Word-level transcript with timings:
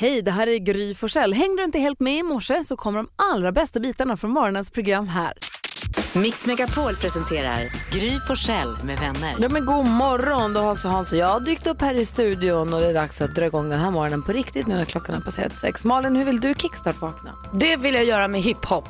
Hej, 0.00 0.22
det 0.22 0.30
här 0.30 0.46
är 0.46 0.58
Gry 0.58 0.94
Forssell. 0.94 1.34
Hängde 1.34 1.62
du 1.62 1.64
inte 1.64 1.78
helt 1.78 2.00
med 2.00 2.18
i 2.18 2.22
morse 2.22 2.64
så 2.64 2.76
kommer 2.76 2.98
de 2.98 3.08
allra 3.16 3.52
bästa 3.52 3.80
bitarna 3.80 4.16
från 4.16 4.30
morgonens 4.30 4.70
program 4.70 5.08
här. 5.08 5.32
Mix 6.14 6.46
Megapol 6.46 6.96
presenterar 6.96 7.60
Gry 7.92 8.20
Forssell 8.26 8.76
med 8.84 8.98
vänner. 8.98 9.34
Ja, 9.38 9.48
men 9.48 9.66
god 9.66 9.86
morgon, 9.86 10.54
då 10.54 10.60
har 10.60 10.72
också 10.72 10.88
Hans 10.88 11.12
och 11.12 11.18
jag 11.18 11.44
dykt 11.44 11.66
upp 11.66 11.82
här 11.82 11.94
i 11.94 12.04
studion 12.04 12.74
och 12.74 12.80
det 12.80 12.86
är 12.86 12.94
dags 12.94 13.20
att 13.20 13.34
dra 13.34 13.46
igång 13.46 13.68
den 13.68 13.80
här 13.80 13.90
morgonen 13.90 14.22
på 14.22 14.32
riktigt 14.32 14.66
nu 14.66 14.74
när 14.74 14.84
klockan 14.84 15.14
har 15.14 15.22
passerat 15.22 15.56
sex. 15.56 15.84
Malin, 15.84 16.16
hur 16.16 16.24
vill 16.24 16.40
du 16.40 16.54
kickstart-vakna? 16.54 17.30
Det 17.52 17.76
vill 17.76 17.94
jag 17.94 18.04
göra 18.04 18.28
med 18.28 18.42
hiphop. 18.42 18.88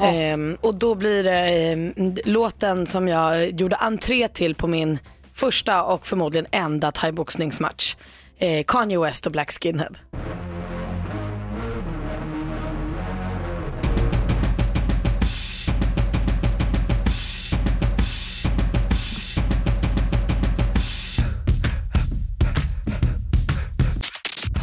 Ehm, 0.00 0.56
och 0.60 0.74
då 0.74 0.94
blir 0.94 1.24
det 1.24 1.38
ehm, 1.38 2.14
låten 2.24 2.86
som 2.86 3.08
jag 3.08 3.50
gjorde 3.60 3.76
entré 3.76 4.28
till 4.28 4.54
på 4.54 4.66
min 4.66 4.98
första 5.32 5.84
och 5.84 6.06
förmodligen 6.06 6.46
enda 6.50 6.92
thaiboxningsmatch. 6.92 7.96
Eh, 8.38 8.64
Kanye 8.64 8.98
West 8.98 9.26
och 9.26 9.32
Black 9.32 9.52
Skinhead. 9.52 9.94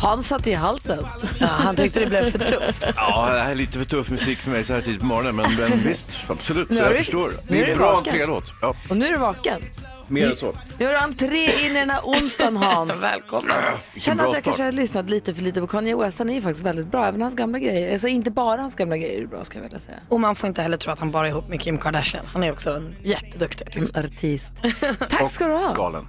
Hans 0.02 0.28
satt 0.28 0.48
i 0.48 0.54
halsen. 0.54 1.06
Ja, 1.40 1.46
han 1.48 1.76
tyckte 1.76 2.00
det 2.00 2.06
blev 2.06 2.32
för 2.32 2.40
tufft. 2.40 2.84
Ja, 2.96 3.30
det 3.34 3.40
här 3.40 3.52
är 3.52 3.56
lite 3.56 3.78
för 3.78 3.86
tuff 3.86 4.10
musik 4.10 4.38
för 4.40 4.52
mig 4.52 4.64
så 4.64 4.74
här 4.74 4.82
tidigt 4.82 5.00
på 5.00 5.06
morgonen, 5.06 5.36
men, 5.36 5.56
men 5.56 5.84
visst, 5.88 6.30
absolut, 6.30 6.68
så 6.68 6.74
jag 6.76 6.92
du- 6.92 6.96
förstår. 6.98 7.34
Det 7.48 7.62
är 7.64 7.68
en 7.72 7.78
bra 7.78 7.98
entrélåt. 7.98 8.54
Ja, 8.62 8.76
Och 8.90 8.98
nu 8.98 9.06
är 9.08 9.12
du 9.12 9.18
vaken. 9.18 9.62
mer 10.08 10.30
än 10.30 10.36
så. 10.38 10.56
Nu 10.80 10.86
gör 10.86 10.92
du 10.92 10.98
entré 10.98 11.66
in 11.66 11.72
i 11.76 11.80
den 11.80 11.90
här 11.90 12.00
onsdagen, 12.04 12.58
Hans. 12.64 13.04
Välkomna. 13.04 13.54
Känner 13.96 14.24
att 14.28 14.34
jag 14.34 14.44
kanske 14.44 14.64
har 14.64 14.72
lyssnat 14.72 15.10
lite 15.10 15.34
för 15.34 15.42
lite 15.42 15.62
på 15.62 15.68
Kanye 15.68 15.96
West. 15.98 16.20
Han 16.20 16.30
är 16.30 16.34
ju 16.34 16.42
faktiskt 16.42 16.66
väldigt 16.66 16.88
bra, 16.88 17.06
även 17.08 17.22
hans 17.22 17.36
gamla 17.36 17.60
grejer. 17.60 17.94
Alltså 17.94 18.08
inte 18.08 18.32
bara 18.32 18.62
hans 18.62 18.76
gamla 18.76 18.98
grejer 18.98 19.22
är 19.22 19.28
bra, 19.28 19.44
ska 19.46 19.58
jag 19.58 19.64
vilja 19.64 19.80
säga. 19.80 19.98
Och 20.10 20.20
man 20.20 20.36
får 20.36 20.48
inte 20.48 20.62
heller 20.62 20.78
tro 20.78 20.92
att 20.94 21.00
han 21.00 21.12
bara 21.12 21.26
är 21.28 21.32
ihop 21.32 21.48
med 21.50 21.62
Kim 21.62 21.78
Kardashian. 21.78 22.26
Han 22.34 22.44
är 22.44 22.52
också 22.52 22.70
en 22.70 22.96
jätteduktig 23.04 23.68
artist. 23.68 23.98
Artist. 23.98 24.54
Tack 25.10 25.32
ska 25.32 25.48
du 25.48 25.54
ha. 25.54 25.74
Galen. 25.74 26.08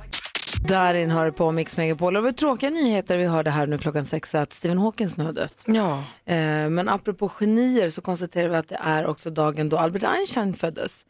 Darin 0.57 1.11
hör 1.11 1.31
på 1.31 1.53
Mix 1.53 1.77
Megapol. 1.77 2.17
Och 2.17 2.23
det 2.23 2.27
var 2.27 2.33
tråkiga 2.33 2.71
nyheter 2.71 3.17
vi 3.17 3.25
hörde 3.25 3.51
här 3.51 3.67
nu 3.67 3.79
klockan 3.79 4.07
sex 4.07 4.35
att 4.35 4.53
Stephen 4.53 4.79
Hawkins 4.79 5.17
nu 5.17 5.25
har 5.25 5.33
dött. 5.33 5.55
Ja. 5.65 6.05
Eh, 6.25 6.69
men 6.71 6.89
apropå 6.89 7.29
genier 7.29 7.91
så 7.91 8.01
konstaterar 8.01 8.49
vi 8.49 8.57
att 8.57 8.69
det 8.69 8.79
är 8.83 9.07
också 9.07 9.31
dagen 9.31 9.69
då 9.69 9.79
Albert 9.79 10.05
Einstein 10.05 10.55
föddes. 10.55 11.05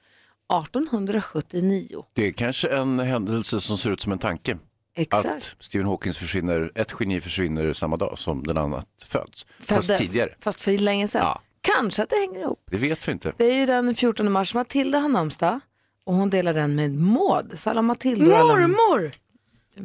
1879. 0.53 2.05
Det 2.13 2.27
är 2.27 2.33
kanske 2.33 2.69
en 2.69 2.99
händelse 2.99 3.61
som 3.61 3.79
ser 3.79 3.91
ut 3.91 4.01
som 4.01 4.13
en 4.13 4.19
tanke. 4.19 4.59
Exakt. 4.97 5.27
Att 5.27 5.57
Stephen 5.61 5.87
Hawking 5.87 6.13
försvinner, 6.13 6.73
ett 6.75 6.93
geni 7.01 7.21
försvinner 7.21 7.73
samma 7.73 7.97
dag 7.97 8.19
som 8.19 8.43
den 8.47 8.59
annat 8.59 8.87
föds. 9.07 9.47
Föddes, 9.61 9.87
Fast 9.87 10.01
tidigare. 10.03 10.35
Fast 10.41 10.61
för 10.61 10.79
länge 10.79 11.09
sedan. 11.09 11.23
Ja. 11.23 11.41
Kanske 11.61 12.03
att 12.03 12.11
det 12.11 12.17
hänger 12.17 12.41
ihop. 12.41 12.61
Det 12.71 12.77
vet 12.77 13.09
vi 13.09 13.13
inte. 13.13 13.33
Det 13.37 13.45
är 13.45 13.55
ju 13.55 13.67
den 13.67 13.95
14 13.95 14.33
mars. 14.33 14.55
Matilda 14.55 14.99
har 14.99 15.09
namnsdag 15.09 15.61
och 16.05 16.15
hon 16.15 16.31
delar 16.31 16.55
den 16.55 16.75
med 16.75 16.95
Maud. 16.95 17.53
Så 17.57 17.71
alla 17.71 17.83
alla... 18.35 18.69
Mormor! 18.69 19.11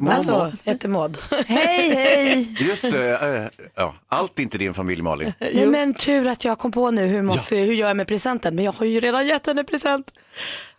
Alltså, 0.08 0.52
heter 0.64 0.88
Maud. 0.88 1.18
Hej, 1.46 1.90
hej! 1.90 2.56
Just 2.58 2.82
det, 2.82 3.18
äh, 3.18 3.66
ja, 3.74 3.94
allt 4.06 4.38
är 4.38 4.42
inte 4.42 4.58
din 4.58 4.74
familj 4.74 5.02
Malin. 5.02 5.32
Nej 5.40 5.66
men 5.66 5.94
tur 5.94 6.26
att 6.26 6.44
jag 6.44 6.58
kom 6.58 6.72
på 6.72 6.90
nu 6.90 7.06
hur, 7.06 7.22
måste, 7.22 7.56
hur 7.56 7.74
gör 7.74 7.88
jag 7.88 7.96
med 7.96 8.06
presenten. 8.06 8.54
Men 8.54 8.64
jag 8.64 8.72
har 8.72 8.86
ju 8.86 9.00
redan 9.00 9.26
gett 9.26 9.46
henne 9.46 9.64
present. 9.64 10.12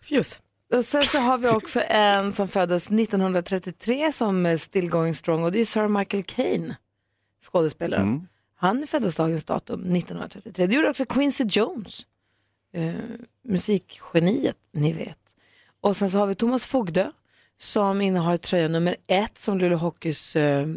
Fjus. 0.02 0.40
Och 0.74 0.86
sen 0.86 1.04
så 1.04 1.20
har 1.20 1.38
vi 1.38 1.48
också 1.48 1.82
en 1.88 2.34
som 2.34 2.48
föddes 2.48 2.88
1933 2.88 4.12
som 4.12 4.46
är 4.46 4.58
still 4.58 4.90
going 4.90 5.14
strong 5.14 5.44
och 5.44 5.52
det 5.52 5.62
är 5.62 5.66
Sir 5.66 5.88
Michael 5.88 6.24
Caine, 6.24 6.76
skådespelaren. 7.52 8.08
Mm. 8.08 8.28
Han 8.56 8.88
föddes 8.88 9.16
dagens 9.16 9.46
datum 9.46 9.80
1933. 9.80 10.68
Det 10.68 10.74
gjorde 10.74 10.90
också 10.90 11.06
Quincy 11.06 11.44
Jones, 11.50 12.06
eh, 12.74 12.94
musikgeniet 13.48 14.58
ni 14.74 14.94
vet. 14.94 15.18
Och 15.82 15.98
sen 15.98 16.10
så 16.10 16.20
har 16.20 16.28
vi 16.28 16.36
Thomas 16.36 16.66
Fogdö 16.66 17.12
som 17.60 18.02
innehar 18.02 18.38
tröja 18.38 18.68
nummer 18.68 18.96
ett 19.08 19.38
som 19.38 19.58
Luleå 19.58 19.78
Hockeys 19.78 20.36
eh, 20.36 20.68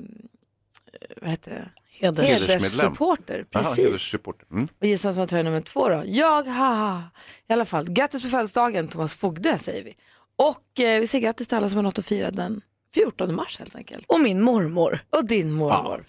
vad 1.21 1.31
heter 1.31 1.51
det? 1.51 1.69
Heder. 1.91 2.23
Hedersmedlem. 2.23 2.61
hederssupporter. 2.63 3.35
Aha, 3.55 3.63
Precis. 3.65 3.85
hederssupporter. 3.85 4.47
Mm. 4.51 4.69
Och 4.81 4.87
gissa 4.87 5.13
som 5.13 5.21
har 5.21 5.27
tröja 5.27 5.43
nummer 5.43 5.61
två 5.61 5.89
då? 5.89 6.03
Jag, 6.07 6.43
haha. 6.47 7.03
I 7.49 7.53
alla 7.53 7.65
fall, 7.65 7.91
grattis 7.91 8.23
på 8.23 8.29
födelsedagen 8.29 8.89
Thomas 8.89 9.15
Fogdö 9.15 9.59
säger 9.59 9.85
vi. 9.85 9.95
Och 10.37 10.81
eh, 10.81 11.01
vi 11.01 11.07
säger 11.07 11.27
grattis 11.27 11.49
till 11.49 11.57
alla 11.57 11.69
som 11.69 11.77
har 11.77 11.83
något 11.83 11.99
att 11.99 12.07
fira 12.07 12.31
den 12.31 12.61
14 12.95 13.35
mars 13.35 13.59
helt 13.59 13.77
enkelt. 13.77 14.05
Och 14.09 14.21
min 14.21 14.43
mormor. 14.43 15.01
Och 15.11 15.25
din 15.25 15.53
mormor. 15.53 16.05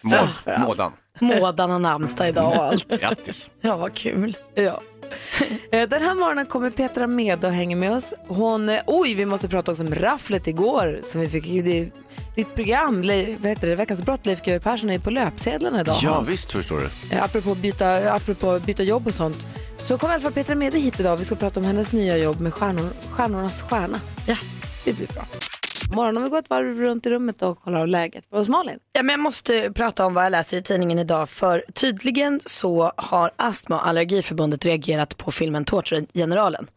Ja. 0.45 0.57
Mådan. 0.59 0.91
Mådan 1.19 1.69
har 1.69 1.79
namnsdag 1.79 2.29
idag 2.29 2.57
och 2.57 2.63
allt. 2.63 2.87
Grattis. 2.87 3.51
Ja, 3.61 3.77
vad 3.77 3.93
kul. 3.93 4.37
Ja. 4.55 4.81
Eh, 5.71 5.89
Den 5.89 6.01
här 6.01 6.15
morgonen 6.15 6.45
kommer 6.45 6.69
Petra 6.71 7.07
med 7.07 7.45
och 7.45 7.51
hänger 7.51 7.75
med 7.75 7.91
oss. 7.91 8.13
Hon, 8.27 8.69
eh, 8.69 8.79
oj, 8.87 9.13
vi 9.15 9.25
måste 9.25 9.47
prata 9.49 9.71
också 9.71 9.83
om 9.83 9.95
rafflet 9.95 10.47
igår 10.47 10.99
som 11.03 11.21
vi 11.21 11.27
fick. 11.27 11.43
Det, 11.63 11.89
ditt 12.35 12.55
program, 12.55 13.01
Le- 13.01 13.37
vad 13.39 13.49
heter 13.49 13.67
det, 13.67 13.75
Veckans 13.75 14.01
brott, 14.01 14.25
Leif 14.25 14.41
GW 14.41 14.59
Persson 14.59 14.89
är 14.89 14.99
på 14.99 15.09
löpsedlarna 15.09 15.81
idag. 15.81 15.95
Ja, 16.01 16.09
Hans. 16.09 16.29
visst 16.29 16.51
förstår 16.51 16.79
du. 16.79 17.15
Eh, 17.15 17.23
Apropå 17.23 17.55
byta, 17.55 18.13
apropå 18.13 18.59
byta 18.65 18.83
jobb 18.83 19.07
och 19.07 19.13
sånt. 19.13 19.45
Så 19.77 19.97
kom 19.97 20.09
i 20.09 20.13
alla 20.13 20.21
fall 20.21 20.31
Petra 20.31 20.55
Mede 20.55 20.79
hit 20.79 20.99
idag. 20.99 21.17
Vi 21.17 21.25
ska 21.25 21.35
prata 21.35 21.59
om 21.59 21.65
hennes 21.65 21.91
nya 21.91 22.17
jobb 22.17 22.39
med 22.41 22.53
stjärnor, 22.53 22.89
Stjärnornas 23.11 23.61
stjärna. 23.61 23.99
Ja, 24.27 24.35
det 24.85 24.93
blir 24.93 25.07
bra. 25.07 25.25
Morgon 25.91 26.15
har 26.17 26.23
vi 26.23 26.29
gått 26.29 26.49
varv 26.49 26.79
runt 26.79 27.05
i 27.05 27.09
rummet 27.09 27.41
och 27.41 27.61
kollar 27.61 27.79
av 27.79 27.87
läget. 27.87 28.25
Hos 28.31 28.49
Malin? 28.49 28.79
Ja, 28.93 29.03
men 29.03 29.13
jag 29.13 29.19
måste 29.19 29.71
prata 29.75 30.05
om 30.05 30.13
vad 30.13 30.25
jag 30.25 30.31
läser 30.31 30.57
i 30.57 30.61
tidningen 30.61 30.99
idag 30.99 31.29
för 31.29 31.65
tydligen 31.73 32.41
så 32.45 32.91
har 32.97 33.31
Astma 33.35 33.75
och 33.75 33.87
Allergiförbundet 33.87 34.65
reagerat 34.65 35.17
på 35.17 35.31
filmen 35.31 35.65
Tårtgeneralen. 35.65 36.67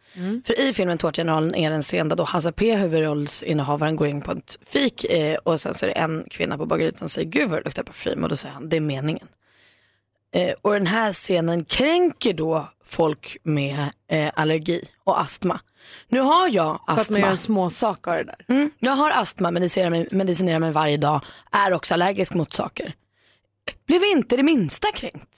För 0.45 0.61
i 0.61 0.73
filmen 0.73 0.99
Tårtgeneralen 0.99 1.55
är 1.55 1.71
det 1.71 1.77
en 1.77 1.83
scen 1.83 2.09
där 2.09 2.17
då 2.17 2.25
Hasse 2.25 2.53
P, 2.53 2.77
huvudrollsinnehavaren, 2.77 3.97
går 3.97 4.07
in 4.07 4.23
på 4.23 4.33
ett 4.33 4.59
fik 4.67 5.05
eh, 5.05 5.37
och 5.37 5.61
sen 5.61 5.75
så 5.75 5.87
är 5.87 5.89
det 5.89 5.95
en 5.95 6.25
kvinna 6.31 6.59
på 6.59 6.67
bageriet 6.67 6.99
som 6.99 7.09
säger 7.09 7.29
gud 7.29 7.49
vad 7.49 7.59
det 7.59 7.65
luktar 7.65 7.83
parfym 7.83 8.23
och 8.23 8.29
då 8.29 8.37
säger 8.37 8.55
han 8.55 8.69
det 8.69 8.77
är 8.77 8.81
meningen. 8.81 9.29
Eh, 10.35 10.55
och 10.63 10.73
den 10.73 10.87
här 10.87 11.13
scenen 11.13 11.65
kränker 11.65 12.33
då 12.33 12.69
folk 12.85 13.37
med 13.43 13.79
eh, 14.11 14.31
allergi 14.35 14.89
och 15.05 15.21
astma. 15.21 15.61
Nu 16.09 16.21
har 16.21 16.49
jag 16.49 16.81
För 16.87 16.93
att 16.93 17.11
man 17.11 17.21
gör 17.21 17.27
astma. 17.27 17.31
en 17.31 17.37
små 17.37 17.71
sak 17.71 18.09
av 18.09 18.15
det 18.15 18.25
där. 18.25 18.45
Mm, 18.49 18.71
jag 18.79 18.93
har 18.93 19.11
astma, 19.11 19.51
medicinerar 19.51 19.91
mig, 19.91 20.09
medicinerar 20.11 20.59
mig 20.59 20.73
varje 20.73 20.97
dag, 20.97 21.21
är 21.53 21.73
också 21.73 21.95
allergisk 21.95 22.35
mot 22.35 22.53
saker. 22.53 22.95
Blev 23.87 24.05
inte 24.05 24.37
det 24.37 24.43
minsta 24.43 24.89
kränkt. 24.95 25.29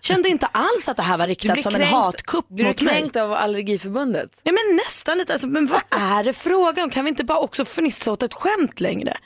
Kände 0.00 0.28
inte 0.28 0.46
alls 0.46 0.88
att 0.88 0.96
det 0.96 1.02
här 1.02 1.18
var 1.18 1.26
riktat 1.26 1.62
som 1.62 1.74
en 1.74 1.82
hatkupp 1.82 2.48
Blir 2.48 2.64
du 2.64 2.70
mot 2.70 2.80
mig. 2.80 2.94
kränkt 2.94 3.16
av 3.16 3.32
Allergiförbundet? 3.32 4.40
Ja, 4.44 4.52
men 4.52 4.76
nästan 4.76 5.18
lite, 5.18 5.32
alltså, 5.32 5.48
men 5.48 5.66
vad 5.66 5.82
är 5.90 6.24
det 6.24 6.32
frågan 6.32 6.84
om? 6.84 6.90
Kan 6.90 7.04
vi 7.04 7.08
inte 7.08 7.24
bara 7.24 7.38
också 7.38 7.62
fnissa 7.64 8.12
åt 8.12 8.22
ett 8.22 8.34
skämt 8.34 8.80
längre? 8.80 9.16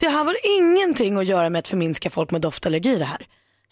Det 0.00 0.08
här 0.08 0.24
var 0.24 0.36
ingenting 0.58 1.16
att 1.18 1.24
göra 1.26 1.50
med 1.50 1.58
att 1.58 1.68
förminska 1.68 2.10
folk 2.10 2.30
med 2.30 2.40
doftallergi 2.40 2.96
det 2.98 3.04
här. 3.04 3.26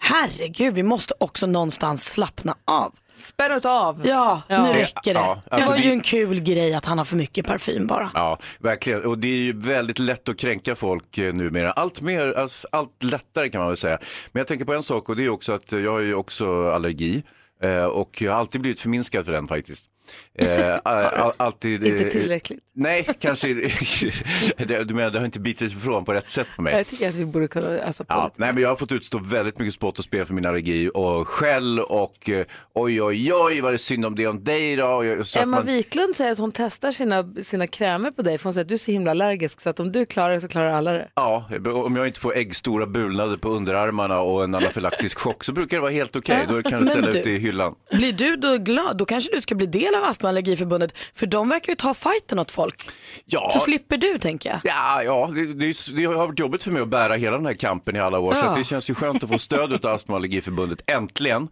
Herregud, 0.04 0.74
vi 0.74 0.82
måste 0.82 1.14
också 1.20 1.46
någonstans 1.46 2.04
slappna 2.12 2.54
av. 2.64 2.92
Spänn 3.14 3.60
av. 3.64 4.00
Ja, 4.06 4.42
Ja. 4.48 4.62
nu 4.62 4.72
räcker 4.72 5.14
det. 5.14 5.20
Ja, 5.20 5.42
det 5.44 5.54
alltså 5.54 5.70
var 5.70 5.76
ju 5.76 5.82
vi- 5.82 5.90
en 5.92 6.00
kul 6.00 6.40
grej 6.40 6.74
att 6.74 6.84
han 6.84 6.98
har 6.98 7.04
för 7.04 7.16
mycket 7.16 7.46
parfym 7.46 7.86
bara. 7.86 8.10
Ja, 8.14 8.38
verkligen. 8.58 9.04
Och 9.04 9.18
det 9.18 9.28
är 9.28 9.36
ju 9.36 9.52
väldigt 9.60 9.98
lätt 9.98 10.28
att 10.28 10.38
kränka 10.38 10.74
folk 10.74 11.18
eh, 11.18 11.34
numera. 11.34 11.72
Allt, 11.72 12.00
mer, 12.00 12.32
alltså, 12.38 12.68
allt 12.72 13.02
lättare 13.02 13.48
kan 13.48 13.58
man 13.60 13.68
väl 13.68 13.76
säga. 13.76 13.98
Men 14.32 14.40
jag 14.40 14.46
tänker 14.46 14.64
på 14.64 14.74
en 14.74 14.82
sak 14.82 15.08
och 15.08 15.16
det 15.16 15.24
är 15.24 15.28
också 15.30 15.52
att 15.52 15.72
jag 15.72 15.92
har 15.92 16.00
ju 16.00 16.14
också 16.14 16.70
allergi. 16.70 17.22
eh, 17.62 17.84
Och 17.84 18.22
jag 18.22 18.32
har 18.32 18.38
alltid 18.40 18.60
blivit 18.60 18.80
förminskad 18.80 19.24
för 19.24 19.32
den 19.32 19.48
faktiskt. 19.48 19.86
Eh, 20.34 20.78
all, 20.84 21.04
all, 21.04 21.32
alltid, 21.36 21.84
Inte 21.84 22.04
eh, 22.04 22.10
tillräckligt. 22.10 22.60
Nej, 22.74 23.08
kanske. 23.20 23.48
det, 24.56 24.84
du 24.84 24.94
menar, 24.94 25.10
det 25.10 25.18
har 25.18 25.26
inte 25.26 25.40
bitit 25.40 25.72
ifrån 25.72 26.04
på 26.04 26.12
rätt 26.12 26.30
sätt 26.30 26.46
på 26.56 26.62
mig. 26.62 26.74
Jag 26.76 26.86
tycker 26.86 27.08
att 27.08 27.14
vi 27.14 27.24
borde 27.24 27.48
kunna 27.48 27.66
på 27.68 28.04
Ja, 28.08 28.30
nej, 28.36 28.52
men 28.52 28.62
jag 28.62 28.68
har 28.68 28.76
fått 28.76 28.92
utstå 28.92 29.18
väldigt 29.18 29.58
mycket 29.58 29.74
spott 29.74 29.98
och 29.98 30.04
spel 30.04 30.26
för 30.26 30.34
min 30.34 30.46
allergi 30.46 30.90
och 30.94 31.28
skäll 31.28 31.80
och 31.80 32.30
eh, 32.30 32.44
oj 32.74 33.02
oj 33.02 33.32
oj 33.34 33.60
vad 33.60 33.68
är 33.68 33.72
det 33.72 33.78
synd 33.78 34.06
om 34.06 34.14
det 34.14 34.26
om 34.26 34.44
dig 34.44 34.76
då. 34.76 35.02
Emma 35.02 35.46
man, 35.46 35.66
Wiklund 35.66 36.16
säger 36.16 36.32
att 36.32 36.38
hon 36.38 36.52
testar 36.52 36.92
sina, 36.92 37.34
sina 37.42 37.66
krämer 37.66 38.10
på 38.10 38.22
dig 38.22 38.38
för 38.38 38.44
hon 38.44 38.54
säger 38.54 38.64
att 38.64 38.68
du 38.68 38.74
är 38.74 38.78
så 38.78 38.92
himla 38.92 39.10
allergisk 39.10 39.60
så 39.60 39.70
att 39.70 39.80
om 39.80 39.92
du 39.92 40.06
klarar 40.06 40.34
det 40.34 40.40
så 40.40 40.48
klarar 40.48 40.68
alla 40.68 40.92
det. 40.92 41.08
ja, 41.14 41.48
om 41.84 41.96
jag 41.96 42.06
inte 42.06 42.20
får 42.20 42.36
äggstora 42.36 42.86
bulnader 42.86 43.36
på 43.36 43.48
underarmarna 43.48 44.20
och 44.20 44.44
en 44.44 44.54
anafylaktisk 44.54 45.18
chock 45.18 45.44
så 45.44 45.52
brukar 45.52 45.76
det 45.76 45.80
vara 45.80 45.92
helt 45.92 46.16
okej. 46.16 46.46
Då 46.48 46.62
kan 46.62 46.80
du 46.82 46.88
ställa 46.88 47.10
du- 47.10 47.18
ut 47.18 47.24
det 47.24 47.30
i 47.30 47.38
hyllan. 47.38 47.74
Blir 47.90 48.12
du 48.12 48.36
då 48.36 48.56
glad, 48.56 48.96
då 48.96 49.04
kanske 49.04 49.34
du 49.34 49.40
ska 49.40 49.54
bli 49.54 49.66
del 49.66 49.94
av 49.94 50.01
Astma 50.08 50.26
och 50.26 50.28
Allergiförbundet 50.28 50.94
för 51.14 51.26
de 51.26 51.48
verkar 51.48 51.72
ju 51.72 51.76
ta 51.76 51.94
fighten 51.94 52.38
åt 52.38 52.50
folk. 52.50 52.88
Ja, 53.24 53.50
Så 53.52 53.58
slipper 53.58 53.96
du 53.96 54.18
tänker 54.18 54.50
jag. 54.50 54.60
Ja, 54.64 55.02
ja 55.02 55.30
det, 55.34 55.46
det, 55.54 55.76
det 55.96 56.04
har 56.04 56.14
varit 56.14 56.38
jobbigt 56.38 56.62
för 56.62 56.70
mig 56.70 56.82
att 56.82 56.88
bära 56.88 57.14
hela 57.14 57.36
den 57.36 57.46
här 57.46 57.54
kampen 57.54 57.96
i 57.96 57.98
alla 57.98 58.18
år. 58.18 58.34
Så 58.34 58.44
Ja. 58.44 58.50
att 58.50 58.56
det 58.58 58.64
känns 58.64 58.90
ju 58.90 58.94
skönt 58.94 59.24
att 59.24 59.30
få 59.30 59.38
stöd 59.38 59.84
av 59.86 59.94
Astma 59.94 60.14
och 60.14 60.18
Allergiförbundet, 60.18 60.82
äntligen. 60.86 61.48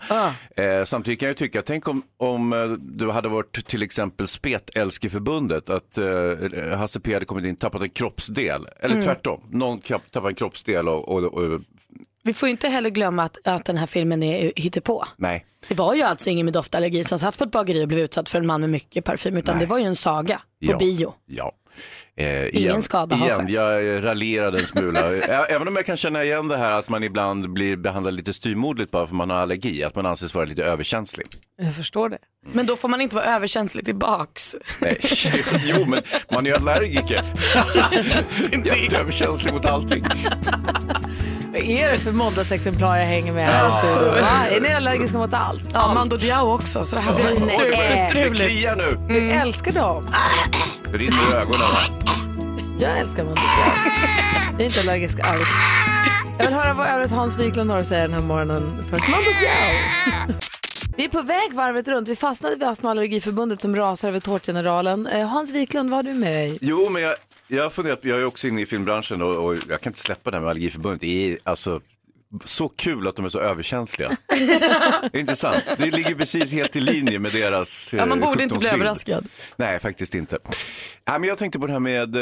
Eh, 0.56 0.84
samtidigt 0.84 1.20
kan 1.20 1.26
jag 1.28 1.36
tycka, 1.36 1.62
tänk 1.62 1.88
om, 1.88 2.02
om 2.16 2.52
eh, 2.52 2.64
du 2.78 3.10
hade 3.10 3.28
varit 3.28 3.66
till 3.66 3.82
exempel 3.82 4.28
Spetälskeförbundet, 4.80 5.70
att 5.70 5.98
eh, 5.98 6.78
Hasse 6.78 7.00
P 7.00 7.14
hade 7.14 7.24
kommit 7.26 7.44
in 7.44 7.56
tappat 7.56 7.82
en 7.82 7.88
kroppsdel, 7.88 8.66
eller 8.80 9.02
tvärtom, 9.02 9.40
någon 9.50 9.80
tappar 9.80 10.28
en 10.28 10.34
kroppsdel 10.34 10.88
och, 10.88 11.08
och, 11.08 11.24
och 11.24 11.60
Vi 12.22 12.34
får 12.34 12.46
ju 12.48 12.50
inte 12.50 12.68
heller 12.68 12.90
glömma 12.90 13.22
att, 13.24 13.38
att 13.44 13.64
den 13.64 13.76
här 13.76 13.86
filmen 13.86 14.22
är 14.22 14.52
hittepå. 14.56 15.04
Nej. 15.16 15.46
Det 15.68 15.74
var 15.74 15.94
ju 15.94 16.02
alltså 16.02 16.30
ingen 16.30 16.44
med 16.44 16.52
doftallergi 16.52 17.04
som 17.04 17.18
satt 17.18 17.38
på 17.38 17.44
ett 17.44 17.50
bageri 17.50 17.84
och 17.84 17.88
blev 17.88 18.00
utsatt 18.00 18.28
för 18.28 18.38
en 18.38 18.46
man 18.46 18.60
med 18.60 18.70
mycket 18.70 19.04
parfym 19.04 19.36
utan 19.36 19.58
det 19.58 19.66
var 19.66 19.78
ju 19.78 19.84
en 19.84 19.96
saga 19.96 20.36
på 20.36 20.42
Ja. 20.72 20.76
bio. 20.78 21.14
Ja. 21.26 21.52
Eh, 22.16 22.44
igen, 22.46 22.82
skada 22.82 23.16
har 23.16 23.26
igen, 23.26 23.40
skett. 23.40 23.50
Jag 23.50 24.04
raljerade 24.04 24.58
en 24.58 24.66
smula. 24.66 25.00
Även 25.48 25.68
om 25.68 25.76
jag 25.76 25.86
kan 25.86 25.96
känna 25.96 26.24
igen 26.24 26.48
det 26.48 26.56
här 26.56 26.70
att 26.70 26.88
man 26.88 27.04
ibland 27.04 27.52
blir 27.52 27.76
behandlad 27.76 28.14
lite 28.14 28.32
styrmodligt 28.32 28.90
bara 28.90 29.06
för 29.06 29.14
man 29.14 29.30
har 29.30 29.36
allergi. 29.36 29.84
Att 29.84 29.94
man 29.94 30.06
anses 30.06 30.34
vara 30.34 30.44
lite 30.44 30.64
överkänslig. 30.64 31.26
Jag 31.62 31.74
förstår 31.76 32.08
det. 32.08 32.18
Men 32.52 32.66
då 32.66 32.76
får 32.76 32.88
man 32.88 33.00
inte 33.00 33.16
vara 33.16 33.24
överkänslig 33.24 33.84
tillbaks. 33.84 34.56
Nej. 34.80 34.98
jo, 35.64 35.84
men 35.86 36.02
man 36.32 36.46
är 36.46 36.50
ju 36.50 36.56
allergiker. 36.56 37.24
Jätteöverkänslig 38.66 39.52
mot 39.52 39.66
allting. 39.66 40.04
Vad 41.52 41.62
är 41.62 41.92
det 41.92 41.98
för 41.98 42.12
måndagsexemplar 42.12 42.96
jag 42.96 43.06
hänger 43.06 43.32
med 43.32 43.46
här 43.46 43.68
i 43.68 43.72
studion? 43.72 44.14
Va? 44.14 44.46
Är 44.50 44.60
ni 44.60 44.72
allergiska 44.72 45.18
mot 45.18 45.34
allt? 45.34 45.62
Ja, 45.72 45.94
Mando 45.94 46.16
Diao 46.16 46.54
också 46.54 46.84
så 46.84 46.96
det 46.96 47.02
här 47.02 47.14
blir 47.14 47.24
Nej. 47.24 47.34
Det 47.40 47.46
superstruligt. 47.46 48.42
kliar 48.50 48.76
nu. 48.76 48.98
Du 49.08 49.30
älskar 49.30 49.72
dem. 49.72 50.06
Det 50.92 50.98
rinner 50.98 51.30
i 51.32 51.34
ögonen. 51.34 51.60
Jag 52.78 52.98
älskar 52.98 53.24
Mando 53.24 53.40
Diao. 53.40 53.92
Jag 54.52 54.60
är 54.60 54.64
inte 54.66 54.80
allergisk 54.80 55.20
alls. 55.20 55.48
Jag 56.38 56.46
vill 56.46 56.54
höra 56.54 56.74
vad 56.74 56.86
övrigt 56.88 57.10
Hans 57.10 57.38
Wiklund 57.38 57.70
har 57.70 57.78
att 57.78 57.86
säga 57.86 58.02
den 58.02 58.12
här 58.14 58.22
morgonen. 58.22 58.84
Först 58.90 59.08
Mando 59.08 59.30
Diao. 59.30 60.34
Vi 60.96 61.04
är 61.04 61.08
på 61.08 61.22
väg 61.22 61.52
varvet 61.54 61.88
runt. 61.88 62.08
Vi 62.08 62.16
fastnade 62.16 62.56
vid 62.56 62.68
Astma 62.68 62.88
och 62.88 62.90
allergiförbundet 62.90 63.62
som 63.62 63.76
rasar 63.76 64.08
över 64.08 64.20
tårtgeneralen. 64.20 65.06
Eh, 65.06 65.26
Hans 65.28 65.52
Wiklund, 65.54 65.90
vad 65.90 65.96
har 65.98 66.02
du 66.12 66.18
med 66.18 66.32
dig? 66.32 66.58
Jo, 66.60 66.88
men 66.90 67.02
jag, 67.02 67.14
jag 67.50 67.62
har 67.62 67.70
funderat, 67.70 67.98
jag 68.02 68.20
är 68.20 68.24
också 68.24 68.48
inne 68.48 68.60
i 68.62 68.66
filmbranschen 68.66 69.22
och, 69.22 69.44
och 69.44 69.54
jag 69.68 69.80
kan 69.80 69.90
inte 69.90 70.00
släppa 70.00 70.30
det 70.30 70.36
här 70.36 70.42
med 70.42 70.50
Allergiförbundet. 70.50 71.00
Det 71.00 71.32
är 71.32 71.38
alltså 71.44 71.80
så 72.44 72.68
kul 72.68 73.08
att 73.08 73.16
de 73.16 73.24
är 73.24 73.28
så 73.28 73.38
överkänsliga. 73.38 74.16
det 74.28 74.34
är 75.12 75.16
inte 75.16 75.36
sant. 75.36 75.64
Det 75.78 75.90
ligger 75.90 76.14
precis 76.14 76.52
helt 76.52 76.76
i 76.76 76.80
linje 76.80 77.18
med 77.18 77.32
deras 77.32 77.92
Ja, 77.92 78.06
man 78.06 78.22
eh, 78.22 78.28
borde 78.28 78.42
inte 78.42 78.58
bli 78.58 78.68
överraskad. 78.68 79.28
Nej, 79.56 79.78
faktiskt 79.78 80.14
inte. 80.14 80.38
Nej, 81.08 81.20
men 81.20 81.28
jag 81.28 81.38
tänkte 81.38 81.58
på 81.58 81.66
det 81.66 81.72
här 81.72 81.80
med 81.80 82.16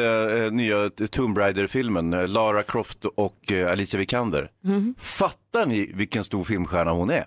eh, 0.45 0.53
nya 0.53 0.91
Tomb 1.11 1.39
Raider-filmen, 1.39 2.13
eh, 2.13 2.29
Lara 2.29 2.63
Croft 2.63 3.05
och 3.05 3.53
eh, 3.53 3.73
Alicia 3.73 3.99
Vikander. 3.99 4.51
Mhm. 4.65 4.95
Fattar 4.99 5.67
ni 5.67 5.91
vilken 5.95 6.25
stor 6.25 6.45
filmstjärna 6.45 6.91
hon 6.91 7.11
är? 7.11 7.25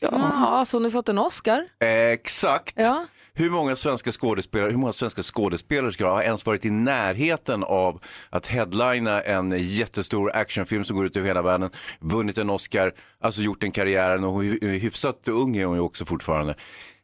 Ja, 0.00 0.64
så 0.66 0.76
har 0.76 0.82
ni 0.82 0.90
fått 0.90 1.08
en 1.08 1.18
Oscar? 1.18 1.66
Exakt. 2.12 2.74
Ja. 2.76 3.06
Hur 3.40 3.50
många 3.50 3.76
svenska 3.76 4.12
skådespelare, 4.12 4.70
hur 4.70 4.78
många 4.78 4.92
svenska 4.92 5.22
skådespelerskor 5.22 6.06
har 6.06 6.22
ens 6.22 6.46
varit 6.46 6.64
i 6.64 6.70
närheten 6.70 7.64
av 7.64 8.00
att 8.30 8.46
headlina 8.46 9.20
en 9.20 9.54
jättestor 9.58 10.36
actionfilm 10.36 10.84
som 10.84 10.96
går 10.96 11.06
ut 11.06 11.16
över 11.16 11.26
hela 11.28 11.42
världen, 11.42 11.70
vunnit 12.00 12.38
en 12.38 12.50
Oscar, 12.50 12.92
alltså 13.20 13.42
gjort 13.42 13.62
en 13.62 13.70
karriär 13.72 14.24
och 14.24 14.42
hy- 14.44 14.78
hyfsat 14.78 15.28
ung 15.28 15.56
är 15.56 15.64
hon 15.64 15.76
ju 15.76 15.80
också 15.80 16.04
fortfarande. 16.04 16.54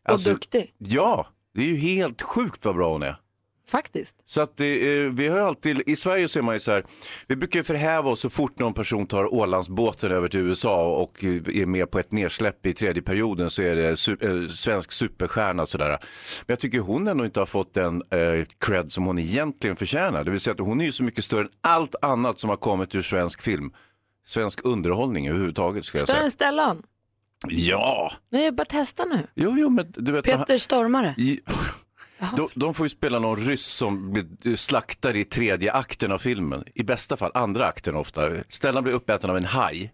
Alltså, 0.05 0.31
Och 0.31 0.35
duktig, 0.35 0.75
Ja, 0.79 1.27
det 1.55 1.61
är 1.61 1.67
ju 1.67 1.77
helt 1.77 2.23
sjukt 2.23 2.65
vad 2.65 2.75
bra 2.77 2.93
hon 2.93 3.03
är. 3.03 3.17
Faktiskt. 3.71 4.17
Så 4.27 4.41
att 4.41 4.57
det, 4.57 4.99
eh, 5.05 5.11
vi 5.13 5.29
har 5.29 5.39
alltid, 5.39 5.83
i 5.87 5.97
Sverige 5.97 6.29
ser 6.29 6.43
man 6.43 6.55
ju 6.55 6.59
så 6.59 6.71
här, 6.73 6.85
vi 7.27 7.37
brukar 7.37 7.63
förhäva 7.63 8.11
oss 8.11 8.21
så 8.21 8.31
fort 8.31 8.59
någon 8.59 8.75
person 8.75 9.07
tar 9.07 9.35
Ålandsbåten 9.35 10.13
över 10.13 10.29
till 10.29 10.41
USA 10.41 10.87
och 10.97 11.25
eh, 11.25 11.31
är 11.63 11.67
med 11.67 11.91
på 11.91 11.99
ett 11.99 12.13
nedsläpp 12.13 12.67
i 12.67 12.75
tredje 12.75 13.03
perioden 13.03 13.51
så 13.51 13.63
är 13.63 13.77
det 13.77 13.95
su- 13.95 14.43
eh, 14.45 14.49
svensk 14.49 14.93
superstjärna 14.93 15.67
sådär. 15.67 15.89
Men 15.91 15.99
jag 16.47 16.59
tycker 16.59 16.79
hon 16.79 17.09
ändå 17.09 17.25
inte 17.25 17.41
har 17.41 17.47
fått 17.47 17.75
den 17.75 18.03
eh, 18.11 18.45
cred 18.59 18.93
som 18.93 19.05
hon 19.07 19.19
egentligen 19.19 19.77
förtjänar. 19.77 20.25
Det 20.25 20.31
vill 20.31 20.41
säga 20.41 20.55
att 20.55 20.61
hon 20.61 20.81
är 20.81 20.85
ju 20.85 20.93
så 20.93 21.03
mycket 21.03 21.25
större 21.25 21.41
än 21.43 21.49
allt 21.61 21.95
annat 22.03 22.41
som 22.41 22.51
har 22.51 22.57
kommit 22.57 22.95
ur 22.95 23.03
svensk 23.03 23.43
film. 23.43 23.73
Svensk 24.27 24.61
underhållning 24.65 25.29
överhuvudtaget 25.29 25.85
skulle 25.85 26.01
jag 26.01 26.09
Större 26.09 26.23
än 26.25 26.31
Stellan. 26.31 26.83
Ja, 27.49 28.13
Nej, 28.31 28.45
jag 28.45 28.55
bara 28.55 28.65
testa 28.65 29.05
nu. 29.05 29.27
jo, 29.35 29.55
jo, 29.59 29.69
men 29.71 29.93
du 29.97 30.13
vet. 30.13 30.25
Peter 30.25 30.59
Stormare. 30.59 31.15
I, 31.19 31.41
de, 32.37 32.49
de 32.55 32.75
får 32.75 32.87
ju 32.87 32.91
spela 32.91 33.19
någon 33.19 33.37
ryss 33.37 33.67
som 33.67 34.13
blir 34.13 34.57
slaktad 34.57 35.17
i 35.17 35.25
tredje 35.25 35.73
akten 35.73 36.13
av 36.13 36.19
filmen. 36.19 36.65
I 36.75 36.83
bästa 36.83 37.17
fall 37.17 37.31
andra 37.35 37.67
akten 37.67 37.97
ofta. 37.97 38.31
Stellan 38.49 38.83
blir 38.83 38.95
uppäten 38.95 39.31
av 39.31 39.37
en 39.37 39.45
haj. 39.45 39.93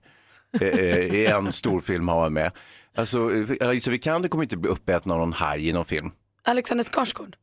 Eh, 0.60 0.68
eh, 0.68 1.14
I 1.14 1.26
en 1.26 1.52
stor 1.52 1.80
film 1.80 2.08
har 2.08 2.22
han 2.22 2.32
med. 2.32 2.52
Alltså, 2.94 3.30
Alicia 3.60 3.90
Vikander 3.90 4.28
kommer 4.28 4.44
inte 4.44 4.56
bli 4.56 4.70
uppäten 4.70 5.12
av 5.12 5.18
någon 5.18 5.32
haj 5.32 5.68
i 5.68 5.72
någon 5.72 5.84
film. 5.84 6.10
Alexander 6.44 6.84
Skarsgård. 6.84 7.36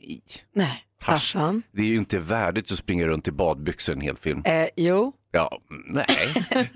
Nej. 0.00 0.22
Nej. 0.52 0.85
Farsan. 1.02 1.62
Det 1.72 1.82
är 1.82 1.86
ju 1.86 1.96
inte 1.96 2.18
värdigt 2.18 2.72
att 2.72 2.78
springa 2.78 3.06
runt 3.06 3.28
i 3.28 3.30
badbyxor 3.30 3.92
en 3.92 4.00
hel 4.00 4.16
film. 4.16 4.42
Eh, 4.44 4.68
jo. 4.76 5.12
Ja, 5.32 5.58
nej. 5.86 6.06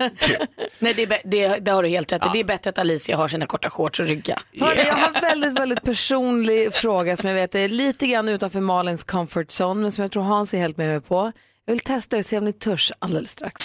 Nej, 0.79 0.93
det, 0.93 1.03
är 1.03 1.21
det, 1.25 1.57
det 1.59 1.71
har 1.71 1.83
du 1.83 1.89
helt 1.89 2.11
rätt 2.11 2.25
i. 2.25 2.29
Det 2.33 2.39
är 2.39 2.43
bättre 2.43 2.69
att 2.69 2.77
Alicia 2.77 3.17
har 3.17 3.27
sina 3.27 3.45
korta 3.45 3.69
shorts 3.69 3.99
och 3.99 4.05
rygga. 4.05 4.39
Hörde, 4.59 4.83
jag 4.87 4.93
har 4.93 5.07
en 5.15 5.21
väldigt, 5.21 5.59
väldigt 5.59 5.83
personlig 5.83 6.73
fråga 6.73 7.17
som 7.17 7.29
jag 7.29 7.35
vet 7.35 7.55
är 7.55 7.69
lite 7.69 8.07
grann 8.07 8.29
utanför 8.29 8.61
Malins 8.61 9.03
comfort 9.03 9.47
zone 9.47 9.81
men 9.81 9.91
som 9.91 10.01
jag 10.01 10.11
tror 10.11 10.23
Hans 10.23 10.53
är 10.53 10.57
helt 10.57 10.77
med 10.77 10.87
mig 10.87 11.01
på. 11.01 11.31
Jag 11.65 11.73
vill 11.73 11.79
testa 11.79 12.17
er, 12.17 12.21
se 12.21 12.37
om 12.37 12.45
ni 12.45 12.53
törs 12.53 12.91
alldeles 12.99 13.31
strax. 13.31 13.61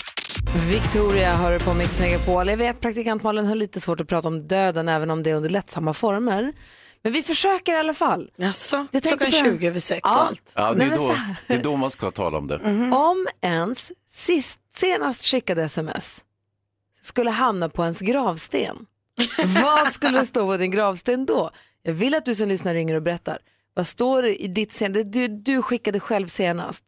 Victoria 0.70 1.35
hör 1.35 1.52
du 1.52 1.59
på 1.59 1.75
Mix 1.75 2.00
Megapol. 2.00 2.49
Jag 2.49 2.56
vet 2.56 2.81
praktikant 2.81 3.23
Malin 3.23 3.47
har 3.47 3.55
lite 3.55 3.81
svårt 3.81 4.00
att 4.00 4.09
prata 4.09 4.29
om 4.29 4.49
döden 4.49 4.88
även 4.88 5.11
om 5.11 5.23
det 5.23 5.31
är 5.31 5.35
under 5.35 5.50
lättsamma 5.50 5.94
former. 5.94 6.52
Men 7.06 7.12
vi 7.12 7.23
försöker 7.23 7.75
i 7.75 7.79
alla 7.79 7.94
fall. 7.94 8.31
Jaså, 8.37 8.87
Jag 8.91 9.03
klockan 9.03 9.19
på 9.19 9.25
det. 9.25 9.32
20 9.32 9.67
över 9.67 9.81
6 9.81 10.00
Ja. 10.03 10.19
allt. 10.19 10.53
Ja, 10.55 10.73
det, 10.73 10.85
är 10.85 10.97
då, 10.97 11.17
det 11.47 11.55
är 11.55 11.62
då 11.62 11.76
man 11.76 11.91
ska 11.91 12.11
tala 12.11 12.38
om 12.38 12.47
det. 12.47 12.56
Om 12.93 13.26
ens 13.41 13.93
sist, 14.11 14.61
senast 14.75 15.25
skickade 15.25 15.62
sms 15.62 16.25
skulle 17.00 17.31
hamna 17.31 17.69
på 17.69 17.82
ens 17.82 18.00
gravsten, 18.00 18.87
vad 19.62 19.93
skulle 19.93 20.19
det 20.19 20.26
stå 20.26 20.47
på 20.47 20.56
din 20.56 20.70
gravsten 20.70 21.26
då? 21.26 21.50
Jag 21.82 21.93
vill 21.93 22.14
att 22.14 22.25
du 22.25 22.35
som 22.35 22.49
lyssnar 22.49 22.75
ringer 22.75 22.94
och 22.94 23.03
berättar. 23.03 23.38
Vad 23.75 23.87
står 23.87 24.23
det 24.23 24.43
i 24.43 24.49
ditt 24.49 24.73
sen, 24.73 24.93
det 24.93 25.02
du, 25.02 25.29
du 25.29 25.62
skickade 25.62 26.00
själv 26.00 26.26
senast? 26.26 26.85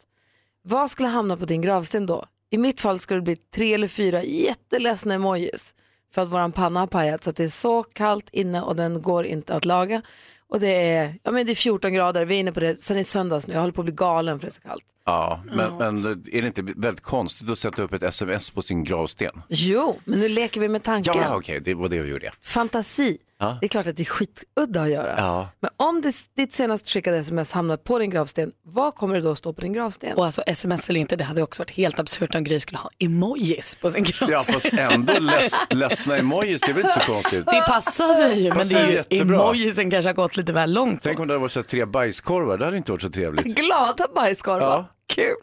Vad 0.62 0.90
skulle 0.90 1.08
hamna 1.08 1.36
på 1.36 1.44
din 1.44 1.62
gravsten 1.62 2.06
då? 2.06 2.24
I 2.50 2.58
mitt 2.58 2.80
fall 2.80 2.98
skulle 2.98 3.20
det 3.20 3.24
bli 3.24 3.36
tre 3.36 3.74
eller 3.74 3.88
fyra 3.88 4.22
jätteledsna 4.22 5.14
emojis 5.14 5.74
för 6.10 6.22
att 6.22 6.28
våran 6.28 6.52
panna 6.52 6.80
har 6.80 6.86
pajat 6.86 7.24
så 7.24 7.30
att 7.30 7.36
det 7.36 7.44
är 7.44 7.48
så 7.48 7.82
kallt 7.82 8.28
inne 8.32 8.62
och 8.62 8.76
den 8.76 9.02
går 9.02 9.24
inte 9.24 9.54
att 9.54 9.64
laga. 9.64 10.02
Och 10.48 10.60
det 10.60 10.92
är, 10.92 11.14
ja, 11.22 11.30
men 11.30 11.46
det 11.46 11.52
är 11.52 11.54
14 11.54 11.92
grader, 11.92 12.24
vi 12.24 12.34
är 12.34 12.40
inne 12.40 12.52
på 12.52 12.60
det 12.60 12.76
sen 12.76 12.98
i 12.98 13.04
söndags 13.04 13.46
nu, 13.46 13.54
jag 13.54 13.60
håller 13.60 13.72
på 13.72 13.80
att 13.80 13.84
bli 13.84 13.94
galen 13.94 14.38
för 14.40 14.46
det 14.46 14.50
är 14.50 14.54
så 14.54 14.60
kallt. 14.60 14.84
Ja, 15.08 15.40
men, 15.52 15.76
men 15.78 16.06
är 16.32 16.42
det 16.42 16.46
inte 16.46 16.62
väldigt 16.62 17.04
konstigt 17.04 17.50
att 17.50 17.58
sätta 17.58 17.82
upp 17.82 17.92
ett 17.92 18.02
sms 18.02 18.50
på 18.50 18.62
sin 18.62 18.84
gravsten? 18.84 19.42
Jo, 19.48 19.96
men 20.04 20.20
nu 20.20 20.28
leker 20.28 20.60
vi 20.60 20.68
med 20.68 20.82
tanken. 20.82 21.14
Ja, 21.16 21.36
okej, 21.36 21.60
det 21.60 21.74
var 21.74 21.88
det 21.88 22.00
vi 22.02 22.10
gjorde. 22.10 22.32
Fantasi. 22.40 23.18
Ja. 23.40 23.58
Det 23.60 23.66
är 23.66 23.68
klart 23.68 23.86
att 23.86 23.96
det 23.96 24.02
är 24.02 24.04
skitudda 24.04 24.82
att 24.82 24.90
göra. 24.90 25.14
Ja. 25.16 25.48
Men 25.60 25.70
om 25.76 26.00
det, 26.00 26.14
ditt 26.36 26.52
senast 26.52 26.88
skickade 26.88 27.18
sms 27.18 27.52
hamnar 27.52 27.76
på 27.76 27.98
din 27.98 28.10
gravsten, 28.10 28.52
vad 28.64 28.94
kommer 28.94 29.14
det 29.14 29.20
då 29.20 29.34
stå 29.34 29.52
på 29.52 29.60
din 29.60 29.72
gravsten? 29.72 30.16
Och 30.16 30.24
alltså 30.24 30.42
sms 30.46 30.88
eller 30.88 31.00
inte, 31.00 31.16
det 31.16 31.24
hade 31.24 31.42
också 31.42 31.62
varit 31.62 31.70
helt 31.70 31.98
absurt 31.98 32.34
om 32.34 32.44
Gry 32.44 32.60
skulle 32.60 32.78
ha 32.78 32.90
emojis 32.98 33.76
på 33.80 33.90
sin 33.90 34.04
gravsten. 34.04 34.28
Ja, 34.30 34.38
fast 34.38 34.72
ändå 34.72 35.18
leds, 35.18 35.60
ledsna 35.70 36.16
emojis, 36.16 36.60
det 36.60 36.70
är 36.70 36.74
väl 36.74 36.84
inte 36.84 37.00
så 37.00 37.12
konstigt. 37.12 37.46
Det 37.46 37.64
passar 37.66 38.14
sig 38.14 38.44
ju, 38.44 38.54
men 38.54 38.68
det 38.68 38.74
är 38.74 38.88
ju 38.88 38.94
jättebra. 38.94 39.36
emojisen 39.36 39.90
kanske 39.90 40.08
har 40.08 40.14
gått 40.14 40.36
lite 40.36 40.52
väl 40.52 40.72
långt. 40.72 41.00
Tänk 41.02 41.20
om 41.20 41.28
det 41.28 41.34
hade 41.34 41.40
varit 41.40 41.52
så 41.52 41.60
här 41.60 41.66
tre 41.66 41.84
bajskorvar, 41.84 42.58
det 42.58 42.64
hade 42.64 42.76
inte 42.76 42.92
varit 42.92 43.02
så 43.02 43.10
trevligt. 43.10 43.56
Glada 43.56 44.06
bajskorvar. 44.14 44.60
Ja. 44.60 44.94
Kul. 45.08 45.36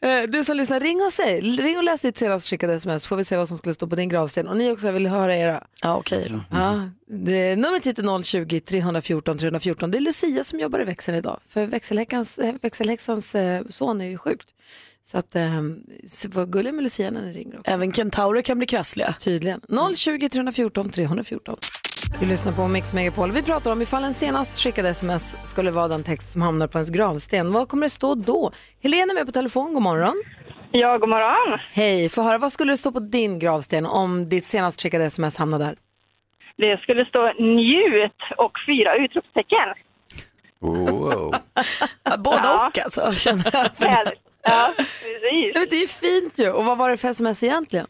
Eh, 0.00 0.22
Du 0.28 0.44
som 0.44 0.56
lyssnar, 0.56 0.80
ring 0.80 1.00
och 1.06 1.12
säg. 1.12 1.40
Ring 1.40 1.76
och 1.78 1.84
läs 1.84 2.00
ditt 2.00 2.18
senast 2.18 2.48
skickade 2.48 2.74
sms 2.74 3.06
får 3.06 3.16
vi 3.16 3.24
se 3.24 3.36
vad 3.36 3.48
som 3.48 3.58
skulle 3.58 3.74
stå 3.74 3.86
på 3.86 3.96
din 3.96 4.08
gravsten. 4.08 4.48
Och 4.48 4.56
ni 4.56 4.72
också 4.72 4.90
vill 4.90 5.06
höra 5.06 5.36
era. 5.36 5.66
Ja, 5.82 5.96
okej 5.96 6.26
då. 6.30 6.40
Ja, 6.50 6.90
det, 7.06 7.56
numret 7.56 7.86
hit 7.86 7.98
är 7.98 8.02
020-314 8.02 9.38
314. 9.38 9.90
Det 9.90 9.98
är 9.98 10.00
Lucia 10.00 10.44
som 10.44 10.60
jobbar 10.60 10.80
i 10.82 10.84
växeln 10.84 11.18
idag. 11.18 11.40
För 11.48 11.66
växelhäxans 12.62 13.34
eh, 13.34 13.62
son 13.68 14.00
är 14.00 14.08
ju 14.08 14.18
sjukt. 14.18 14.48
Så 15.06 15.18
att, 15.18 15.36
eh, 15.36 15.62
så 16.06 16.28
var 16.30 16.46
gullig 16.46 16.74
med 16.74 16.82
Lucia 16.84 17.10
när 17.10 17.22
ni 17.22 17.32
ringer 17.32 17.58
också. 17.60 17.72
Även 17.72 17.92
kentaurer 17.92 18.42
kan 18.42 18.58
bli 18.58 18.66
krassliga. 18.66 19.12
Tydligen. 19.20 19.60
020 19.96 20.28
314 20.28 20.90
314. 20.90 21.56
Vi 22.20 22.26
lyssnar 22.26 22.52
på 22.52 22.68
Mix 22.68 22.92
Megapol. 22.92 23.32
Vi 23.32 23.42
pratar 23.42 23.72
om 23.72 23.82
ifall 23.82 24.04
en 24.04 24.14
senast 24.14 24.62
skickade 24.62 24.88
sms 24.88 25.36
skulle 25.44 25.70
vara 25.70 25.88
den 25.88 26.02
text 26.02 26.32
som 26.32 26.42
hamnar 26.42 26.66
på 26.66 26.78
ens 26.78 26.90
gravsten. 26.90 27.52
Vad 27.52 27.68
kommer 27.68 27.82
det 27.86 27.90
stå 27.90 28.14
då? 28.14 28.52
Helena 28.82 29.10
är 29.12 29.14
med 29.14 29.26
på 29.26 29.32
telefon. 29.32 29.74
God 29.74 29.82
morgon. 29.82 30.22
Ja, 30.70 30.98
god 30.98 31.08
morgon. 31.08 31.58
Hej, 31.72 32.08
få 32.08 32.22
höra. 32.22 32.38
Vad 32.38 32.52
skulle 32.52 32.72
det 32.72 32.76
stå 32.76 32.92
på 32.92 33.00
din 33.00 33.38
gravsten 33.38 33.86
om 33.86 34.28
ditt 34.28 34.44
senast 34.44 34.82
skickade 34.82 35.04
sms 35.04 35.36
hamnar 35.38 35.58
där? 35.58 35.76
Det 36.56 36.80
skulle 36.82 37.04
stå 37.04 37.32
njut 37.38 38.20
och 38.38 38.52
fyra 38.66 38.96
utropstecken. 38.96 39.68
Wow. 40.60 41.34
Både 42.18 42.40
Ja. 42.42 42.66
och 42.66 42.78
alltså, 42.84 43.12
känner 43.12 43.50
jag. 43.52 44.12
Ja, 44.46 44.72
precis. 44.76 45.56
vet, 45.56 45.70
det 45.70 45.76
är 45.76 45.80
ju 45.80 45.86
fint 45.86 46.38
ju. 46.38 46.50
Och 46.50 46.64
vad 46.64 46.78
var 46.78 46.90
det 46.90 46.96
för 46.96 47.08
sms 47.08 47.42
egentligen? 47.42 47.86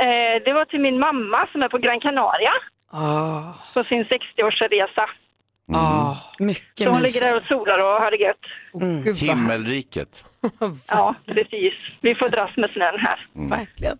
Eh, 0.00 0.42
det 0.44 0.52
var 0.52 0.64
till 0.64 0.80
min 0.80 0.98
mamma 0.98 1.48
som 1.52 1.62
är 1.62 1.68
på 1.68 1.78
Gran 1.78 2.00
Canaria 2.00 2.52
Ah. 2.92 3.52
på 3.74 3.84
sin 3.84 4.04
60-årsresa. 4.04 5.06
Ah, 5.74 6.14
Mycket 6.38 6.84
Så 6.86 6.90
hon 6.90 7.00
mysigt. 7.02 7.14
ligger 7.22 7.32
där 7.32 7.36
och 7.40 7.46
solar 7.46 7.78
och 7.78 8.00
har 8.02 8.10
det 8.10 8.16
gött. 8.16 8.36
gud 9.04 9.04
vad 9.06 9.16
Himmelriket. 9.16 10.24
Ja, 10.86 11.14
precis. 11.26 11.74
Vi 12.00 12.14
får 12.14 12.28
dras 12.28 12.56
med 12.56 12.70
snön 12.70 12.98
här. 12.98 13.26
verkligen. 13.48 13.98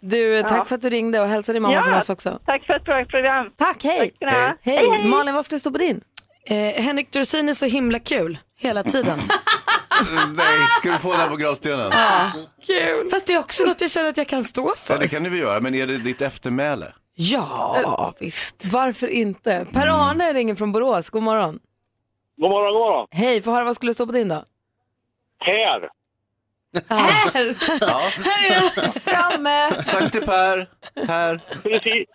Du, 0.00 0.42
tack 0.42 0.52
Ja. 0.58 0.64
för 0.64 0.74
att 0.74 0.82
du 0.82 0.90
ringde 0.90 1.20
och 1.20 1.28
hälsa 1.28 1.52
din 1.52 1.62
mamma 1.62 1.74
Ja. 1.74 1.82
från 1.82 1.94
oss 1.94 2.10
också. 2.10 2.38
Tack 2.46 2.66
för 2.66 2.74
ett 2.74 2.84
bra 2.84 3.04
program. 3.04 3.50
Tack, 3.56 3.84
hej! 3.84 3.98
Tack 3.98 4.14
ska 4.16 4.26
ni 4.26 4.32
ha. 4.32 4.54
Hej. 4.62 5.08
Malin, 5.08 5.34
vad 5.34 5.44
ska 5.44 5.56
det 5.56 5.60
stå 5.60 5.70
på 5.70 5.78
din? 5.78 6.00
Eh, 6.46 6.82
Henrik 6.82 7.10
Dorsin 7.12 7.48
är 7.48 7.52
så 7.52 7.66
himla 7.66 7.98
kul 7.98 8.38
hela 8.58 8.82
tiden. 8.82 9.18
Nej, 10.36 10.66
ska 10.80 10.90
du 10.90 10.98
få 10.98 11.12
den 11.16 11.28
på 11.28 11.36
gravstenen? 11.36 11.92
kul. 12.66 13.08
Fast 13.10 13.26
det 13.26 13.32
är 13.34 13.38
också 13.38 13.64
något 13.64 13.80
jag 13.80 13.90
känner 13.90 14.08
att 14.08 14.16
jag 14.16 14.26
kan 14.28 14.44
stå 14.44 14.62
Ja, 14.68 14.74
för. 14.76 14.98
det 14.98 15.08
kan 15.08 15.22
du 15.22 15.30
väl 15.30 15.38
göra, 15.38 15.60
men 15.60 15.74
är 15.74 15.86
det 15.86 15.96
ditt 15.98 16.20
eftermäle? 16.20 16.86
Ja, 17.14 18.14
visst. 18.20 18.72
Varför 18.72 19.06
inte? 19.08 19.66
Per-Arne 19.72 20.32
ringer 20.32 20.54
från 20.54 20.72
Borås, 20.72 21.10
god 21.10 21.22
morgon. 21.22 21.58
God 22.36 22.50
morgon, 22.50 22.72
god 22.72 22.80
morgon. 22.80 23.06
Hej, 23.10 23.42
få 23.42 23.50
höra 23.50 23.64
vad 23.64 23.74
skulle 23.76 23.94
stå 23.94 24.06
på 24.06 24.12
din 24.12 24.28
då? 24.28 24.44
Här. 25.40 25.88
Här! 26.88 27.54
Ja. 27.80 28.00
Här 28.24 28.50
är 28.50 28.54
jag 28.54 28.94
framme! 28.94 29.82
Sankte 29.84 30.20
Per, 30.20 30.66
här. 31.06 31.40
Precis. 31.62 32.08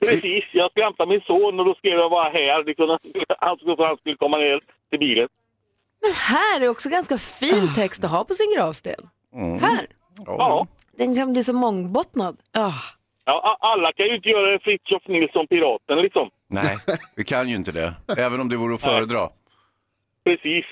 Precis. 0.00 0.44
Jag 0.52 0.70
ska 0.70 0.84
hämta 0.84 1.06
min 1.06 1.20
son 1.20 1.60
och 1.60 1.66
då 1.66 1.74
skrev 1.74 1.92
jag 1.98 2.10
bara 2.10 2.28
här. 2.30 2.64
Det 2.64 2.74
kunde, 2.74 2.98
han, 3.40 3.56
skulle, 3.58 3.76
han 3.88 3.96
skulle 3.96 4.16
komma 4.16 4.36
ner 4.38 4.60
till 4.90 4.98
bilen. 4.98 5.28
Men 6.02 6.12
här 6.12 6.60
är 6.60 6.68
också 6.68 6.88
ganska 6.88 7.18
fin 7.18 7.74
text 7.74 8.04
att 8.04 8.10
ha 8.10 8.24
på 8.24 8.34
sin 8.34 8.54
gravsten. 8.56 9.08
Mm. 9.34 9.58
Här. 9.58 9.86
Ja. 10.26 10.66
Den 10.98 11.16
kan 11.16 11.32
bli 11.32 11.44
så 11.44 11.52
mångbottnad. 11.52 12.36
Ah. 12.52 12.72
ja. 13.24 13.58
Alla 13.60 13.92
kan 13.92 14.06
ju 14.06 14.16
inte 14.16 14.28
göra 14.28 14.58
Fritiof 14.58 15.02
Nilsson 15.08 15.46
Piraten 15.46 15.98
liksom. 15.98 16.30
Nej, 16.48 16.76
vi 17.16 17.24
kan 17.24 17.48
ju 17.48 17.54
inte 17.54 17.72
det. 17.72 17.94
Även 18.18 18.40
om 18.40 18.48
det 18.48 18.56
vore 18.56 18.74
att 18.74 18.82
föredra. 18.82 19.28
Precis. 20.24 20.64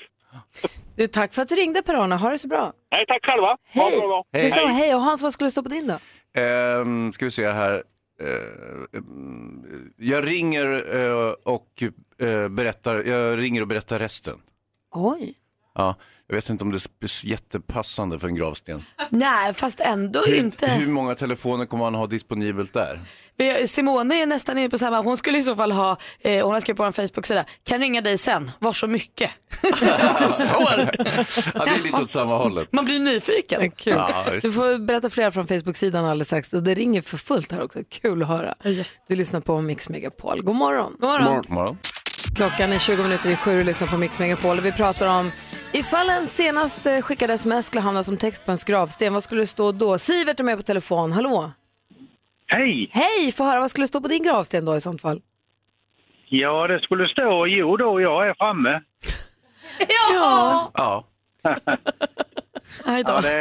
Du, 0.95 1.07
tack 1.07 1.33
för 1.33 1.41
att 1.41 1.47
du 1.49 1.55
ringde 1.55 1.81
Per-Arne, 1.81 2.15
ha 2.15 2.29
det 2.29 2.37
så 2.37 2.47
bra. 2.47 2.73
Nej, 2.91 3.05
tack 3.07 3.25
själva. 3.25 3.47
Ha 3.47 3.57
Hej! 3.83 3.93
en 3.93 3.99
bra 3.99 4.07
dag. 4.09 4.25
Hej. 4.33 4.43
Detsamma, 4.43 4.67
hej. 4.69 4.95
Och 4.95 5.01
Hans, 5.01 5.23
vad 5.23 5.33
skulle 5.33 5.47
det 5.47 5.51
stå 5.51 5.63
på 5.63 5.69
din 5.69 5.87
då? 5.87 5.97
Ehm, 6.41 7.13
ska 7.13 7.25
vi 7.25 7.31
se 7.31 7.51
här. 7.51 7.83
Ehm, 8.93 9.93
jag 9.97 10.27
ringer 10.27 10.95
eh, 10.97 11.33
och 11.43 11.83
eh, 12.21 12.47
berättar, 12.49 12.95
jag 12.95 13.39
ringer 13.39 13.61
och 13.61 13.67
berättar 13.67 13.99
resten. 13.99 14.35
Oj. 14.95 15.33
Ja, 15.77 15.95
jag 16.27 16.35
vet 16.35 16.49
inte 16.49 16.63
om 16.63 16.71
det 16.71 16.77
är 17.01 17.25
jättepassande 17.25 18.19
för 18.19 18.27
en 18.27 18.35
gravsten. 18.35 18.83
Nej, 19.09 19.53
fast 19.53 19.79
ändå 19.79 20.23
Hur, 20.25 20.35
inte. 20.35 20.67
hur 20.67 20.87
många 20.87 21.15
telefoner 21.15 21.65
kommer 21.65 21.83
man 21.83 21.95
ha 21.95 22.07
disponibelt 22.07 22.73
där? 22.73 22.99
Simone 23.67 24.21
är 24.21 24.25
nästan 24.25 24.57
inne 24.57 24.69
på 24.69 24.77
samma. 24.77 25.01
Hon 25.01 25.17
skulle 25.17 25.37
i 25.37 25.43
så 25.43 25.55
fall 25.55 25.71
ha, 25.71 25.97
eh, 26.19 26.43
hon 26.45 26.53
har 26.53 26.59
skrivit 26.59 26.77
på 26.77 26.83
en 26.83 26.93
Facebook-sida, 26.93 27.45
kan 27.63 27.79
ringa 27.79 28.01
dig 28.01 28.17
sen, 28.17 28.51
var 28.59 28.73
så 28.73 28.87
mycket. 28.87 29.31
så 30.19 30.29
svår. 30.29 30.91
Ja, 31.53 31.65
det 31.65 31.71
är 31.71 31.83
lite 31.83 32.01
åt 32.01 32.09
samma 32.09 32.37
hållet. 32.37 32.71
Man 32.71 32.85
blir 32.85 32.99
nyfiken. 32.99 33.71
Kul. 33.71 33.93
Ja, 33.93 34.25
du 34.41 34.51
får 34.51 34.79
berätta 34.79 35.09
fler 35.09 35.31
från 35.31 35.47
Facebook-sidan 35.47 36.05
alldeles 36.05 36.27
strax. 36.27 36.53
Och 36.53 36.63
det 36.63 36.73
ringer 36.73 37.01
för 37.01 37.17
fullt 37.17 37.51
här 37.51 37.63
också. 37.63 37.79
Kul 37.89 38.21
att 38.21 38.27
höra. 38.27 38.55
Du 39.07 39.15
lyssnar 39.15 39.39
på 39.41 39.61
Mix 39.61 39.89
Megapol. 39.89 40.41
God 40.41 40.55
morgon. 40.55 40.95
God 40.99 41.09
morgon. 41.09 41.35
God 41.35 41.49
morgon. 41.49 41.77
Klockan 42.35 42.73
är 42.73 42.79
20 42.79 43.03
minuter 43.03 43.29
i 43.29 43.35
sju 43.35 43.59
och 43.59 43.65
lyssnar 43.65 43.87
på 43.87 43.97
Mix 43.97 44.19
Megapol. 44.19 44.57
Och 44.57 44.65
vi 44.65 44.71
pratar 44.71 45.19
om 45.19 45.31
ifall 45.73 46.09
en 46.09 46.27
senast 46.27 46.87
skickade 47.03 47.33
sms 47.33 47.65
skulle 47.65 47.81
hamna 47.81 48.03
som 48.03 48.17
text 48.17 48.45
på 48.45 48.51
en 48.51 48.57
gravsten. 48.67 49.13
Vad 49.13 49.23
skulle 49.23 49.41
det 49.41 49.47
stå 49.47 49.71
då? 49.71 49.97
Sivert 49.97 50.39
är 50.39 50.43
med 50.43 50.57
på 50.57 50.63
telefon. 50.63 51.11
Hallå? 51.11 51.51
Hej! 52.47 52.89
Hej, 52.91 53.31
få 53.31 53.43
höra 53.43 53.59
vad 53.59 53.69
skulle 53.69 53.83
det 53.83 53.87
stå 53.87 54.01
på 54.01 54.07
din 54.07 54.23
gravsten 54.23 54.65
då 54.65 54.75
i 54.75 54.81
sånt 54.81 55.01
fall? 55.01 55.21
Ja, 56.27 56.67
det 56.67 56.79
skulle 56.79 57.07
stå 57.07 57.47
jo 57.47 57.77
då, 57.77 58.01
jag 58.01 58.27
är 58.27 58.33
framme. 58.33 58.81
Ja. 60.13 60.71
Ja. 60.73 61.03
Ja, 62.85 63.21
det 63.21 63.37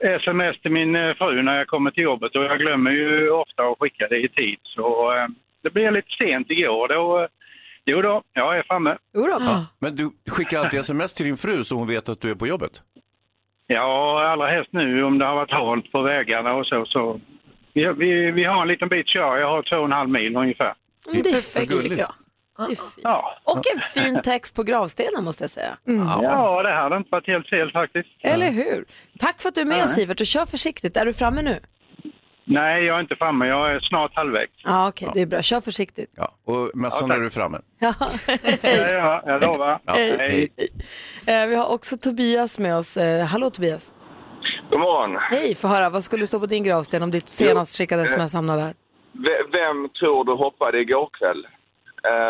är 0.00 0.16
sms 0.16 0.60
till 0.60 0.70
min 0.70 0.96
eh, 0.96 1.14
fru 1.14 1.42
när 1.42 1.56
jag 1.58 1.66
kommer 1.66 1.90
till 1.90 2.02
jobbet 2.02 2.36
och 2.36 2.44
jag 2.44 2.58
glömmer 2.58 2.90
ju 2.90 3.30
ofta 3.30 3.62
att 3.62 3.78
skicka 3.78 4.08
det 4.08 4.16
i 4.18 4.28
tid. 4.28 4.58
Så 4.62 5.12
eh, 5.16 5.26
det 5.62 5.70
blev 5.70 5.92
lite 5.92 6.08
sent 6.20 6.50
igår. 6.50 6.88
Då, 6.88 7.20
eh, 7.22 7.26
jo 7.86 8.02
då, 8.02 8.22
jag 8.32 8.58
är 8.58 8.62
framme. 8.62 8.96
Jo 9.14 9.26
då. 9.26 9.64
men 9.78 9.96
du 9.96 10.10
skickar 10.30 10.58
alltid 10.60 10.80
sms 10.80 11.14
till 11.14 11.26
din 11.26 11.36
fru 11.36 11.64
så 11.64 11.76
hon 11.76 11.88
vet 11.88 12.08
att 12.08 12.20
du 12.20 12.30
är 12.30 12.34
på 12.34 12.46
jobbet? 12.46 12.82
Ja, 13.66 14.28
allra 14.32 14.46
helst 14.50 14.72
nu 14.72 15.04
om 15.04 15.18
det 15.18 15.24
har 15.24 15.34
varit 15.34 15.50
halt 15.50 15.92
på 15.92 16.02
vägarna 16.02 16.54
och 16.54 16.66
så. 16.66 16.84
så 16.86 17.20
vi, 17.72 17.92
vi, 17.92 18.30
vi 18.30 18.44
har 18.44 18.62
en 18.62 18.68
liten 18.68 18.88
bit 18.88 19.08
kör. 19.08 19.36
Jag 19.36 19.48
har 19.48 19.62
två 19.62 19.76
och 19.76 19.84
en 19.84 19.92
halv 19.92 20.10
mil 20.10 20.36
ungefär. 20.36 20.74
Men 21.06 21.22
det 21.22 21.28
är 21.28 21.32
Perfekt 21.32 21.82
tycker 21.82 21.96
jag. 21.96 22.12
Ja, 23.02 23.34
Och 23.44 23.62
en 23.74 23.80
fin 23.80 24.22
text 24.22 24.56
på 24.56 24.62
gravstenen 24.62 25.24
måste 25.24 25.44
jag 25.44 25.50
säga. 25.50 25.76
ja 25.84 26.62
det 26.62 26.72
hade 26.72 26.96
inte 26.96 27.08
varit 27.10 27.26
helt 27.26 27.48
fel 27.48 27.72
faktiskt. 27.72 28.08
Eller 28.20 28.50
hur? 28.50 28.84
Tack 29.18 29.42
för 29.42 29.48
att 29.48 29.54
du 29.54 29.60
är 29.60 29.64
med 29.64 29.84
oss 29.84 29.94
Sivert 29.94 30.20
och 30.20 30.26
kör 30.26 30.46
försiktigt. 30.46 30.96
Är 30.96 31.06
du 31.06 31.12
framme 31.12 31.42
nu? 31.42 31.60
Nej, 32.44 32.84
jag 32.84 32.96
är 32.96 33.00
inte 33.00 33.16
framme. 33.16 33.46
Jag 33.46 33.72
är 33.74 33.80
snart 33.80 34.14
halvvägs. 34.14 34.52
Ja, 34.64 34.88
okej, 34.88 35.08
det 35.14 35.20
är 35.20 35.26
bra. 35.26 35.42
Kör 35.42 35.60
försiktigt. 35.60 36.10
Ja, 36.16 36.34
och 36.46 36.70
mössan 36.74 37.08
Ja, 37.08 37.14
är 37.14 37.18
tack. 37.18 37.26
du 37.26 37.30
framme. 37.30 37.58
Ja. 37.78 37.94
Ja, 38.62 38.92
ja, 38.92 39.22
jag 39.26 39.42
lovar. 39.42 39.78
Ja, 39.84 39.92
hej. 39.94 40.48
Eh, 41.26 41.46
Vi 41.46 41.54
har 41.54 41.72
också 41.74 41.96
Tobias 41.96 42.58
med 42.58 42.76
oss. 42.76 42.96
Eh, 42.96 43.24
Hallå 43.26 43.50
Tobias. 43.50 43.94
God 44.70 44.80
morgon. 44.80 45.16
Hej, 45.30 45.54
få 45.54 45.68
höra. 45.68 45.90
Vad 45.90 46.02
skulle 46.02 46.26
stå 46.26 46.40
på 46.40 46.46
din 46.46 46.64
gravsten 46.64 47.02
om 47.02 47.10
ditt 47.10 47.28
senast 47.28 47.78
skickade 47.78 48.02
sms 48.02 48.34
hamnade 48.34 48.62
där? 48.62 48.74
V- 49.12 49.44
Vem 49.52 49.88
tror 49.88 50.24
du 50.24 50.32
hoppade 50.32 50.80
igår 50.80 51.08
kväll? 51.18 51.46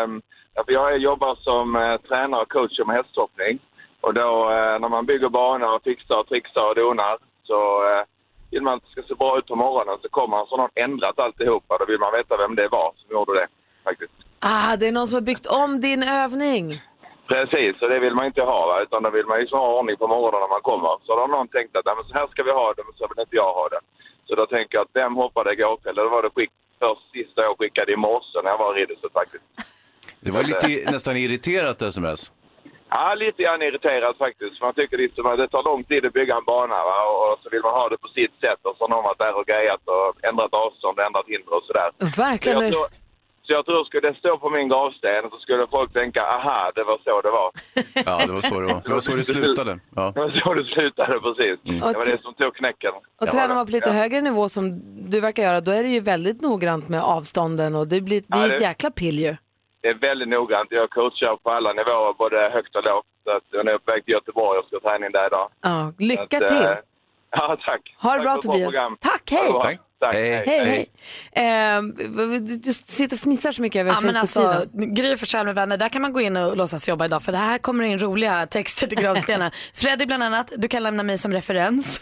Um, 0.05 0.21
jag 0.67 0.97
jobbar 0.97 1.35
som 1.35 1.75
eh, 1.75 1.97
tränare 2.07 2.41
och 2.41 2.49
coach 2.49 2.79
med 2.87 2.95
hästhoppning. 2.95 3.59
Och 4.01 4.13
då 4.13 4.49
eh, 4.51 4.79
när 4.79 4.89
man 4.89 5.05
bygger 5.05 5.29
banor 5.29 5.75
och 5.75 5.83
fixar 5.83 6.15
och 6.19 6.27
trixar 6.27 6.69
och 6.69 6.75
donar 6.75 7.17
så 7.43 7.59
eh, 7.91 8.03
vill 8.53 8.61
man 8.67 8.73
att 8.77 8.83
det 8.85 8.91
ska 8.91 9.01
se 9.09 9.15
bra 9.15 9.37
ut 9.39 9.47
på 9.51 9.55
morgonen 9.55 9.97
så 10.01 10.09
kommer 10.09 10.37
han 10.37 10.45
så 10.47 10.53
har 10.55 10.57
någon 10.63 10.75
ändrat 10.85 11.19
alltihopa. 11.19 11.77
Då 11.77 11.85
vill 11.85 11.99
man 11.99 12.13
veta 12.19 12.37
vem 12.37 12.55
det 12.55 12.67
var 12.67 12.89
som 13.01 13.07
gjorde 13.15 13.33
det 13.39 13.47
faktiskt. 13.83 14.13
Ah, 14.39 14.75
det 14.79 14.87
är 14.87 14.91
någon 14.91 15.07
som 15.07 15.15
har 15.17 15.21
byggt 15.31 15.45
om 15.61 15.81
din 15.81 16.03
övning. 16.03 16.65
Precis, 17.27 17.81
och 17.81 17.89
det 17.89 17.99
vill 17.99 18.15
man 18.19 18.25
inte 18.25 18.41
ha 18.41 18.59
va? 18.67 18.81
utan 18.85 19.03
då 19.03 19.09
vill 19.09 19.25
man 19.25 19.39
ju 19.41 19.47
så 19.47 19.57
ha 19.57 19.79
ordning 19.79 19.97
på 19.97 20.07
morgonen 20.07 20.39
när 20.41 20.47
man 20.55 20.61
kommer. 20.61 20.93
Så 21.05 21.09
då 21.15 21.19
har 21.21 21.27
någon 21.27 21.47
tänkt 21.47 21.75
att 21.75 21.85
"Nej, 21.85 21.95
men 21.97 22.05
så 22.09 22.13
här 22.13 22.27
ska 22.27 22.43
vi 22.43 22.51
ha 22.51 22.73
det, 22.77 22.83
men 22.87 22.93
så 22.99 23.07
vill 23.09 23.19
inte 23.25 23.35
jag 23.35 23.53
ha 23.53 23.69
det. 23.69 23.79
Så 24.27 24.35
då 24.35 24.45
tänker 24.45 24.75
jag 24.77 24.83
att 24.85 24.93
vem 24.93 25.15
hoppade 25.15 25.53
igår 25.53 25.77
kväll? 25.83 25.95
Då 25.95 26.09
var 26.09 26.21
det 26.23 26.29
skick, 26.35 26.51
först 26.79 27.05
sista 27.11 27.41
jag 27.41 27.55
skickade 27.59 27.91
i 27.91 27.95
morse 27.95 28.37
när 28.43 28.49
jag 28.49 28.57
var 28.57 28.77
i 28.77 28.81
Ridderstult 28.81 29.13
faktiskt. 29.13 29.43
Det 30.19 30.31
var 30.31 30.43
lite 30.43 30.91
nästan 30.91 31.17
irriterat 31.17 31.81
sms. 31.81 32.31
Ja, 32.95 33.15
lite 33.23 33.39
grann 33.43 33.61
irriterad 33.67 34.15
faktiskt. 34.25 34.61
Man 34.65 34.73
tycker 34.73 34.97
liksom 34.97 35.25
att 35.25 35.37
det 35.37 35.47
tar 35.47 35.63
lång 35.71 35.83
tid 35.83 36.05
att 36.05 36.13
bygga 36.19 36.35
en 36.39 36.45
bana 36.51 36.79
va? 36.89 36.99
och 37.21 37.39
så 37.43 37.47
vill 37.53 37.61
man 37.67 37.73
ha 37.79 37.85
det 37.89 37.97
på 38.05 38.07
sitt 38.07 38.35
sätt 38.43 38.59
och 38.67 38.75
så 38.77 38.83
har 38.83 38.89
någon 38.89 39.03
varit 39.09 39.17
där 39.25 39.33
och 39.39 39.45
grejat 39.51 39.81
och 39.95 40.09
ändrat 40.29 40.53
avstånd, 40.65 40.99
ändrat 40.99 41.27
hinder 41.33 41.53
och 41.57 41.63
sådär. 41.67 41.89
Så 41.99 42.05
Verkligen. 42.21 42.61
jag 42.63 42.71
tror, 42.73 42.87
så 43.45 43.49
jag 43.57 43.65
tror 43.65 43.83
skulle 43.85 44.09
det 44.09 44.17
stå 44.23 44.31
på 44.43 44.49
min 44.49 44.67
gravsten 44.69 45.21
så 45.31 45.37
skulle 45.45 45.67
folk 45.75 45.93
tänka 45.93 46.21
aha, 46.35 46.71
det 46.75 46.83
var 46.83 46.97
så 47.07 47.21
det 47.27 47.31
var. 47.39 47.49
Ja, 48.09 48.15
det 48.27 48.33
var 48.37 48.41
så 48.41 48.59
det 48.59 48.67
var. 48.73 48.81
Det 48.85 48.93
var 48.97 48.99
så 48.99 49.15
det 49.15 49.23
slutade. 49.23 49.79
Ja. 49.95 50.05
Det 50.15 50.19
var 50.21 50.29
så 50.43 50.53
det 50.53 50.65
slutade 50.75 51.19
precis. 51.25 51.55
Det 51.63 51.97
var 51.99 52.05
det 52.11 52.21
som 52.21 52.33
tog 52.33 52.55
knäcken. 52.55 52.91
Och 53.21 53.27
tränar 53.31 53.55
man 53.55 53.65
på 53.65 53.71
lite 53.71 53.89
Ja. 53.89 53.95
högre 54.01 54.21
nivå 54.21 54.49
som 54.49 54.63
du 55.11 55.19
verkar 55.19 55.43
göra, 55.43 55.61
då 55.61 55.71
är 55.71 55.83
det 55.83 55.89
ju 55.89 55.99
väldigt 55.99 56.41
noggrant 56.41 56.89
med 56.89 57.01
avstånden 57.03 57.75
och 57.75 57.87
det 57.87 58.01
blir, 58.01 58.19
det 58.27 58.37
Ja, 58.37 58.45
är 58.47 58.53
ett 58.53 58.61
jäkla 58.61 58.89
pill 58.91 59.19
ju. 59.19 59.35
Det 59.83 59.89
är 59.89 59.93
väldigt 59.93 60.27
noggrant. 60.27 60.67
Jag 60.71 60.89
coachar 60.89 61.35
på 61.43 61.49
alla 61.51 61.73
nivåer, 61.73 62.13
både 62.13 62.49
högt 62.53 62.75
och 62.75 62.83
lågt. 62.83 63.05
Så 63.23 63.31
att 63.31 63.43
jag 63.51 63.67
är 63.67 63.77
på 63.77 63.91
väg 63.91 64.05
till 64.05 64.13
Göteborg 64.13 64.59
och 64.59 64.65
ska 64.65 64.79
träna 64.79 65.05
in 65.05 65.11
där 65.11 65.27
idag. 65.27 65.49
Ja, 65.61 65.93
lycka 65.99 66.37
att, 66.37 66.47
till. 66.47 66.65
eh, 66.65 66.71
Ja, 67.35 67.57
tack. 67.65 67.95
Ha 68.01 68.11
det 68.17 68.23
Tack 68.23 68.23
bra 68.43 68.53
Tobias. 68.53 68.75
Tack, 68.99 69.31
Ha 69.31 69.37
det 69.37 69.43
hej. 69.43 69.51
bra. 69.51 69.61
Tack. 69.63 69.79
Tack. 70.03 70.15
Hej. 70.15 70.43
Hej, 70.45 70.87
hej. 71.33 71.75
Eh, 71.75 71.81
du, 72.39 72.57
du 72.57 72.73
sitter 72.73 73.15
och 73.15 73.19
fnissar 73.19 73.51
så 73.51 73.61
mycket 73.61 73.79
över 73.79 73.91
Ja, 73.91 73.95
Facebook-sidan. 73.95 74.49
alltså, 74.51 74.69
Gry 74.73 75.17
Forssell 75.17 75.45
med 75.45 75.55
vänner, 75.55 75.77
där 75.77 75.89
kan 75.89 76.01
man 76.01 76.13
gå 76.13 76.21
in 76.21 76.37
och 76.37 76.57
låtsas 76.57 76.89
jobba 76.89 77.05
idag 77.05 77.23
för 77.23 77.31
det 77.31 77.37
här 77.37 77.57
kommer 77.57 77.83
in 77.83 77.99
roliga 77.99 78.47
texter 78.47 78.87
till 78.87 78.97
gravstenar. 78.97 79.55
Freddy 79.73 80.05
bland 80.05 80.23
annat, 80.23 80.51
du 80.57 80.67
kan 80.67 80.83
lämna 80.83 81.03
mig 81.03 81.17
som 81.17 81.33
referens. 81.33 82.01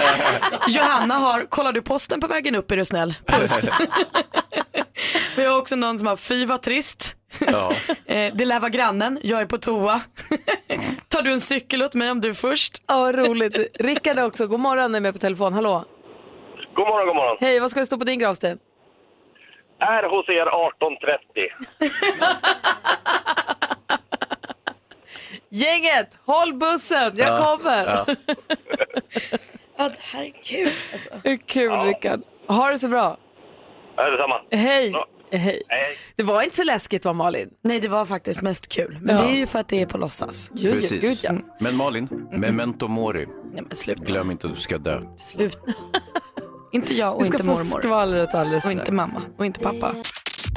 Johanna 0.68 1.14
har, 1.14 1.40
kollar 1.46 1.72
du 1.72 1.82
posten 1.82 2.20
på 2.20 2.26
vägen 2.26 2.56
upp 2.56 2.70
är 2.70 2.76
du 2.76 2.84
snäll. 2.84 3.14
Puss. 3.26 3.60
Vi 5.36 5.44
har 5.44 5.58
också 5.58 5.76
någon 5.76 5.98
som 5.98 6.06
har, 6.06 6.16
fy 6.16 6.44
vad 6.44 6.62
trist. 6.62 7.16
Ja. 7.38 7.72
Eh, 8.06 8.34
det 8.34 8.44
lär 8.44 8.60
vara 8.60 8.68
grannen, 8.70 9.18
jag 9.22 9.40
är 9.40 9.46
på 9.46 9.58
toa. 9.58 10.00
Tar 11.08 11.22
du 11.22 11.32
en 11.32 11.40
cykel 11.40 11.82
åt 11.82 11.94
mig 11.94 12.10
om 12.10 12.20
du 12.20 12.28
är 12.28 12.32
först? 12.32 12.82
Ja, 12.86 13.12
roligt. 13.12 13.58
Rickard 13.74 14.18
också, 14.18 14.46
god 14.46 14.60
morgon, 14.60 14.94
är 14.94 15.00
med 15.00 15.12
på 15.12 15.18
telefon. 15.18 15.52
Hallå. 15.52 15.84
God 16.74 16.86
morgon, 16.88 17.06
god 17.06 17.16
morgon. 17.16 17.36
Hej, 17.40 17.60
vad 17.60 17.70
ska 17.70 17.80
det 17.80 17.86
stå 17.86 17.98
på 17.98 18.04
din 18.04 18.18
gravsten? 18.18 18.58
Är 19.78 20.02
hos 20.02 20.28
er 20.28 20.46
18.30. 20.46 21.20
Gänget, 25.48 26.18
håll 26.26 26.54
bussen, 26.54 27.12
jag 27.16 27.44
kommer. 27.44 27.84
ja. 27.86 28.06
Ja, 29.76 29.88
det 29.88 30.00
här 30.00 30.24
är 30.24 30.32
kul. 30.44 30.72
Alltså. 30.92 31.08
Kul 31.46 31.72
Rickard. 31.72 32.20
Ha 32.48 32.70
det 32.70 32.78
så 32.78 32.88
bra. 32.88 33.16
Ja, 33.96 34.10
detsamma. 34.10 34.40
Hej. 34.50 34.90
Bra. 34.90 35.06
Hej. 35.32 35.62
Det 36.16 36.22
var 36.22 36.42
inte 36.42 36.56
så 36.56 36.64
läskigt 36.64 37.04
va 37.04 37.12
Malin? 37.12 37.50
Nej, 37.62 37.80
det 37.80 37.88
var 37.88 38.04
faktiskt 38.06 38.42
mest 38.42 38.68
kul. 38.68 38.98
Men 39.00 39.16
Ja. 39.16 39.22
det 39.22 39.28
är 39.28 39.36
ju 39.36 39.46
för 39.46 39.58
att 39.58 39.68
det 39.68 39.82
är 39.82 39.86
på 39.86 39.98
låtsas. 39.98 40.50
Jo, 40.54 40.72
Precis. 40.72 41.00
gud, 41.02 41.18
ja. 41.22 41.32
Men 41.60 41.76
Malin, 41.76 42.28
memento 42.32 42.88
mori. 42.88 43.26
Nej, 43.52 43.62
men 43.68 43.76
sluta. 43.76 44.04
Glöm 44.04 44.30
inte 44.30 44.46
att 44.46 44.54
du 44.54 44.60
ska 44.60 44.78
dö. 44.78 45.00
Slut. 45.16 45.58
inte 46.72 46.94
jag 46.94 47.14
och 47.16 47.22
Vi 47.22 47.26
ska 47.26 47.34
inte 47.36 47.44
få 47.44 47.50
mormor. 47.50 47.80
skvallret 47.80 48.34
alldeles 48.34 48.64
Och 48.64 48.72
inte 48.72 48.92
mamma 48.92 49.22
och 49.36 49.46
inte 49.46 49.60
pappa. 49.60 49.94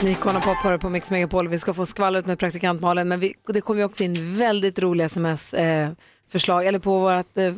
Ni 0.03 0.15
kollar 0.15 0.39
på 0.39 0.55
på, 0.63 0.77
på 0.77 0.89
Mix 0.89 1.11
Megapol. 1.11 1.47
Vi 1.47 1.59
ska 1.59 1.73
få 1.73 1.85
skvallret 1.85 2.25
med 2.25 2.39
praktikant 2.39 2.81
Malin. 2.81 3.07
Men 3.07 3.19
vi, 3.19 3.33
det 3.47 3.61
kommer 3.61 3.81
ju 3.81 3.85
också 3.85 4.03
in 4.03 4.37
väldigt 4.37 4.79
roliga 4.79 5.05
sms-förslag. 5.05 6.65
eller 6.65 6.79
på 6.79 6.99
vårt... 6.99 7.37
Eh, 7.37 7.53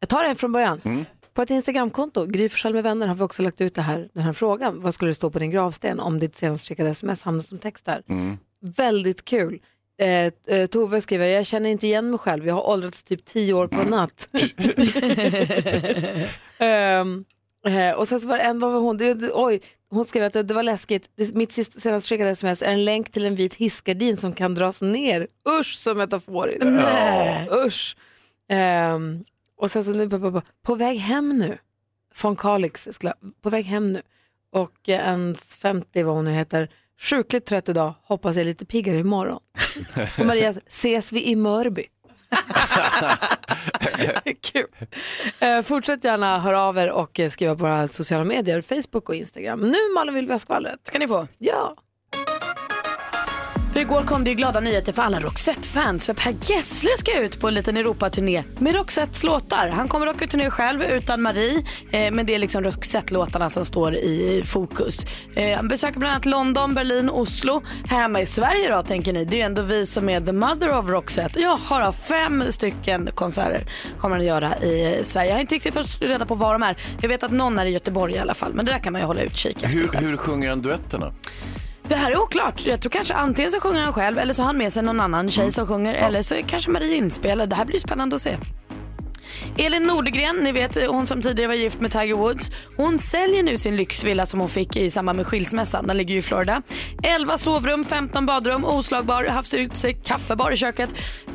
jag 0.00 0.08
tar 0.08 0.28
det 0.28 0.34
från 0.34 0.52
början. 0.52 1.04
På 1.34 1.42
ett 1.42 1.50
Instagramkonto, 1.50 2.26
Gry 2.26 2.48
Forssell 2.48 2.74
med 2.74 2.82
vänner, 2.82 3.06
har 3.06 3.14
vi 3.14 3.22
också 3.22 3.42
lagt 3.42 3.60
ut 3.60 3.74
det 3.74 3.82
här, 3.82 4.08
den 4.12 4.22
här 4.22 4.32
frågan. 4.32 4.82
Vad 4.82 4.94
skulle 4.94 5.10
det 5.10 5.14
stå 5.14 5.30
på 5.30 5.38
din 5.38 5.50
gravsten 5.50 6.00
om 6.00 6.18
ditt 6.18 6.36
senast 6.36 6.68
skickade 6.68 6.90
sms 6.90 7.22
hamnar 7.22 7.42
som 7.42 7.58
text 7.58 7.84
där? 7.84 8.02
Väldigt 8.76 9.24
kul. 9.24 9.58
Eh, 10.00 10.32
eh, 10.56 10.66
Tove 10.66 11.00
skriver, 11.00 11.26
jag 11.26 11.46
känner 11.46 11.70
inte 11.70 11.86
igen 11.86 12.10
mig 12.10 12.18
själv. 12.18 12.46
Jag 12.46 12.54
har 12.54 12.68
åldrats 12.68 13.02
typ 13.02 13.24
tio 13.24 13.54
år 13.54 13.68
på 13.68 13.80
en 13.80 13.88
natt. 13.88 14.28
Ehm, 16.58 17.24
eh, 17.68 17.92
och 17.92 18.08
sen 18.08 18.20
så 18.20 18.28
var 18.28 18.36
det 18.36 18.42
en, 18.42 18.60
vad 18.60 18.72
var 18.72 18.80
hon? 18.80 18.98
Det, 18.98 19.14
det, 19.14 19.30
oj, 19.34 19.60
hon 19.90 20.04
skrev 20.04 20.24
att 20.24 20.32
det, 20.32 20.42
det 20.42 20.54
var 20.54 20.62
läskigt. 20.62 21.10
Det, 21.16 21.34
mitt 21.34 21.52
sist, 21.52 21.82
senast 21.82 22.08
skickade 22.08 22.30
sms 22.30 22.62
är 22.62 22.72
en 22.72 22.84
länk 22.84 23.12
till 23.12 23.24
en 23.24 23.34
vit 23.34 23.54
hissgardin 23.54 24.16
som 24.16 24.32
kan 24.32 24.54
dras 24.54 24.82
ner. 24.82 25.26
Usch 25.60 25.76
så 25.76 25.94
metaforiskt. 25.94 26.64
Nej. 26.64 27.48
Usch. 27.66 27.96
Ehm, 28.48 29.24
och 29.56 29.70
sen 29.70 29.84
så 29.84 29.90
nu, 29.90 30.10
på, 30.10 30.18
på, 30.18 30.32
på, 30.32 30.42
på 30.62 30.74
väg 30.74 30.98
hem 30.98 31.38
nu. 31.38 31.58
Von 32.22 32.36
Kalix, 32.36 32.88
skulle, 32.92 33.14
på 33.42 33.50
väg 33.50 33.64
hem 33.64 33.92
nu. 33.92 34.02
Och 34.52 34.88
eh, 34.88 35.08
en 35.08 35.34
50 35.34 36.02
vad 36.02 36.14
hon 36.14 36.24
nu 36.24 36.30
heter. 36.30 36.68
Sjukligt 37.00 37.46
trött 37.46 37.68
idag, 37.68 37.94
hoppas 38.02 38.36
jag 38.36 38.40
är 38.40 38.46
lite 38.46 38.66
piggare 38.66 38.98
imorgon. 38.98 39.40
och 40.18 40.26
Maria, 40.26 40.54
ses 40.66 41.12
vi 41.12 41.28
i 41.28 41.36
Mörby? 41.36 41.86
Kul. 44.52 44.66
Eh, 45.38 45.62
fortsätt 45.62 46.04
gärna 46.04 46.38
höra 46.38 46.62
av 46.62 46.78
er 46.78 46.90
och 46.90 47.20
eh, 47.20 47.30
skriva 47.30 47.54
på 47.54 47.62
våra 47.62 47.88
sociala 47.88 48.24
medier, 48.24 48.62
Facebook 48.62 49.08
och 49.08 49.14
Instagram. 49.14 49.60
Nu 49.60 49.76
Malin 49.94 50.14
vill 50.14 50.26
vi 50.26 50.32
ha 50.32 50.38
skvallret. 50.38 50.80
Ska 50.82 50.98
ni 50.98 51.08
få. 51.08 51.28
Ja. 51.38 51.74
För 53.78 53.82
igår 53.82 54.02
kom 54.02 54.24
det 54.24 54.30
ju 54.30 54.36
glada 54.36 54.60
nyheter 54.60 54.92
för 54.92 55.02
alla 55.02 55.20
Roxette-fans. 55.20 56.06
För 56.06 56.14
Per 56.14 56.34
Gessle 56.42 56.90
ska 56.98 57.20
ut 57.20 57.40
på 57.40 57.48
en 57.48 57.54
liten 57.54 57.76
Europaturné 57.76 58.44
med 58.58 58.74
Roxettes 58.74 59.24
låtar. 59.24 59.68
Han 59.68 59.88
kommer 59.88 60.08
åka 60.08 60.26
turné 60.26 60.50
själv 60.50 60.82
utan 60.82 61.22
Marie. 61.22 61.64
Eh, 61.90 62.12
men 62.12 62.26
det 62.26 62.34
är 62.34 62.38
liksom 62.38 62.64
Roxette-låtarna 62.64 63.50
som 63.50 63.64
står 63.64 63.94
i 63.94 64.42
fokus. 64.44 65.06
Eh, 65.34 65.56
han 65.56 65.68
besöker 65.68 65.98
bland 65.98 66.12
annat 66.12 66.26
London, 66.26 66.74
Berlin, 66.74 67.10
Oslo. 67.10 67.62
Här 67.88 68.00
hemma 68.00 68.20
i 68.20 68.26
Sverige 68.26 68.76
då 68.76 68.82
tänker 68.82 69.12
ni. 69.12 69.24
Det 69.24 69.36
är 69.36 69.38
ju 69.38 69.44
ändå 69.44 69.62
vi 69.62 69.86
som 69.86 70.08
är 70.08 70.20
the 70.20 70.32
mother 70.32 70.78
of 70.78 70.88
Roxette. 70.88 71.40
Jag 71.40 71.56
har 71.56 71.92
fem 71.92 72.44
stycken 72.50 73.08
konserter 73.14 73.70
kommer 73.98 74.16
han 74.16 74.20
att 74.20 74.26
göra 74.26 74.56
i 74.56 75.00
Sverige. 75.04 75.28
Jag 75.28 75.36
har 75.36 75.40
inte 75.40 75.54
riktigt 75.54 75.74
fått 75.74 76.02
reda 76.02 76.26
på 76.26 76.34
var 76.34 76.52
de 76.52 76.62
är. 76.62 76.76
Jag 77.00 77.08
vet 77.08 77.22
att 77.22 77.32
någon 77.32 77.58
är 77.58 77.66
i 77.66 77.70
Göteborg 77.70 78.14
i 78.14 78.18
alla 78.18 78.34
fall. 78.34 78.52
Men 78.54 78.64
det 78.66 78.72
där 78.72 78.78
kan 78.78 78.92
man 78.92 79.02
ju 79.02 79.06
hålla 79.06 79.20
utkik 79.20 79.62
efter 79.62 79.78
Hur, 79.78 80.08
hur 80.08 80.16
sjunger 80.16 80.48
han 80.48 80.62
duetterna? 80.62 81.12
Det 81.88 81.96
här 81.96 82.10
är 82.10 82.18
oklart. 82.22 82.66
Jag 82.66 82.80
tror 82.80 82.90
kanske 82.90 83.14
antingen 83.14 83.50
så 83.50 83.60
sjunger 83.60 83.80
han 83.80 83.92
själv 83.92 84.18
eller 84.18 84.34
så 84.34 84.42
har 84.42 84.46
han 84.46 84.58
med 84.58 84.72
sig 84.72 84.82
någon 84.82 85.00
annan 85.00 85.30
tjej 85.30 85.50
som 85.50 85.66
sjunger 85.66 85.94
eller 85.94 86.22
så 86.22 86.34
är 86.34 86.42
kanske 86.42 86.70
Marie 86.70 86.96
inspelad. 86.96 87.48
Det 87.48 87.56
här 87.56 87.64
blir 87.64 87.78
spännande 87.78 88.16
att 88.16 88.22
se. 88.22 88.36
Elin 89.56 89.82
Nordegren, 89.82 90.36
ni 90.36 90.52
vet 90.52 90.88
hon 90.88 91.06
som 91.06 91.22
tidigare 91.22 91.48
var 91.48 91.54
gift 91.54 91.80
med 91.80 91.92
Tiger 91.92 92.14
Woods. 92.14 92.50
Hon 92.76 92.98
säljer 92.98 93.42
nu 93.42 93.58
sin 93.58 93.76
lyxvilla 93.76 94.26
som 94.26 94.40
hon 94.40 94.48
fick 94.48 94.76
i 94.76 94.90
samband 94.90 95.16
med 95.16 95.26
skilsmässan. 95.26 95.86
Den 95.86 95.96
ligger 95.96 96.14
ju 96.14 96.18
i 96.18 96.22
Florida. 96.22 96.62
11 97.02 97.38
sovrum, 97.38 97.84
15 97.84 98.26
badrum, 98.26 98.64
oslagbar 98.64 99.24
havsutsikt, 99.24 100.06
kaffebar 100.06 100.52
i 100.52 100.56
köket, 100.56 100.90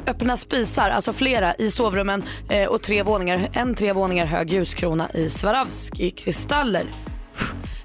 öppna 0.07 0.37
spisar, 0.37 0.89
alltså 0.89 1.13
flera 1.13 1.55
i 1.55 1.71
sovrummen 1.71 2.23
eh, 2.49 2.67
och 2.67 2.81
tre 2.81 3.03
våningar, 3.03 3.49
en 3.53 3.75
tre 3.75 3.93
våningar 3.93 4.25
hög 4.25 4.51
ljuskrona 4.51 5.09
i 5.13 5.29
Swarovski-kristaller. 5.29 6.81
Eh, 6.81 7.12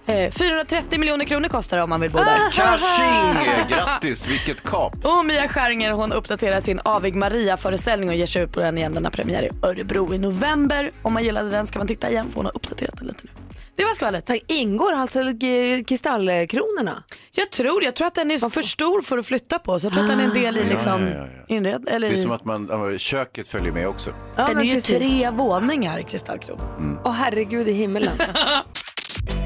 430 0.08 0.98
miljoner 0.98 1.24
kronor 1.24 1.48
kostar 1.48 1.76
det 1.76 1.82
om 1.82 1.90
man 1.90 2.00
vill 2.00 2.10
bo 2.10 2.18
där. 2.18 2.50
Kaching! 2.50 3.68
Grattis, 3.68 4.28
vilket 4.28 4.62
kap! 4.62 5.04
Och 5.04 5.24
Mia 5.24 5.48
Skäringer 5.48 5.92
hon 5.92 6.12
uppdaterar 6.12 6.60
sin 6.60 6.80
Avig 6.84 7.14
Maria-föreställning 7.14 8.08
och 8.08 8.14
ger 8.14 8.26
sig 8.26 8.42
ut 8.42 8.52
på 8.52 8.60
den 8.60 8.78
igen. 8.78 8.94
Den 8.94 9.04
har 9.04 9.10
premiär 9.10 9.42
i 9.42 9.66
Örebro 9.66 10.14
i 10.14 10.18
november. 10.18 10.90
Om 11.02 11.12
man 11.12 11.24
gillade 11.24 11.50
den 11.50 11.66
ska 11.66 11.78
man 11.78 11.88
titta 11.88 12.10
igen 12.10 12.28
för 12.28 12.36
hon 12.36 12.44
har 12.44 12.56
uppdaterat 12.56 12.96
den 12.98 13.06
lite 13.06 13.20
nu. 13.22 13.30
Det 13.76 13.84
var 13.84 13.94
skvallret. 13.94 14.30
Ingår 14.46 14.92
alltså 14.92 15.20
eh, 15.20 15.84
kristallkronorna? 15.86 17.02
Jag 17.32 17.50
tror, 17.50 17.84
jag 17.84 17.94
tror 17.94 18.06
att 18.06 18.14
den 18.14 18.30
är 18.30 18.50
för 18.50 18.62
stor 18.62 19.02
för 19.02 19.18
att 19.18 19.26
flytta 19.26 19.58
på 19.58 19.80
så 19.80 19.86
jag 19.86 19.92
tror 19.92 20.02
att 20.02 20.10
den 20.10 20.20
är 20.20 20.24
en 20.24 20.34
del 20.34 20.56
i 20.56 20.64
liksom 20.64 21.06
Ja, 21.06 21.08
ja, 21.18 21.26
ja, 21.48 21.54
inred... 21.56 21.88
Eller 21.88 22.08
Det 22.08 22.14
är 22.14 22.18
i... 22.18 22.22
som 22.22 22.32
att 22.32 22.44
man, 22.44 22.98
köket 22.98 23.48
följer 23.48 23.72
med 23.72 23.88
också. 23.88 24.10
Ja, 24.36 24.44
den 24.48 24.58
är 24.58 24.62
ju 24.62 24.80
tre 24.80 25.30
våningar 25.30 26.02
kristallkron. 26.02 26.98
Åh 27.04 27.12
herregud 27.12 27.68
i 27.68 27.72
himmelen. 27.72 28.18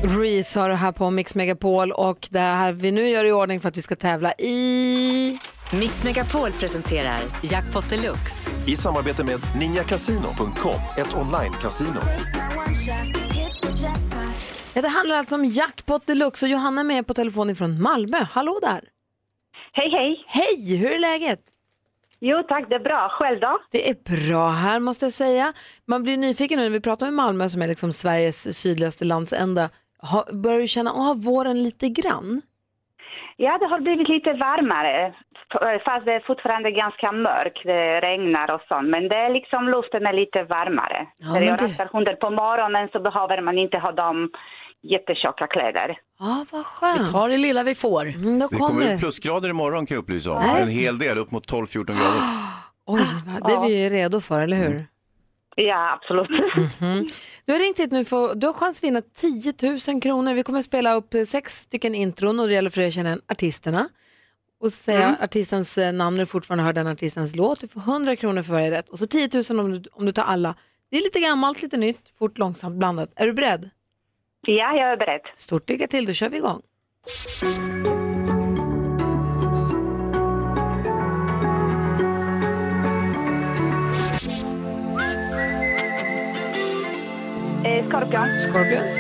Reese 0.05 0.61
har 0.61 0.69
det 0.69 0.75
här 0.75 0.93
på 0.93 1.11
Mix 1.11 1.35
Megapol 1.35 1.93
och 1.93 2.29
det 2.31 2.39
här 2.39 2.73
vi 2.73 2.93
nu 2.93 3.09
gör 3.09 3.25
i 3.25 3.33
ordning 3.33 3.61
för 3.61 3.69
att 3.69 3.77
vi 3.77 3.83
ska 3.83 3.97
tävla 3.97 4.33
i... 4.33 5.39
Mix 5.81 6.05
Megapol 6.05 6.51
presenterar 6.51 7.21
Jackpot 7.43 7.91
Deluxe. 7.91 8.51
I 8.67 8.77
samarbete 8.77 9.25
med 9.25 9.41
ninjakasino.com, 9.61 10.81
ett 10.99 11.15
online-casino. 11.15 12.01
Ja, 14.75 14.83
det 14.83 14.89
handlar 14.89 15.17
alltså 15.17 15.35
om 15.35 15.45
Jackpot 15.45 16.07
Deluxe 16.07 16.47
och 16.47 16.51
Johanna 16.51 16.81
är 16.81 16.85
med 16.85 17.07
på 17.07 17.15
telefon 17.15 17.55
från 17.55 17.83
Malmö. 17.83 18.19
Hallå 18.31 18.59
där! 18.63 18.81
Hej, 19.73 19.91
hej. 19.91 20.25
Hej, 20.27 20.77
hur 20.77 20.93
är 20.93 20.99
läget? 20.99 21.41
Jo 22.21 22.43
tack, 22.49 22.69
det 22.69 22.75
är 22.75 22.81
bra. 22.81 23.09
Själv 23.19 23.41
då? 23.41 23.59
Det 23.71 23.91
är 23.91 24.27
bra 24.29 24.49
här 24.51 24.81
måste 24.81 25.05
jag 25.07 25.13
säga. 25.13 25.53
Man 25.87 26.03
blir 26.03 26.17
nyfiken 26.17 26.59
nu 26.59 26.65
när 26.65 26.71
vi 26.71 26.81
pratar 26.81 27.07
med 27.07 27.15
Malmö 27.15 27.49
som 27.49 27.63
är 27.63 27.69
liksom 27.69 27.93
Sveriges 27.93 28.59
sydligaste 28.59 29.05
landsända. 29.05 29.71
Ha, 30.11 30.25
börjar 30.33 30.61
du 30.61 30.67
känna 30.67 30.91
av 30.93 31.25
våren 31.25 31.63
lite 31.63 31.89
grann? 31.89 32.43
Ja, 33.37 33.59
det 33.59 33.67
har 33.67 33.81
blivit 33.81 34.09
lite 34.09 34.33
varmare. 34.33 35.15
F- 35.55 35.83
Fast 35.85 36.05
det 36.05 36.13
är 36.13 36.21
fortfarande 36.27 36.71
ganska 36.71 37.13
mörkt, 37.13 37.61
det 37.65 38.01
regnar 38.01 38.51
och 38.55 38.61
sånt. 38.69 38.89
Men 38.89 39.09
det 39.09 39.17
är 39.17 39.31
liksom 39.39 39.69
luften 39.69 40.07
är 40.07 40.13
lite 40.13 40.43
varmare. 40.43 41.07
Ja, 41.19 41.33
När 41.33 41.41
jag 41.43 41.59
det- 41.59 41.65
rastar 41.65 41.89
hundar 41.93 42.15
på 42.15 42.31
morgonen 42.31 42.89
så 42.93 43.01
behöver 43.01 43.43
man 43.43 43.59
inte 43.59 43.79
ha 43.79 43.93
de 43.93 44.31
jättetjocka 44.83 45.47
kläder. 45.47 45.99
Ja, 46.19 46.45
vad 46.53 46.67
skönt. 46.67 47.13
Ta 47.13 47.29
det 47.29 47.37
lilla 47.37 47.63
vi 47.63 47.75
får. 47.75 48.03
Mm, 48.07 48.39
då 48.39 48.49
Det 48.49 48.57
kommer 48.57 48.69
kommer 48.69 48.87
det. 48.87 48.99
plusgrader 48.99 49.49
imorgon 49.49 49.87
kan 49.87 49.95
jag 49.95 50.03
upplysa 50.03 50.31
om. 50.33 50.43
En 50.59 50.69
hel 50.69 50.99
del, 50.99 51.19
upp 51.19 51.31
mot 51.31 51.47
12-14 51.53 51.85
grader. 51.85 52.23
Oj, 52.87 53.01
vad- 53.41 53.49
det 53.51 53.55
är 53.57 53.67
vi 53.69 53.83
ju 53.83 53.89
redo 53.89 54.21
för, 54.21 54.43
eller 54.43 54.57
hur? 54.57 54.85
Ja, 55.57 55.93
absolut. 56.01 56.31
Mm. 56.81 57.07
Du 57.45 57.53
har 57.53 57.59
ringt 57.59 57.79
hit 57.79 57.91
nu 57.93 58.05
för 58.05 58.35
du 58.35 58.47
har 58.47 58.55
chans 58.55 58.79
att 58.79 58.85
vinna 58.85 59.03
10 59.15 59.53
000 59.89 60.01
kronor. 60.03 60.35
Vi 60.35 60.43
kommer 60.43 60.59
att 60.59 60.65
spela 60.65 60.95
upp 60.95 61.15
eh, 61.15 61.25
sex 61.25 61.61
stycken 61.61 61.95
intron 61.95 62.41
och 62.41 62.49
det 62.49 62.55
gäller 62.55 62.71
för 62.71 62.81
dig 62.81 62.89
att 62.89 62.95
känna 62.95 63.19
artisterna. 63.29 63.89
Och 64.61 64.73
säga 64.73 65.17
artistens 65.21 65.79
eh, 65.79 65.93
namn 65.93 66.17
när 66.17 66.23
du 66.23 66.27
fortfarande 66.27 66.65
hör 66.65 66.73
den 66.73 66.87
artistens 66.87 67.37
låt. 67.37 67.61
Du 67.61 67.69
får 67.69 67.81
100 67.81 68.17
kronor 68.17 68.43
för 68.43 68.53
varje 68.53 68.71
rätt. 68.71 68.89
Och 68.89 68.99
så 68.99 69.07
10 69.07 69.29
000 69.51 69.61
om 69.61 69.73
du, 69.73 69.89
om 69.93 70.07
du 70.07 70.13
tar 70.13 70.23
alla. 70.23 70.55
Det 70.91 70.97
är 70.97 71.03
lite 71.03 71.21
gammalt, 71.21 71.63
lite 71.63 71.77
nytt, 71.77 72.13
fort, 72.19 72.39
långsamt, 72.39 72.77
blandat. 72.77 73.13
Är 73.17 73.27
du 73.27 73.33
beredd? 73.33 73.71
Ja, 74.47 74.77
jag 74.77 74.93
är 74.93 74.97
beredd. 74.97 75.21
Stort 75.35 75.69
lycka 75.69 75.87
till, 75.87 76.07
då 76.07 76.13
kör 76.13 76.29
vi 76.29 76.37
igång. 76.37 76.63
Eh, 77.43 78.12
Scorpion, 87.89 88.39
Scorpions, 88.39 88.95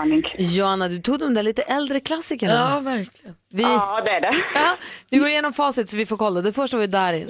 aning. 0.00 0.22
Joanna, 0.38 0.88
du 0.88 0.98
tog 1.02 1.18
de 1.18 1.34
där 1.34 1.42
lite 1.42 1.62
äldre 1.62 2.00
klassikerna. 2.00 2.52
Ja, 2.54 2.80
verkligen. 2.80 3.34
Vi, 3.52 3.62
Ja, 3.62 4.02
det 4.04 4.10
är 4.10 4.20
det. 4.20 4.34
ja, 4.54 4.76
vi 5.10 5.18
går 5.18 5.28
igenom 5.28 5.52
facit 5.52 5.90
så 5.90 5.96
vi 5.96 6.06
får 6.06 6.16
kolla. 6.16 6.40
Det 6.40 6.52
första 6.52 6.76
var 6.76 6.82
ju 6.82 6.86
Darin. 6.86 7.28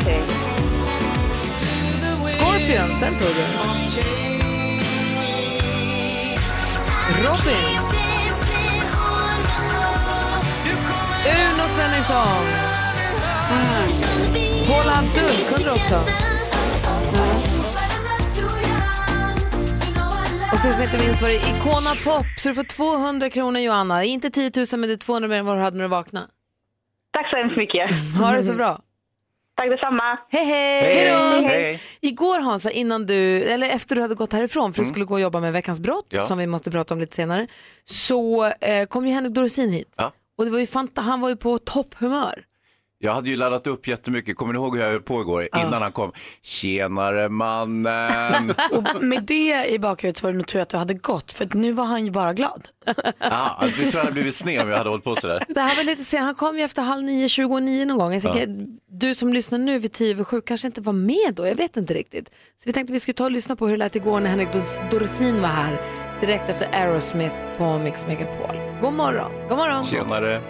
Okej. 0.00 0.22
Scorpions, 2.26 3.00
den 3.00 3.12
tog 3.18 3.28
du. 3.28 3.44
Robin. 7.22 7.78
Uno 11.26 11.68
Svenningsson. 11.68 12.46
Paula 14.66 14.92
Abdul 14.98 15.36
kunde 15.48 15.64
du 15.64 15.70
också. 15.70 16.04
Och 20.52 20.58
sist 20.58 20.78
men 20.78 20.82
inte 20.82 20.98
minst 21.04 21.22
var 21.22 21.28
det 21.28 21.34
Icona 21.34 21.94
Pop. 22.04 22.26
Så 22.36 22.48
du 22.48 22.54
får 22.54 22.62
200 22.62 23.30
kronor 23.30 23.60
Johanna. 23.60 24.04
Inte 24.04 24.30
10 24.30 24.50
000 24.56 24.66
men 24.72 24.80
det 24.80 24.92
är 24.94 24.96
200 24.96 25.28
mer 25.28 25.36
än 25.36 25.46
vad 25.46 25.56
du 25.56 25.60
hade 25.60 25.76
när 25.76 25.84
du 25.84 25.88
vaknade. 25.88 26.26
Tack 27.12 27.30
så 27.30 27.36
hemskt 27.36 27.56
mycket. 27.56 27.90
Ha 28.20 28.32
det 28.32 28.42
så 28.42 28.52
bra. 28.54 28.80
Tack 29.56 29.68
detsamma. 29.70 30.18
Hej 30.30 30.44
hej! 30.44 30.82
Hej, 30.82 31.10
då! 31.42 31.48
hej. 31.48 31.80
Igår 32.00 32.40
Hansa, 32.40 32.70
innan 32.70 33.06
du, 33.06 33.42
eller 33.44 33.66
efter 33.70 33.96
du 33.96 34.02
hade 34.02 34.14
gått 34.14 34.32
härifrån 34.32 34.72
för 34.72 34.82
du 34.82 34.88
skulle 34.88 35.04
gå 35.04 35.14
och 35.14 35.20
jobba 35.20 35.40
med 35.40 35.52
Veckans 35.52 35.80
brott 35.80 36.06
Ja. 36.08 36.26
som 36.26 36.38
vi 36.38 36.46
måste 36.46 36.70
prata 36.70 36.94
om 36.94 37.00
lite 37.00 37.16
senare, 37.16 37.46
så 37.84 38.44
eh, 38.44 38.86
kom 38.88 39.06
ju 39.06 39.12
Henrik 39.12 39.34
Dorsin 39.34 39.70
hit. 39.72 39.94
Ja. 39.96 40.12
Och 40.38 40.44
det 40.44 40.50
var 40.50 40.58
ju 40.58 40.66
fanta, 40.66 41.00
han 41.00 41.20
var 41.20 41.28
ju 41.28 41.36
på 41.36 41.58
topphumör. 41.58 42.44
Jag 43.04 43.12
hade 43.14 43.28
ju 43.30 43.36
laddat 43.36 43.66
upp 43.66 43.88
jättemycket, 43.88 44.36
kommer 44.36 44.52
ni 44.52 44.56
ihåg 44.58 44.76
hur 44.76 44.84
jag 44.84 44.90
höll 44.92 45.00
på 45.02 45.20
igår 45.20 45.48
innan 45.56 45.82
han 45.82 45.92
kom? 45.92 46.12
Tjenare 46.42 47.28
mannen! 47.28 48.50
Och 48.72 49.02
med 49.04 49.22
det 49.22 49.66
i 49.68 49.78
bakhuvudet 49.78 50.16
så 50.16 50.26
var 50.26 50.32
det 50.32 50.36
nog 50.38 50.46
tur 50.46 50.60
att 50.60 50.68
du 50.68 50.76
hade 50.76 50.94
gått 50.94 51.32
för 51.32 51.44
att 51.44 51.54
nu 51.54 51.72
var 51.72 51.84
han 51.84 52.04
ju 52.04 52.10
bara 52.10 52.32
glad. 52.32 52.68
ja, 53.18 53.58
du 53.62 53.70
tror 53.72 53.94
jag 53.94 54.00
hade 54.00 54.12
blivit 54.12 54.34
sned 54.34 54.62
om 54.62 54.68
jag 54.68 54.76
hade 54.78 54.90
hållit 54.90 55.04
på 55.04 55.16
sådär. 55.16 55.42
Det 55.48 55.60
här 55.60 55.76
var 55.76 55.84
lite 55.84 56.04
sen, 56.04 56.22
han 56.24 56.34
kom 56.34 56.58
ju 56.58 56.64
efter 56.64 56.82
halv 56.82 57.02
nio, 57.02 57.28
29 57.28 57.84
någon 57.84 57.98
gång. 57.98 58.12
Jag 58.12 58.22
tänker, 58.22 58.66
Du 58.90 59.14
som 59.14 59.32
lyssnar 59.32 59.58
nu 59.58 59.78
vid 59.78 59.92
tio 59.92 60.10
över 60.10 60.24
sju 60.24 60.40
kanske 60.40 60.66
inte 60.66 60.80
var 60.80 60.92
med 60.92 61.34
då, 61.34 61.46
jag 61.46 61.54
vet 61.56 61.76
inte 61.76 61.94
riktigt. 61.94 62.28
Så 62.28 62.62
vi 62.66 62.72
tänkte 62.72 62.92
vi 62.92 63.00
skulle 63.00 63.14
ta 63.14 63.24
och 63.24 63.30
lyssna 63.30 63.56
på 63.56 63.66
hur 63.66 63.72
det 63.72 63.78
lät 63.78 63.96
igår 63.96 64.20
när 64.20 64.30
Henrik 64.30 64.48
Dors- 64.48 64.90
Dorsin 64.90 65.42
var 65.42 65.48
här 65.48 65.80
direkt 66.20 66.48
efter 66.48 66.68
Aerosmith 66.72 67.34
på 67.58 67.78
Mix 67.78 68.06
Megapol. 68.06 68.56
God 68.82 68.92
morgon! 68.94 69.32
God 69.48 69.58
morgon. 69.58 69.84
Tjenare! 69.84 70.40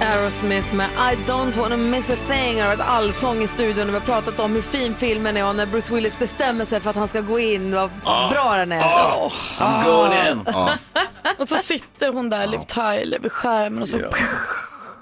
Aerosmith 0.00 0.74
med 0.74 0.88
I 0.90 1.16
don't 1.30 1.56
wanna 1.56 1.76
miss 1.76 2.10
a 2.10 2.16
thing 2.28 2.60
har 2.60 2.68
varit 2.68 2.80
allsång 2.80 3.42
i 3.42 3.46
studion 3.48 3.82
och 3.82 3.88
vi 3.88 3.92
har 3.98 4.00
pratat 4.00 4.40
om 4.40 4.54
hur 4.54 4.62
fin 4.62 4.94
filmen 4.94 5.36
är 5.36 5.48
och 5.48 5.56
när 5.56 5.66
Bruce 5.66 5.94
Willis 5.94 6.18
bestämmer 6.18 6.64
sig 6.64 6.80
för 6.80 6.90
att 6.90 6.96
han 6.96 7.08
ska 7.08 7.20
gå 7.20 7.38
in, 7.38 7.74
vad 7.74 7.90
bra 8.32 8.56
den 8.56 8.72
är. 8.72 8.80
I'm 9.58 9.84
going 9.84 10.12
in! 10.30 10.40
Och 11.38 11.48
så 11.48 11.56
sitter 11.56 12.12
hon 12.12 12.30
där, 12.30 12.46
Liv 12.46 12.60
Tyler, 12.66 13.18
vid 13.18 13.32
skärmen 13.32 13.82
och 13.82 13.88
så 13.88 13.98
Ja. 13.98 14.10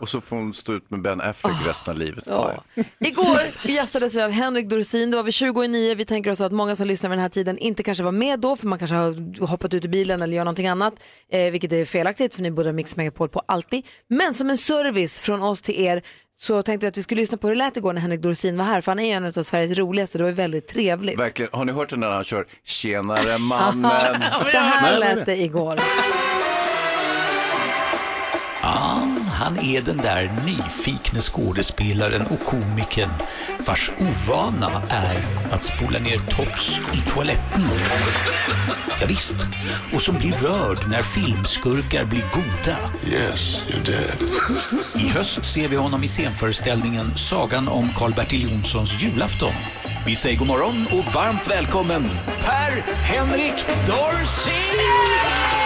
Och 0.01 0.09
så 0.09 0.21
får 0.21 0.37
hon 0.37 0.55
stå 0.55 0.73
ut 0.73 0.91
med 0.91 1.03
Ben 1.03 1.21
Affleck 1.21 1.67
resten 1.67 1.93
av 1.93 1.99
livet. 1.99 2.25
Ja. 2.27 2.53
Igår 2.99 3.41
gästades 3.65 4.17
vi 4.17 4.23
av 4.23 4.31
Henrik 4.31 4.69
Dorsin, 4.69 5.11
det 5.11 5.17
var 5.17 5.25
vid 5.25 5.35
20 5.35 5.65
i 5.65 5.69
nio. 5.69 5.95
Vi 5.95 6.05
tänker 6.05 6.31
oss 6.31 6.41
att 6.41 6.53
många 6.53 6.77
som 6.77 6.87
lyssnar 6.87 7.11
vid 7.11 7.19
den 7.19 7.23
här 7.23 7.29
tiden 7.29 7.59
inte 7.59 7.83
kanske 7.83 8.05
var 8.05 8.13
med 8.13 8.41
då 8.41 8.57
för 8.57 8.67
man 8.67 8.79
kanske 8.79 8.97
har 8.97 9.47
hoppat 9.47 9.75
ut 9.75 9.85
ur 9.85 9.89
bilen 9.89 10.23
eller 10.23 10.37
gör 10.37 10.45
någonting 10.45 10.69
annat, 10.69 10.95
eh, 11.33 11.51
vilket 11.51 11.73
är 11.73 11.85
felaktigt 11.85 12.35
för 12.35 12.43
ni 12.43 12.51
borde 12.51 12.69
ha 12.69 12.73
Mix 12.73 12.97
Megapol 12.97 13.29
på 13.29 13.43
alltid. 13.47 13.87
Men 14.09 14.35
som 14.35 14.51
en 14.51 14.59
service 14.59 15.21
från 15.21 15.43
oss 15.43 15.63
till 15.63 15.81
er 15.81 16.03
så 16.37 16.63
tänkte 16.63 16.87
jag 16.87 16.91
att 16.91 16.99
vi 16.99 17.03
skulle 17.03 17.21
lyssna 17.21 17.37
på 17.39 17.47
hur 17.49 17.55
det 17.55 17.59
lät 17.59 17.77
igår 17.77 17.93
när 17.93 18.01
Henrik 18.01 18.21
Dorsin 18.21 18.57
var 18.57 18.65
här 18.65 18.81
för 18.81 18.91
han 18.93 18.99
är 18.99 19.05
ju 19.05 19.11
en 19.11 19.25
av 19.25 19.43
Sveriges 19.43 19.79
roligaste, 19.79 20.19
det 20.19 20.25
var 20.25 20.29
ju 20.29 20.35
väldigt 20.35 20.67
trevligt. 20.69 21.19
Verkligen. 21.21 21.51
Har 21.53 21.65
ni 21.65 21.73
hört 21.73 21.91
den 21.91 22.01
när 22.01 22.11
han 22.11 22.25
kör 22.25 22.47
Tjenare 22.65 23.39
mannen? 23.49 24.01
Så 24.53 24.59
här 24.59 24.99
lät 24.99 25.27
det 25.27 25.37
igår. 25.37 25.81
Ja, 28.63 29.09
han 29.35 29.59
är 29.59 29.81
den 29.81 29.97
där 29.97 30.33
nyfikne 30.47 31.21
skådespelaren 31.21 32.27
och 32.27 32.41
komikern 32.41 33.11
vars 33.67 33.91
ovana 33.99 34.83
är 34.89 35.25
att 35.53 35.63
spola 35.63 35.99
ner 35.99 36.19
tops 36.19 36.79
i 36.93 37.11
toaletten. 37.11 37.63
Ja, 39.01 39.07
visst, 39.07 39.37
och 39.93 40.03
som 40.03 40.15
blir 40.15 40.33
rörd 40.33 40.79
när 40.89 41.03
filmskurkar 41.03 42.05
blir 42.05 42.25
goda. 42.33 42.77
Yes, 43.07 43.63
you 43.71 43.83
did. 43.83 44.29
I 45.05 45.09
höst 45.09 45.47
ser 45.47 45.69
vi 45.69 45.77
honom 45.77 46.05
i 46.05 46.09
scenföreställningen 46.09 47.17
Sagan 47.17 47.69
om 47.69 47.89
Karl-Bertil 47.97 48.43
Jonssons 48.43 49.03
julafton. 49.03 49.55
Vi 50.07 50.15
säger 50.15 50.39
god 50.39 50.49
morgon 50.49 50.87
och 50.91 51.15
varmt 51.15 51.51
välkommen 51.51 52.11
Per-Henrik 52.45 53.67
Dorsin! 53.87 55.64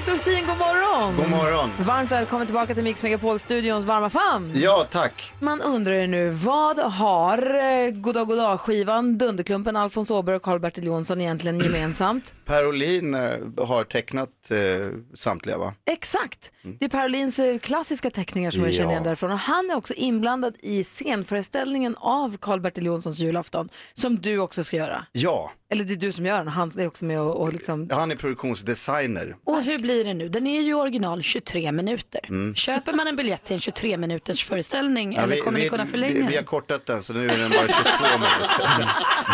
Henrik 0.00 0.24
Dorsin, 0.24 0.46
god 0.46 0.58
morgon! 0.58 1.16
God 1.16 1.30
morgon. 1.30 1.70
Varmt 1.86 2.12
välkommen 2.12 2.46
tillbaka 2.46 2.74
till 2.74 2.84
Mix 2.84 3.02
Megapol-studions 3.02 3.84
varma 3.84 4.10
famn. 4.10 4.52
Ja, 4.54 4.86
tack. 4.90 5.32
Man 5.40 5.60
undrar 5.60 5.94
ju 5.94 6.06
nu, 6.06 6.28
vad 6.28 6.78
har 6.78 7.54
eh, 7.54 7.90
Goddag 7.90 8.24
Goddag-skivan, 8.24 9.18
Dunderklumpen, 9.18 9.76
Alfons 9.76 10.10
Åberg 10.10 10.36
och 10.36 10.42
Karl-Bertil 10.42 10.84
Jonsson 10.84 11.20
egentligen 11.20 11.60
gemensamt? 11.64 12.34
Per 12.44 12.68
Olin 12.68 13.14
eh, 13.14 13.20
har 13.66 13.84
tecknat 13.84 14.50
eh, 14.50 14.58
samtliga 15.14 15.58
va? 15.58 15.74
Exakt. 15.90 16.50
Det 16.62 16.84
är 16.84 16.88
Parolins 16.88 17.38
eh, 17.38 17.58
klassiska 17.58 18.10
teckningar 18.10 18.50
som 18.50 18.64
jag 18.64 18.74
känner 18.74 18.90
igen 18.90 19.02
därifrån. 19.02 19.30
Och 19.32 19.38
han 19.38 19.70
är 19.70 19.76
också 19.76 19.94
inblandad 19.94 20.54
i 20.60 20.84
scenföreställningen 20.84 21.96
av 21.98 22.36
Karl-Bertil 22.36 22.84
Jonssons 22.84 23.18
julafton, 23.18 23.68
som 23.94 24.16
du 24.16 24.38
också 24.38 24.64
ska 24.64 24.76
göra. 24.76 25.06
Ja, 25.12 25.50
Eller 25.72 25.84
det 25.84 25.92
är 25.92 25.96
du 25.96 26.12
som 26.12 26.26
gör 26.26 26.38
den, 26.38 26.46
och 26.46 26.52
han 26.52 26.72
är 26.78 26.86
också 26.86 27.04
med 27.04 27.20
och, 27.20 27.40
och 27.42 27.52
liksom... 27.52 27.88
han 27.92 28.10
är 28.10 28.16
produktionsdesigner. 28.16 29.36
Och 29.44 29.62
hur 29.62 29.78
blir 29.78 30.04
det 30.04 30.14
nu? 30.14 30.28
Den 30.28 30.46
är 30.46 30.60
ju 30.60 30.74
original 30.74 31.22
23 31.22 31.72
minuter. 31.72 32.54
Köper 32.54 32.92
man 32.92 33.06
en 33.08 33.16
biljett 33.16 33.44
till 33.44 33.54
en 33.54 33.60
23 33.60 33.96
minuters 33.96 34.44
föreställning 34.44 35.00
Mm. 35.00 35.12
Ja, 35.16 35.22
eller 35.22 35.34
vi- 35.36 35.40
kommer 35.42 35.58
vi, 35.58 35.64
ni 35.64 35.70
kunna 35.70 35.84
vi, 35.84 35.90
förlänga 35.90 36.14
vi 36.14 36.22
har 36.22 36.30
den? 36.30 36.44
kortat 36.44 36.86
den 36.86 37.02
så 37.02 37.12
nu 37.12 37.28
är 37.28 37.38
den 37.38 37.50
bara 37.50 37.68
22 37.68 37.78
minuter. 38.18 38.88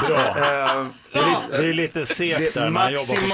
Bra. 0.07 0.19
Eh, 0.29 0.87
Det 1.13 1.19
är, 1.19 1.27
lite- 1.31 1.63
det 1.63 1.69
är 1.69 1.73
lite 1.73 2.07
segt 2.07 2.55
där 2.55 2.61
är 2.61 2.65
när 2.65 2.71
man 2.71 2.93
jobbar 2.93 3.17
på 3.21 3.29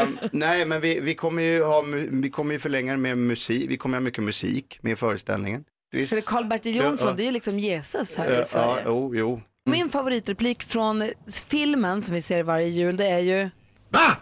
Eh, 0.00 0.08
nej, 0.32 0.64
men 0.64 0.80
vi, 0.80 1.00
vi, 1.00 1.14
kommer 1.14 1.42
ju 1.42 1.62
ha, 1.62 1.84
vi 2.10 2.30
kommer 2.30 2.52
ju 2.52 2.58
förlänga 2.58 2.92
den 2.92 3.02
med 3.02 3.18
musik. 3.18 3.66
Vi 3.70 3.76
kommer 3.76 3.96
ha 3.96 4.00
mycket 4.02 4.24
musik 4.24 4.78
med 4.82 4.98
föreställningen. 4.98 5.64
Visst? 5.92 6.12
För 6.12 6.20
Karl-Bertil 6.20 6.76
Ja, 6.76 6.84
Jonsson, 6.84 7.08
ja. 7.08 7.14
det 7.14 7.22
är 7.22 7.24
ju 7.26 7.30
liksom 7.32 7.58
Jesus 7.58 8.16
här 8.18 8.30
i 8.30 8.34
ja, 8.34 8.44
Sverige. 8.44 8.82
jo, 8.86 9.14
jo. 9.14 9.40
Min 9.70 9.88
favoritreplik 9.88 10.62
från 10.62 11.10
filmen 11.48 12.02
som 12.02 12.14
vi 12.14 12.22
ser 12.22 12.42
varje 12.42 12.66
jul, 12.68 12.96
det 12.96 13.06
är 13.06 13.18
ju... 13.18 13.50
Va? 13.90 14.16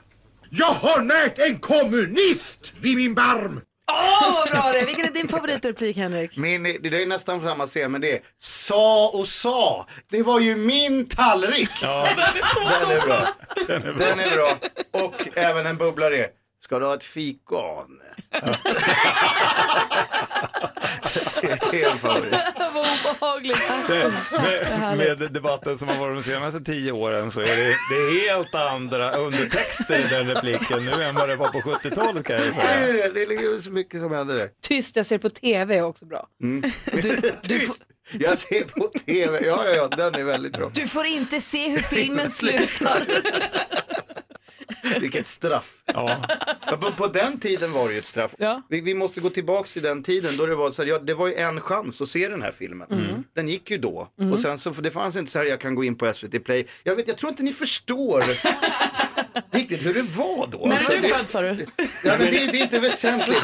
Jag 0.50 0.66
har 0.66 1.02
närt 1.02 1.38
en 1.38 1.58
kommunist 1.58 2.72
vid 2.80 2.96
min 2.96 3.14
barm! 3.14 3.60
Åh, 3.92 4.34
vad 4.34 4.50
bra 4.50 4.72
det 4.72 4.78
är! 4.80 4.86
Vilken 4.86 5.04
är 5.04 5.10
din 5.10 5.28
favoritreplik, 5.28 5.96
Henrik? 5.96 6.36
Min, 6.36 6.62
det 6.62 7.02
är 7.02 7.06
nästan 7.06 7.40
samma 7.40 7.66
scen, 7.66 7.92
men 7.92 8.00
det 8.00 8.12
är 8.12 8.20
sa 8.36 9.08
och 9.14 9.28
sa. 9.28 9.86
Det 10.10 10.22
var 10.22 10.40
ju 10.40 10.56
min 10.56 11.08
tallrik. 11.08 11.70
Ja, 11.82 12.08
Den 12.80 12.90
är 12.90 13.00
bra. 13.00 13.28
Den 13.98 14.20
är 14.20 14.34
bra. 14.36 14.58
Och 15.04 15.28
även 15.34 15.66
en 15.66 15.76
bubblare. 15.76 16.26
Ska 16.64 16.78
du 16.78 16.86
ha 16.86 16.94
ett 16.94 17.04
fikon? 17.04 18.00
det 21.70 21.82
är 21.84 21.90
en 21.92 21.98
favorit. 21.98 22.34
vad 22.58 22.86
obehagligt. 22.86 23.62
med, 24.78 24.96
med 25.18 25.32
debatten 25.32 25.78
som 25.78 25.88
har 25.88 25.96
varit 25.96 26.16
de 26.16 26.30
senaste 26.30 26.60
tio 26.60 26.92
åren 26.92 27.30
så 27.30 27.40
är 27.40 27.44
det, 27.44 27.74
det 27.90 27.94
är 27.96 28.28
helt 28.30 28.54
andra 28.54 29.10
undertexter 29.10 29.98
i 29.98 30.02
den 30.10 30.26
repliken 30.34 30.84
nu 30.84 31.02
än 31.04 31.14
vad 31.14 31.28
det 31.28 31.36
var 31.36 31.48
på 31.48 31.58
70-talet 31.60 32.26
kan 32.26 32.36
jag 32.36 32.46
Det 32.46 32.52
säga. 32.52 32.70
är 32.70 32.92
det. 33.12 33.26
Ligger 33.26 33.58
så 33.58 33.70
mycket 33.70 34.00
som 34.00 34.12
händer 34.12 34.36
där. 34.36 34.48
Tyst, 34.62 34.96
jag 34.96 35.06
ser 35.06 35.18
på 35.18 35.30
tv 35.30 35.76
är 35.76 35.82
också 35.84 36.04
bra. 36.04 36.26
Du, 36.38 37.32
du, 37.42 37.60
får, 37.66 37.76
Jag 38.12 38.38
ser 38.38 38.64
på 38.64 38.88
tv. 39.06 39.46
Ja, 39.46 39.64
ja, 39.66 39.70
ja, 39.70 39.88
den 39.88 40.14
är 40.14 40.24
väldigt 40.24 40.52
bra. 40.52 40.70
du 40.74 40.88
får 40.88 41.06
inte 41.06 41.40
se 41.40 41.68
hur 41.68 41.82
filmen 41.82 42.30
slutar. 42.40 43.06
Vilket 45.00 45.26
straff. 45.26 45.82
Ja. 45.86 46.20
Ja, 46.66 46.76
på, 46.76 46.92
på 46.92 47.06
den 47.06 47.38
tiden 47.38 47.72
var 47.72 47.86
det 47.88 47.92
ju 47.92 47.98
ett 47.98 48.04
straff. 48.04 48.34
Ja. 48.38 48.62
Vi, 48.68 48.80
vi 48.80 48.94
måste 48.94 49.20
gå 49.20 49.30
tillbaka 49.30 49.66
till 49.68 49.82
den 49.82 50.02
tiden 50.02 50.36
då 50.36 50.46
det 50.46 50.54
var 50.54 50.70
så 50.70 50.82
här, 50.82 50.88
ja, 50.88 50.98
det 50.98 51.14
var 51.14 51.26
ju 51.26 51.34
en 51.34 51.60
chans 51.60 52.00
att 52.00 52.08
se 52.08 52.28
den 52.28 52.42
här 52.42 52.52
filmen. 52.52 52.88
Mm. 52.90 53.24
Den 53.34 53.48
gick 53.48 53.70
ju 53.70 53.78
då. 53.78 54.08
Och 54.32 54.40
sen 54.40 54.58
så, 54.58 54.74
för 54.74 54.82
det 54.82 54.90
fanns 54.90 55.16
inte 55.16 55.32
så 55.32 55.38
här, 55.38 55.46
jag 55.46 55.60
kan 55.60 55.74
gå 55.74 55.84
in 55.84 55.94
på 55.94 56.12
SVT 56.14 56.44
Play. 56.44 56.66
Jag, 56.82 56.96
vet, 56.96 57.08
jag 57.08 57.18
tror 57.18 57.30
inte 57.30 57.42
ni 57.42 57.52
förstår 57.52 58.20
riktigt 59.50 59.86
hur 59.86 59.94
det 59.94 60.02
var 60.02 60.46
då. 60.46 60.58
När 60.58 60.70
Alltså, 60.76 60.92
är 60.92 60.96
du 60.96 61.02
det, 61.02 61.08
född 61.08 61.28
sa 61.30 61.40
du? 61.40 61.48
ja, 61.78 61.84
men 62.02 62.18
det, 62.18 62.30
det 62.30 62.36
är 62.58 62.62
inte 62.62 62.80
väsentligt. 62.80 63.42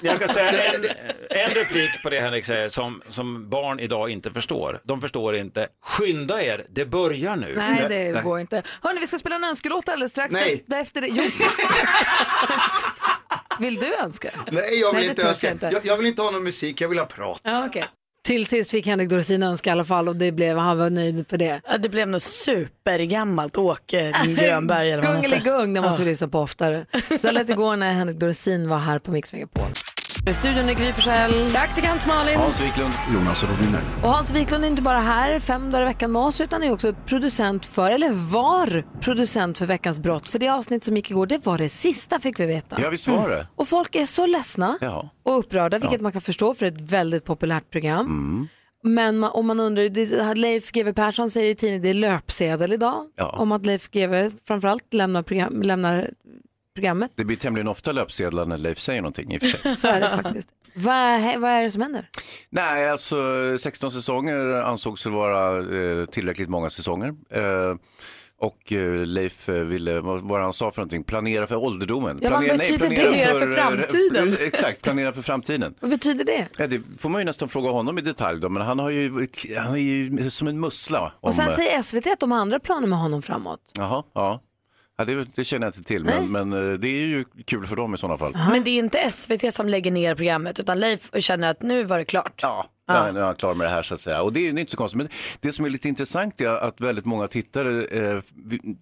Jag 0.00 0.18
kan 0.18 0.28
säga 0.28 0.72
en, 0.74 0.84
en 1.30 1.48
replik 1.50 1.90
på 2.02 2.10
det 2.10 2.20
Henrik 2.20 2.44
säger 2.44 2.68
som, 2.68 3.02
som 3.08 3.50
barn 3.50 3.80
idag 3.80 4.10
inte 4.10 4.30
förstår. 4.30 4.80
De 4.84 5.00
förstår 5.00 5.36
inte, 5.36 5.68
skynda 5.82 6.42
er, 6.42 6.66
det 6.70 6.84
börjar 6.86 7.36
nu. 7.36 7.54
Nej, 7.56 7.86
det 7.88 8.12
Nej. 8.12 8.22
går 8.22 8.40
inte. 8.40 8.62
Hörni, 8.82 9.00
vi 9.00 9.06
ska 9.06 9.18
spela 9.18 9.36
en 9.36 9.44
önskelåt 9.44 9.88
alldeles 9.88 10.12
strax. 10.12 10.32
Nej. 10.32 10.64
Där- 10.66 10.80
Efter 10.80 11.00
det. 11.00 11.08
Jo. 11.08 11.22
Vill 13.58 13.74
du 13.74 13.94
önska? 13.94 14.30
Nej, 14.52 14.80
jag 14.80 14.92
vill 14.92 15.00
Nej, 15.00 15.08
inte 15.10 15.26
önska. 15.28 15.46
jag 15.46 15.54
inte. 15.54 15.70
Jag, 15.72 15.86
jag 15.86 15.96
vill 15.96 16.06
inte 16.06 16.22
ha 16.22 16.30
någon 16.30 16.42
musik, 16.44 16.80
jag 16.80 16.88
vill 16.88 16.98
ha 16.98 17.06
prat. 17.06 17.40
Ja, 17.42 17.66
okej. 17.66 17.84
Till 18.26 18.46
sist 18.46 18.70
fick 18.70 18.86
Henrik 18.86 19.08
Dorsin 19.08 19.42
önska 19.42 19.70
i 19.70 19.72
alla 19.72 19.84
fall 19.84 20.08
och 20.08 20.16
det 20.16 20.32
blev, 20.32 20.58
han 20.58 20.78
var 20.78 20.90
nöjd 20.90 21.24
för 21.28 21.38
det. 21.38 21.60
Ja, 21.68 21.78
det 21.78 21.88
blev 21.88 22.08
nog 22.08 22.22
supergammalt 22.22 23.56
Åke 23.56 24.12
Grönberg 24.38 24.90
eller 24.90 25.02
vad 25.02 25.12
han 25.12 25.22
hette. 25.22 25.28
Gungeligung, 25.28 25.74
det 25.74 25.80
måste 25.80 26.02
vi 26.02 26.08
lyssna 26.08 26.28
på 26.28 26.40
oftare. 26.40 26.86
Så 27.20 27.26
det 27.26 27.32
lät 27.32 27.50
igår 27.50 27.76
när 27.76 27.92
Henrik 27.92 28.16
Dorsin 28.16 28.68
var 28.68 28.78
här 28.78 28.98
på 28.98 29.10
Mix 29.10 29.32
Megapol. 29.32 29.70
I 30.24 30.34
studion 30.34 30.68
är 30.68 30.74
Gry 30.74 30.92
Forssell. 30.92 31.50
Praktikant 31.52 32.06
Malin. 32.06 32.36
Hans 32.38 32.60
Wiklund. 32.60 32.92
Jonas 33.14 33.44
Rodiner. 33.44 33.80
Och 34.02 34.08
Hans 34.08 34.32
Wiklund 34.32 34.64
är 34.64 34.68
inte 34.68 34.82
bara 34.82 35.00
här 35.00 35.40
fem 35.40 35.70
dagar 35.70 35.82
i 35.82 35.86
veckan 35.86 36.12
med 36.12 36.22
oss 36.22 36.40
utan 36.40 36.62
är 36.62 36.72
också 36.72 36.92
producent 37.06 37.66
för, 37.66 37.90
eller 37.90 38.32
var 38.32 38.84
producent 39.00 39.58
för 39.58 39.66
Veckans 39.66 39.98
brott. 39.98 40.26
För 40.26 40.38
det 40.38 40.48
avsnitt 40.48 40.84
som 40.84 40.96
gick 40.96 41.10
igår, 41.10 41.26
det 41.26 41.46
var 41.46 41.58
det 41.58 41.68
sista 41.68 42.20
fick 42.20 42.40
vi 42.40 42.46
veta. 42.46 42.76
Ja, 42.82 42.90
visst 42.90 43.08
var 43.08 43.28
det. 43.30 43.46
Och 43.56 43.68
folk 43.68 43.94
är 43.94 44.06
så 44.06 44.26
ledsna 44.26 44.78
Ja. 44.80 45.10
och 45.24 45.38
upprörda, 45.38 45.78
vilket 45.78 45.98
Ja. 46.00 46.02
man 46.02 46.12
kan 46.12 46.20
förstå 46.20 46.54
för 46.54 46.66
ett 46.66 46.80
väldigt 46.80 47.24
populärt 47.24 47.70
program. 47.70 48.06
Mm. 48.06 48.48
Men 48.82 49.18
man, 49.18 49.30
om 49.30 49.46
man 49.46 49.60
undrar, 49.60 49.88
det, 49.88 50.34
Leif 50.34 50.70
GW 50.72 50.92
Persson 50.92 51.30
säger 51.30 51.50
i 51.50 51.54
tidningen 51.54 51.82
det 51.82 51.88
är 51.90 51.94
löpsedel 51.94 52.72
idag 52.72 53.04
Ja. 53.16 53.28
om 53.28 53.52
att 53.52 53.66
Leif 53.66 53.88
GW 53.90 54.30
framförallt 54.46 54.94
lämnar, 54.94 55.22
program, 55.22 55.62
lämnar 55.62 56.10
programmet. 56.76 57.10
Det 57.14 57.24
blir 57.24 57.36
tämligen 57.36 57.68
ofta 57.68 57.92
löpsedlar 57.92 58.46
när 58.46 58.58
Leif 58.58 58.78
säger 58.78 59.02
någonting 59.02 59.34
i 59.34 59.38
och 59.38 59.42
för 59.42 59.48
sig. 59.48 59.76
Så 59.76 59.88
är 59.88 60.00
det 60.00 60.10
faktiskt. 60.22 60.48
vad, 60.74 61.40
vad 61.40 61.50
är 61.50 61.62
det 61.62 61.70
som 61.70 61.82
händer? 61.82 62.10
Nej, 62.50 62.88
alltså 62.90 63.16
16 63.58 63.90
säsonger 63.90 64.44
ansågs 64.54 65.06
vara 65.06 65.58
eh, 65.78 66.04
tillräckligt 66.04 66.48
många 66.48 66.70
säsonger. 66.70 67.14
Eh, 67.30 67.74
och 68.38 68.72
eh, 68.72 69.06
Leif 69.06 69.48
eh, 69.48 69.54
ville, 69.54 70.00
vad 70.00 70.40
han 70.42 70.52
sa 70.52 70.70
för 70.70 70.80
någonting, 70.80 71.04
planera 71.04 71.46
för 71.46 71.56
ålderdomen. 71.56 72.18
Ja, 72.22 72.30
vad 72.30 72.40
betyder 72.58 72.88
det? 72.88 72.94
Planera 72.96 73.38
för 73.38 73.46
framtiden. 73.54 74.28
eh, 74.28 74.34
exakt, 74.46 74.82
planera 74.82 75.12
för 75.12 75.22
framtiden. 75.22 75.74
Vad 75.80 75.90
betyder 75.90 76.24
det? 76.24 76.46
Ja, 76.58 76.66
det 76.66 76.82
får 76.98 77.08
man 77.08 77.20
ju 77.20 77.24
nästan 77.24 77.48
fråga 77.48 77.70
honom 77.70 77.98
i 77.98 78.00
detalj 78.00 78.40
då, 78.40 78.48
men 78.48 78.62
han, 78.62 78.78
har 78.78 78.90
ju, 78.90 79.28
han 79.58 79.72
är 79.74 79.78
ju 79.78 80.30
som 80.30 80.48
en 80.48 80.60
mussla. 80.60 81.00
Om, 81.02 81.10
Och 81.20 81.34
sen 81.34 81.50
säger 81.50 81.82
SVT 81.82 82.06
att 82.06 82.20
de 82.20 82.32
har 82.32 82.38
andra 82.38 82.60
planer 82.60 82.86
med 82.88 82.98
honom 82.98 83.22
framåt. 83.22 83.60
Jaha, 83.78 84.02
ja. 84.14 84.40
Ja 84.98 85.04
det, 85.04 85.24
det 85.34 85.44
känner 85.44 85.66
jag 85.66 85.76
inte 85.76 85.88
till, 85.88 86.04
men, 86.04 86.32
men 86.32 86.52
eh, 86.72 86.78
det 86.78 86.88
är 86.88 87.06
ju 87.06 87.24
kul 87.44 87.66
för 87.66 87.76
dem 87.76 87.94
i 87.94 87.98
sådana 87.98 88.18
fall. 88.18 88.36
Men 88.50 88.64
det 88.64 88.70
är 88.70 88.78
inte 88.78 89.10
SVT 89.10 89.54
som 89.54 89.68
lägger 89.68 89.90
ner 89.90 90.14
programmet 90.14 90.60
utan 90.60 90.80
Leif 90.80 91.10
känner 91.18 91.50
att 91.50 91.62
nu 91.62 91.84
var 91.84 91.98
det 91.98 92.04
klart. 92.04 92.40
Ja. 92.42 92.66
Ja. 92.88 93.12
Nu 93.12 93.20
är 93.20 93.24
jag 93.24 93.38
klar 93.38 93.54
med 93.54 93.66
det 93.66 93.70
här 93.70 93.82
så 93.82 93.94
att 93.94 94.00
säga. 94.00 94.22
Och 94.22 94.32
det 94.32 94.40
är 94.48 94.58
inte 94.58 94.70
så 94.70 94.76
konstigt. 94.76 94.98
Men 94.98 95.08
det 95.40 95.52
som 95.52 95.64
är 95.64 95.70
lite 95.70 95.88
intressant 95.88 96.40
är 96.40 96.46
att 96.48 96.80
väldigt 96.80 97.04
många 97.06 97.28
tittare, 97.28 97.84
eh, 97.84 98.20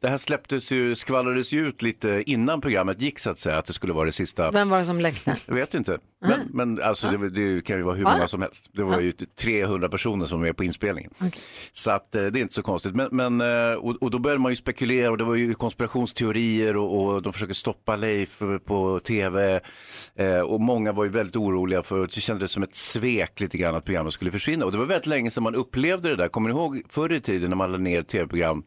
det 0.00 0.08
här 0.08 0.18
släpptes 0.18 0.72
ju, 0.72 0.94
skvallrades 0.94 1.52
ju 1.52 1.68
ut 1.68 1.82
lite 1.82 2.22
innan 2.26 2.60
programmet 2.60 3.00
gick 3.02 3.18
så 3.18 3.30
att 3.30 3.38
säga, 3.38 3.58
att 3.58 3.66
det 3.66 3.72
skulle 3.72 3.92
vara 3.92 4.06
det 4.06 4.12
sista. 4.12 4.50
Vem 4.50 4.68
var 4.70 4.78
det 4.78 4.84
som 4.84 5.00
läckte? 5.00 5.36
Jag 5.48 5.54
vet 5.54 5.74
inte. 5.74 5.98
Men, 6.26 6.40
men 6.50 6.82
alltså, 6.82 7.08
det, 7.08 7.30
det 7.30 7.60
kan 7.64 7.76
ju 7.76 7.82
vara 7.82 7.94
hur 7.94 8.02
Ja. 8.04 8.12
många 8.12 8.28
som 8.28 8.42
helst. 8.42 8.68
Det 8.72 8.82
var 8.82 9.00
ju 9.00 9.12
300 9.12 9.88
personer 9.88 10.26
som 10.26 10.38
var 10.40 10.46
med 10.46 10.56
på 10.56 10.64
inspelningen. 10.64 11.10
Så 11.72 11.90
att, 11.90 12.14
eh, 12.14 12.22
det 12.24 12.38
är 12.38 12.42
inte 12.42 12.54
så 12.54 12.62
konstigt. 12.62 12.94
Men, 12.96 13.08
men, 13.12 13.40
eh, 13.70 13.74
och, 13.76 14.02
och 14.02 14.10
då 14.10 14.18
började 14.18 14.40
man 14.42 14.52
ju 14.52 14.56
spekulera 14.56 15.10
och 15.10 15.18
det 15.18 15.24
var 15.24 15.34
ju 15.34 15.54
konspirationsteorier 15.54 16.76
och, 16.76 17.04
och 17.04 17.22
de 17.22 17.32
försöker 17.32 17.54
stoppa 17.54 17.96
Leif 17.96 18.38
på 18.66 19.00
tv. 19.04 19.60
Eh, 20.16 20.38
och 20.40 20.60
många 20.60 20.92
var 20.92 21.04
ju 21.04 21.10
väldigt 21.10 21.36
oroliga 21.36 21.82
för 21.82 22.00
det 22.14 22.20
kändes 22.20 22.52
som 22.52 22.62
ett 22.62 22.74
svek 22.74 23.40
lite 23.40 23.58
grann 23.58 23.74
att 23.74 23.84
programmet 23.94 24.12
skulle 24.12 24.30
försvinna. 24.30 24.64
Och 24.64 24.72
det 24.72 24.78
var 24.78 24.86
väldigt 24.86 25.06
länge 25.06 25.30
sedan 25.30 25.42
man 25.42 25.54
upplevde 25.54 26.08
det 26.08 26.16
där. 26.16 26.28
Kommer 26.28 26.48
ni 26.48 26.54
ihåg 26.54 26.82
förr 26.88 27.12
i 27.12 27.20
tiden 27.20 27.50
när 27.50 27.56
man 27.56 27.72
lade 27.72 27.82
ner 27.82 28.02
tv-program 28.02 28.62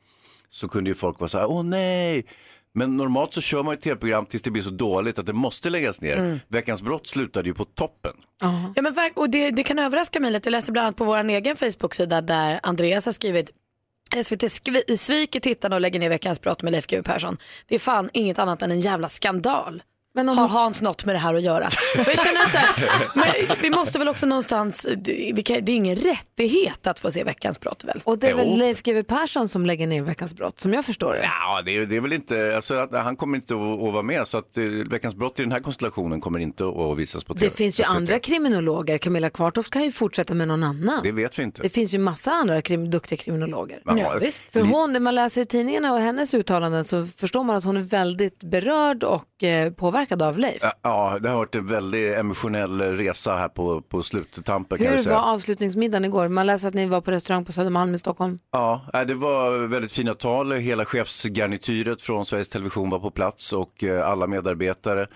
så 0.50 0.68
kunde 0.68 0.90
ju 0.90 0.94
folk 0.94 1.20
vara 1.20 1.28
så 1.28 1.38
här, 1.38 1.46
åh 1.50 1.64
nej. 1.64 2.26
Men 2.74 2.98
normalt 2.98 3.34
så 3.34 3.42
kör 3.42 3.64
man 3.64 3.74
ju 3.76 3.82
tv-program 3.82 4.26
tills 4.26 4.44
det 4.44 4.52
blir 4.52 4.64
så 4.64 4.70
dåligt 4.70 5.20
att 5.20 5.26
det 5.26 5.34
måste 5.34 5.70
läggas 5.70 6.02
ner. 6.02 6.18
Mm. 6.18 6.40
Veckans 6.48 6.82
brott 6.82 7.08
slutade 7.08 7.50
ju 7.50 7.54
på 7.56 7.66
toppen. 7.66 8.12
Ja, 8.76 8.82
men, 8.82 8.96
och 9.16 9.30
det, 9.30 9.52
det 9.52 9.64
kan 9.64 9.80
överraska 9.80 10.20
mig 10.20 10.32
lite. 10.32 10.48
Jag 10.48 10.52
läste 10.52 10.72
bland 10.72 10.86
annat 10.86 10.98
på 10.98 11.04
vår 11.04 11.24
egen 11.30 11.56
Facebook-sida 11.56 12.22
där 12.22 12.60
Andreas 12.64 13.06
har 13.06 13.14
skrivit 13.14 13.52
SVT 14.24 14.44
skvi- 14.44 14.96
sviker 14.96 15.40
tittarna 15.40 15.76
och 15.76 15.82
lägger 15.82 16.00
ner 16.00 16.10
Veckans 16.10 16.42
brott 16.42 16.64
med 16.64 16.72
Leif 16.72 16.88
GW 16.88 17.04
Persson. 17.04 17.38
Det 17.68 17.76
är 17.76 17.80
fan 17.80 18.10
inget 18.14 18.40
annat 18.40 18.62
än 18.62 18.72
en 18.72 18.80
jävla 18.80 19.10
skandal. 19.10 19.84
Men 20.18 20.28
Har 20.30 20.48
Hans 20.48 20.82
något 20.82 21.06
med 21.06 21.16
det 21.16 21.20
här 21.20 21.34
att 21.34 21.42
göra? 21.42 21.70
Jag 21.96 22.20
känner 22.20 22.46
att 22.46 22.52
så 22.52 22.58
här, 22.58 22.90
men 23.16 23.58
vi 23.62 23.70
måste 23.70 24.00
väl 24.00 24.08
också 24.08 24.26
någonstans, 24.26 24.88
det 24.98 25.50
är 25.50 25.70
ingen 25.70 25.96
rättighet 25.96 26.88
att 26.88 27.00
få 27.00 27.12
se 27.12 27.24
Veckans 27.24 27.60
brott 27.60 27.84
väl? 27.84 28.02
Och 28.04 28.20
det 28.20 28.28
är 28.28 28.34
väl. 28.34 28.58
Leif 28.58 28.84
GW 28.84 29.04
Persson 29.04 29.50
som 29.50 29.66
lägger 29.66 29.88
ner 29.88 30.02
Veckans 30.02 30.34
brott, 30.34 30.60
som 30.60 30.74
jag 30.74 30.86
förstår 30.86 31.14
det. 31.14 31.24
Ja, 31.24 31.62
det 31.66 31.78
är, 31.78 31.86
det 31.86 31.96
är 31.96 32.00
väl 32.00 32.14
inte, 32.14 32.56
alltså, 32.56 32.88
han 32.92 33.16
kommer 33.16 33.38
inte 33.38 33.54
att, 33.54 33.62
att 33.88 33.94
vara 33.94 34.04
med 34.04 34.28
så 34.28 34.38
att 34.38 34.58
eh, 34.58 34.64
Veckans 34.64 35.16
brott 35.16 35.40
i 35.40 35.44
den 35.44 35.52
här 35.52 35.60
konstellationen 35.60 36.22
kommer 36.22 36.40
inte 36.40 36.64
att, 36.66 36.98
visas 36.98 37.24
på 37.24 37.34
tv. 37.34 37.46
Det 37.46 37.56
finns 37.56 37.80
ju 37.80 37.84
andra 37.84 38.20
kriminologer. 38.20 38.98
Camilla 38.98 39.30
Kvartoft 39.30 39.70
kan 39.70 39.84
ju 39.84 39.92
fortsätta 39.92 40.34
med 40.34 40.48
någon 40.48 40.64
annan. 40.64 41.00
Det 41.04 41.12
vet 41.12 41.40
vi 41.40 41.44
inte. 41.44 41.62
Det 41.62 41.70
finns 41.70 41.94
ju 41.94 41.98
massa 41.98 42.32
andra 42.32 42.62
krim, 42.62 42.90
duktiga 42.92 43.18
kriminologer. 43.18 43.82
Ja, 43.86 44.08
Ja, 44.14 44.20
visst. 44.22 44.44
För 44.52 44.62
hon, 44.62 44.94
när 44.94 45.00
man 45.00 45.16
läser 45.16 45.42
i 45.42 45.46
tidningarna 45.46 45.94
och 45.94 46.00
hennes 46.00 46.34
uttalanden 46.34 46.84
så 46.84 47.06
förstår 47.06 47.44
man 47.44 47.56
att 47.56 47.64
hon 47.64 47.78
är 47.78 47.82
väldigt 47.82 48.44
berörd 48.44 49.04
och 49.04 49.44
eh, 49.44 49.72
påverkad 49.74 50.07
av 50.12 50.38
Leif. 50.40 50.64
Ja, 50.82 51.18
det 51.22 51.30
har 51.30 51.36
varit 51.38 51.56
en 51.56 51.68
väldigt 51.68 52.18
emotionell 52.18 52.82
resa 52.82 53.36
här 53.36 53.50
på, 53.50 53.82
på 53.82 54.04
sluttampen 54.04 54.78
Hur 54.80 55.10
var 55.10 55.34
avslutningsmiddagen 55.34 56.06
igår? 56.06 56.28
Man 56.28 56.46
läser 56.46 56.68
att 56.68 56.74
ni 56.74 56.86
var 56.86 57.02
på 57.02 57.12
restaurang 57.12 57.46
på 57.46 57.52
Södermalm 57.52 57.96
i 57.96 57.98
Stockholm. 57.98 58.40
Ja, 58.52 58.82
det 59.08 59.14
var 59.14 59.68
väldigt 59.68 59.92
fina 59.92 60.14
tal. 60.14 60.52
Hela 60.52 60.86
chefsgarnityret 60.86 62.02
från 62.02 62.26
Sveriges 62.26 62.50
Television 62.50 62.90
var 62.90 63.00
på 63.00 63.12
plats 63.12 63.54
och 63.54 63.84
eh, 63.84 64.08
alla 64.10 64.28
medarbetare, 64.28 65.08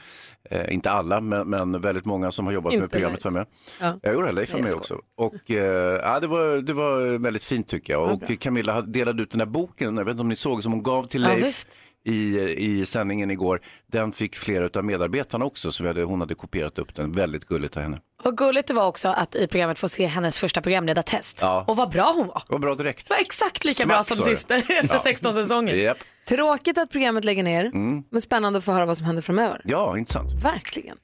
eh, 0.49 0.73
inte 0.73 0.91
alla, 0.91 1.21
men, 1.21 1.49
men 1.49 1.81
väldigt 1.81 2.05
många 2.05 2.31
som 2.31 2.45
har 2.45 2.53
jobbat 2.53 2.73
Inte 2.73 2.81
med 2.83 2.91
programmet 2.91 3.23
var 3.23 3.31
med. 3.31 3.45
Ja. 3.81 3.93
Jag 4.01 4.13
gjorde 4.13 4.31
Leif 4.31 4.53
var 4.53 4.59
med 4.59 4.75
också. 4.75 4.97
Och, 5.17 5.51
eh, 5.51 5.99
ja, 6.03 6.19
det, 6.19 6.27
var, 6.27 6.61
det 6.61 6.73
var 6.73 7.17
väldigt 7.17 7.43
fint 7.43 7.67
tycker 7.67 7.93
jag. 7.93 8.01
Ja, 8.07 8.11
och 8.11 8.19
bra. 8.19 8.29
Camilla 8.39 8.81
delade 8.81 9.23
ut 9.23 9.31
den 9.31 9.41
här 9.41 9.45
boken, 9.47 9.97
jag 9.97 10.05
vet 10.05 10.11
inte 10.11 10.21
om 10.21 10.29
ni 10.29 10.35
såg, 10.35 10.63
som 10.63 10.71
hon 10.71 10.83
gav 10.83 11.03
till 11.03 11.23
Ja, 11.23 11.29
Leif. 11.29 11.45
visst. 11.45 11.67
I, 12.05 12.39
i 12.57 12.85
sändningen 12.85 13.31
igår, 13.31 13.61
den 13.91 14.11
fick 14.11 14.35
flera 14.35 14.69
av 14.79 14.85
medarbetarna 14.85 15.45
också, 15.45 15.71
så 15.71 15.83
vi 15.83 15.87
hade, 15.89 16.03
hon 16.03 16.19
hade 16.19 16.35
kopierat 16.35 16.79
upp 16.79 16.95
den. 16.95 17.11
Väldigt 17.11 17.45
gulligt 17.45 17.77
av 17.77 17.83
henne. 17.83 17.97
Och 18.23 18.37
gulligt 18.37 18.67
det 18.67 18.73
var 18.73 18.85
också 18.87 19.07
att 19.07 19.35
i 19.35 19.47
programmet 19.47 19.79
få 19.79 19.89
se 19.89 20.05
hennes 20.05 20.39
första 20.39 20.61
programledartest. 20.61 21.37
Ja. 21.41 21.65
Och 21.67 21.75
vad 21.77 21.89
bra 21.89 22.13
hon 22.15 22.27
var. 22.27 22.43
Var 22.47 22.59
bra 22.59 22.75
direkt. 22.75 23.09
Var 23.09 23.17
exakt 23.17 23.65
lika 23.65 23.83
Smack, 23.83 23.87
bra 23.97 24.03
som 24.03 24.17
sista 24.17 24.55
efter 24.57 24.87
Ja. 24.89 24.99
16 24.99 25.33
säsonger. 25.33 25.75
Japp. 25.75 25.97
Tråkigt 26.29 26.77
att 26.77 26.89
programmet 26.91 27.25
lägger 27.25 27.43
ner, 27.43 27.65
Mm. 27.65 28.03
men 28.11 28.21
spännande 28.21 28.59
att 28.59 28.65
få 28.65 28.71
höra 28.71 28.85
vad 28.85 28.97
som 28.97 29.05
händer 29.05 29.21
framöver. 29.21 29.61
Ja, 29.65 29.97
intressant. 29.97 30.33
Verkligen. 30.43 30.97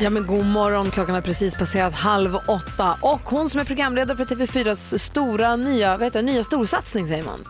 Ja 0.00 0.10
men 0.10 0.26
god 0.26 0.44
morgon, 0.44 0.90
klockan 0.90 1.14
har 1.14 1.22
precis 1.22 1.58
passerat 1.58 1.92
halv 1.94 2.36
åtta 2.36 2.98
och 3.02 3.20
hon 3.20 3.50
som 3.50 3.60
är 3.60 3.64
programledare 3.64 4.16
för 4.16 4.24
TV4s 4.24 4.98
stora 4.98 5.56
nya, 5.56 5.96
vad 5.96 6.02
heter 6.06 6.22
det, 6.22 6.32
nya 6.32 6.44
storsatsning 6.44 7.08
säger 7.08 7.22
man. 7.24 7.40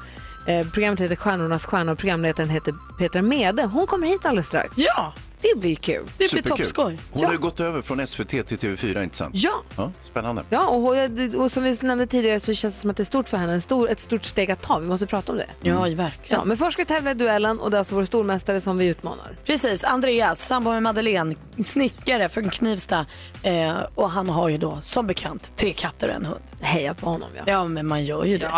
Eh, 0.46 0.66
programmet 0.66 1.00
heter 1.00 1.16
Stjärnornas 1.16 1.66
stjärna 1.66 1.92
och 1.92 1.98
programledaren 1.98 2.50
heter 2.50 2.74
Petra 2.98 3.22
Mede. 3.22 3.64
Hon 3.64 3.87
kommer 3.87 4.07
hit 4.07 4.26
alldeles 4.26 4.46
strax. 4.46 4.74
Ja, 4.78 5.12
Det 5.42 5.61
blir 5.61 5.76
kul. 5.76 6.05
det 6.18 6.33
blir 6.33 6.42
toppskoj. 6.42 6.98
Hon 7.12 7.24
har 7.24 7.33
ju 7.33 7.38
gått 7.38 7.61
över 7.61 7.83
från 7.83 8.07
SVT 8.07 8.28
till 8.28 8.44
TV4, 8.59 9.02
inte 9.02 9.16
sant? 9.16 9.35
Ja. 9.37 9.50
ja 9.76 9.92
spännande. 10.11 10.42
Ja, 10.50 10.66
och, 10.66 10.88
och, 10.88 11.42
och 11.42 11.50
som 11.50 11.62
vi 11.64 11.78
nämnde 11.83 12.07
tidigare 12.07 12.40
så 12.40 12.55
känns 12.55 12.74
det 12.74 12.81
som 12.81 12.90
att 12.90 12.96
det 12.96 13.02
är 13.02 13.05
stort 13.05 13.28
för 13.28 13.37
henne, 13.37 13.52
en 13.52 13.61
stor, 13.61 13.90
ett 13.90 14.00
stort 14.00 14.24
steg 14.24 14.50
att 14.50 14.62
ta. 14.62 14.78
Vi 14.78 14.87
måste 14.87 15.07
prata 15.07 15.33
om 15.33 15.38
det. 15.38 15.46
Ja, 15.62 15.81
verkligen. 15.81 16.12
Ja, 16.28 16.44
men 16.44 16.57
först 16.57 16.72
ska 16.72 16.83
vi 16.83 16.87
tävla 16.87 17.11
i 17.11 17.14
duellen 17.14 17.61
och 17.61 17.70
det 17.70 17.76
är 17.76 17.78
alltså 17.78 17.94
vår 17.94 18.05
stormästare 18.05 18.61
som 18.61 18.78
vi 18.78 18.87
utmanar. 18.87 19.37
Precis, 19.44 19.85
Andreas, 19.85 20.46
sambo 20.46 20.70
med 20.70 20.83
Madeleine, 20.83 21.37
snickare 21.64 22.28
från 22.28 22.50
Knivsta. 22.50 23.07
Eh, 23.42 23.74
och 23.94 24.11
han 24.11 24.28
har 24.28 24.48
ju 24.48 24.59
då 24.59 24.78
som 24.81 25.07
bekant 25.07 25.57
tre 25.57 25.72
katter 25.72 26.09
och 26.09 26.14
en 26.14 26.24
hund. 26.24 26.40
Heja 26.61 26.94
på 26.94 27.07
honom 27.07 27.28
ja. 27.37 27.42
Ja, 27.46 27.66
men 27.66 27.87
man 27.87 28.05
gör 28.05 28.24
ju 28.24 28.38
det. 28.38 28.50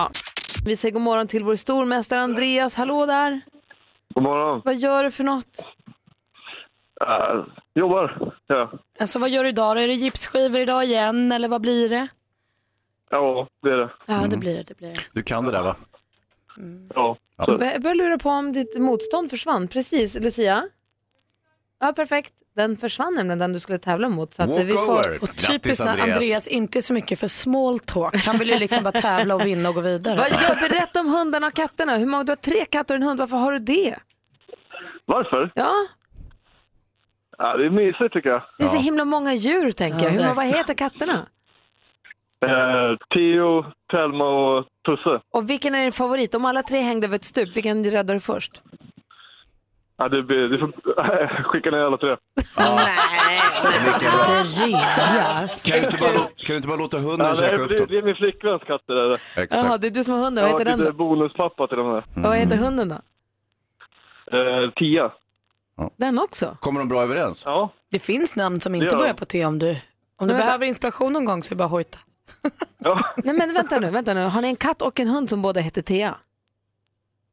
Vi 0.64 0.76
säger 0.76 0.92
god 0.92 1.02
morgon 1.02 1.26
till 1.26 1.44
vår 1.44 1.56
stormästare 1.56 2.20
Andreas. 2.20 2.74
Hallå 2.76 3.06
där! 3.06 3.40
God 4.14 4.22
morgon. 4.24 4.62
Vad 4.64 4.74
gör 4.76 5.04
du 5.04 5.10
för 5.10 5.24
något? 5.24 5.68
Uh, 7.02 7.44
jobbar. 7.74 8.34
Ja. 8.46 8.72
Alltså 9.00 9.18
vad 9.18 9.30
gör 9.30 9.42
du 9.42 9.48
idag? 9.48 9.76
då? 9.76 9.80
Är 9.80 9.86
det 9.86 9.94
gipsskivor 9.94 10.60
idag 10.60 10.84
igen 10.84 11.32
eller 11.32 11.48
vad 11.48 11.60
blir 11.60 11.88
det? 11.88 12.08
ja, 13.10 13.48
det 13.62 13.68
är 13.70 13.76
det. 13.76 13.90
Ja, 14.06 14.14
Mm. 14.14 14.30
det 14.30 14.36
blir 14.36 14.56
det. 14.56 14.62
det, 14.62 14.74
blir 14.76 14.88
det. 14.88 15.00
Du 15.12 15.22
kan 15.22 15.44
det 15.44 15.52
där 15.52 15.62
va? 15.62 15.76
Ja. 16.94 17.16
Jag 17.36 17.58
börjar 17.82 17.94
lura 17.94 18.18
på 18.18 18.30
om 18.30 18.52
ditt 18.52 18.78
motstånd 18.80 19.30
försvann. 19.30 19.68
Precis, 19.68 20.14
Lucia? 20.20 20.68
Ja, 21.78 21.92
perfekt. 21.92 22.32
Den 22.56 22.76
försvann 22.76 23.14
nämligen, 23.14 23.38
den 23.38 23.52
du 23.52 23.58
skulle 23.60 23.78
tävla 23.78 24.08
mot. 24.08 24.34
Så 24.34 24.42
att 24.42 24.50
vi 24.64 24.72
får... 24.72 25.22
Och 25.22 25.36
typiskt 25.36 25.84
när 25.84 25.98
Andreas. 25.98 26.48
inte 26.48 26.78
är 26.78 26.80
så 26.82 26.92
mycket 26.92 27.18
för 27.20 27.28
small 27.28 27.78
talk. 27.78 28.16
Han 28.26 28.38
vill 28.38 28.50
ju 28.50 28.58
liksom 28.58 28.82
bara 28.84 28.92
tävla 28.92 29.34
och 29.34 29.46
vinna 29.46 29.68
och 29.68 29.74
gå 29.74 29.80
vidare. 29.80 30.16
Vad 30.16 30.30
gör, 30.42 30.68
berätta 30.68 31.00
om 31.00 31.06
hundarna 31.08 31.46
och 31.46 31.52
katterna. 31.54 31.96
Hur 31.96 32.06
många, 32.06 32.24
du 32.24 32.30
har 32.30 32.36
tre 32.36 32.64
katter 32.64 32.94
och 32.94 32.96
en 32.96 33.02
hund, 33.02 33.20
varför 33.20 33.36
har 33.36 33.52
du 33.52 33.58
det? 33.58 33.96
Varför? 35.04 35.52
Ja, 35.54 35.72
Ja, 37.38 37.56
det 37.56 37.66
är 37.66 37.70
mysigt 37.70 38.12
tycker 38.12 38.28
jag. 38.28 38.42
det 38.58 38.64
är 38.64 38.68
så 38.68 38.78
himla 38.78 39.04
många 39.04 39.34
djur 39.34 39.70
tänker 39.70 40.04
jag. 40.04 40.10
Hur, 40.10 40.18
många- 40.20 40.34
vad 40.34 40.46
heter 40.46 40.74
katterna? 40.74 41.12
Eh, 42.46 42.96
Theo, 43.14 43.64
Telma 43.90 44.24
och 44.28 44.64
Tusse. 44.86 45.20
Och 45.30 45.50
vilken 45.50 45.74
är 45.74 45.82
din 45.82 45.92
favorit? 45.92 46.34
Om 46.34 46.44
alla 46.44 46.62
tre 46.62 46.80
hängde 46.80 47.06
över 47.06 47.16
ett 47.16 47.24
stup, 47.24 47.56
vilken 47.56 47.84
räddar 47.84 48.14
du 48.14 48.20
först? 48.20 48.62
Ja, 49.96 50.08
blir, 50.08 50.48
det 50.48 50.58
får, 50.58 50.72
skicka 51.52 51.70
ner 51.70 51.78
alla 51.78 51.96
tre. 51.96 52.16
Andreas. 54.56 55.64
Kan 55.64 55.80
du 55.80 55.86
inte 55.86 55.98
bara, 55.98 56.10
lå- 56.10 56.28
kan 56.36 56.46
du 56.46 56.56
inte 56.56 56.68
bara 56.68 56.76
låta 56.76 56.98
hunden 56.98 57.20
Ja, 57.26 57.28
det, 57.28 57.36
söka 57.36 57.54
är, 57.54 57.60
upp 57.60 57.68
det, 57.68 57.78
dem? 57.78 57.86
det 57.90 57.98
är 57.98 58.02
min 58.02 58.14
flickväns 58.14 58.62
katter. 58.62 58.94
Är 58.94 59.08
det. 59.08 59.48
Jaha, 59.50 59.78
det 59.78 59.86
är 59.86 59.90
du 59.90 60.04
som 60.04 60.14
har 60.14 60.24
hunden. 60.24 60.44
Vad 60.44 60.52
heter 60.60 60.64
den 60.76 60.84
då? 60.84 60.92
bonuspappa 60.92 61.66
till 61.66 61.76
de 61.76 61.86
här. 61.86 62.04
Vad 62.16 62.36
heter 62.36 62.56
hunden 62.56 62.88
då? 62.88 62.94
Eh, 64.38 64.70
tia. 64.76 65.12
Den 65.96 66.18
också? 66.18 66.56
Kommer 66.60 66.80
de 66.80 66.88
bra 66.88 67.02
överens? 67.02 67.42
Ja. 67.46 67.72
Det 67.90 67.98
finns 67.98 68.36
namn 68.36 68.60
som 68.60 68.74
inte 68.74 68.88
Ja. 68.94 68.98
börjar 68.98 69.14
på 69.14 69.24
T 69.24 69.46
om 69.46 69.58
du, 69.58 69.76
om 70.16 70.28
du 70.28 70.34
behöver 70.34 70.66
inspiration 70.66 71.12
någon 71.12 71.24
gång 71.24 71.42
så 71.42 71.48
är 71.48 71.54
det 71.54 71.58
bara 71.58 71.68
hojta. 71.68 71.98
Nej 73.16 73.34
men 73.34 73.54
vänta 73.54 73.78
nu, 73.78 73.90
vänta 73.90 74.14
nu. 74.14 74.20
Har 74.24 74.42
ni 74.42 74.48
en 74.48 74.56
katt 74.56 74.82
och 74.82 75.00
en 75.00 75.08
hund 75.08 75.30
som 75.30 75.42
båda 75.42 75.60
heter 75.60 75.82
Thea? 75.82 76.14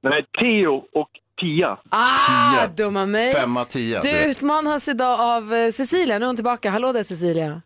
Nej, 0.03 0.25
Theo 0.39 0.75
och 0.93 1.09
Tia. 1.41 1.77
Ah, 1.89 2.67
dumma 2.67 3.05
mig. 3.05 3.33
Femma, 3.33 3.65
tio. 3.65 3.99
Du 4.01 4.23
utmanas 4.31 4.87
idag 4.87 5.19
av 5.19 5.53
eh, 5.53 5.71
Cecilia, 5.71 6.19
nu 6.19 6.25
är 6.25 6.27
hon 6.27 6.35
tillbaka. 6.35 6.69
Hallå 6.69 6.91
där 6.93 7.03
Cecilia. 7.03 7.61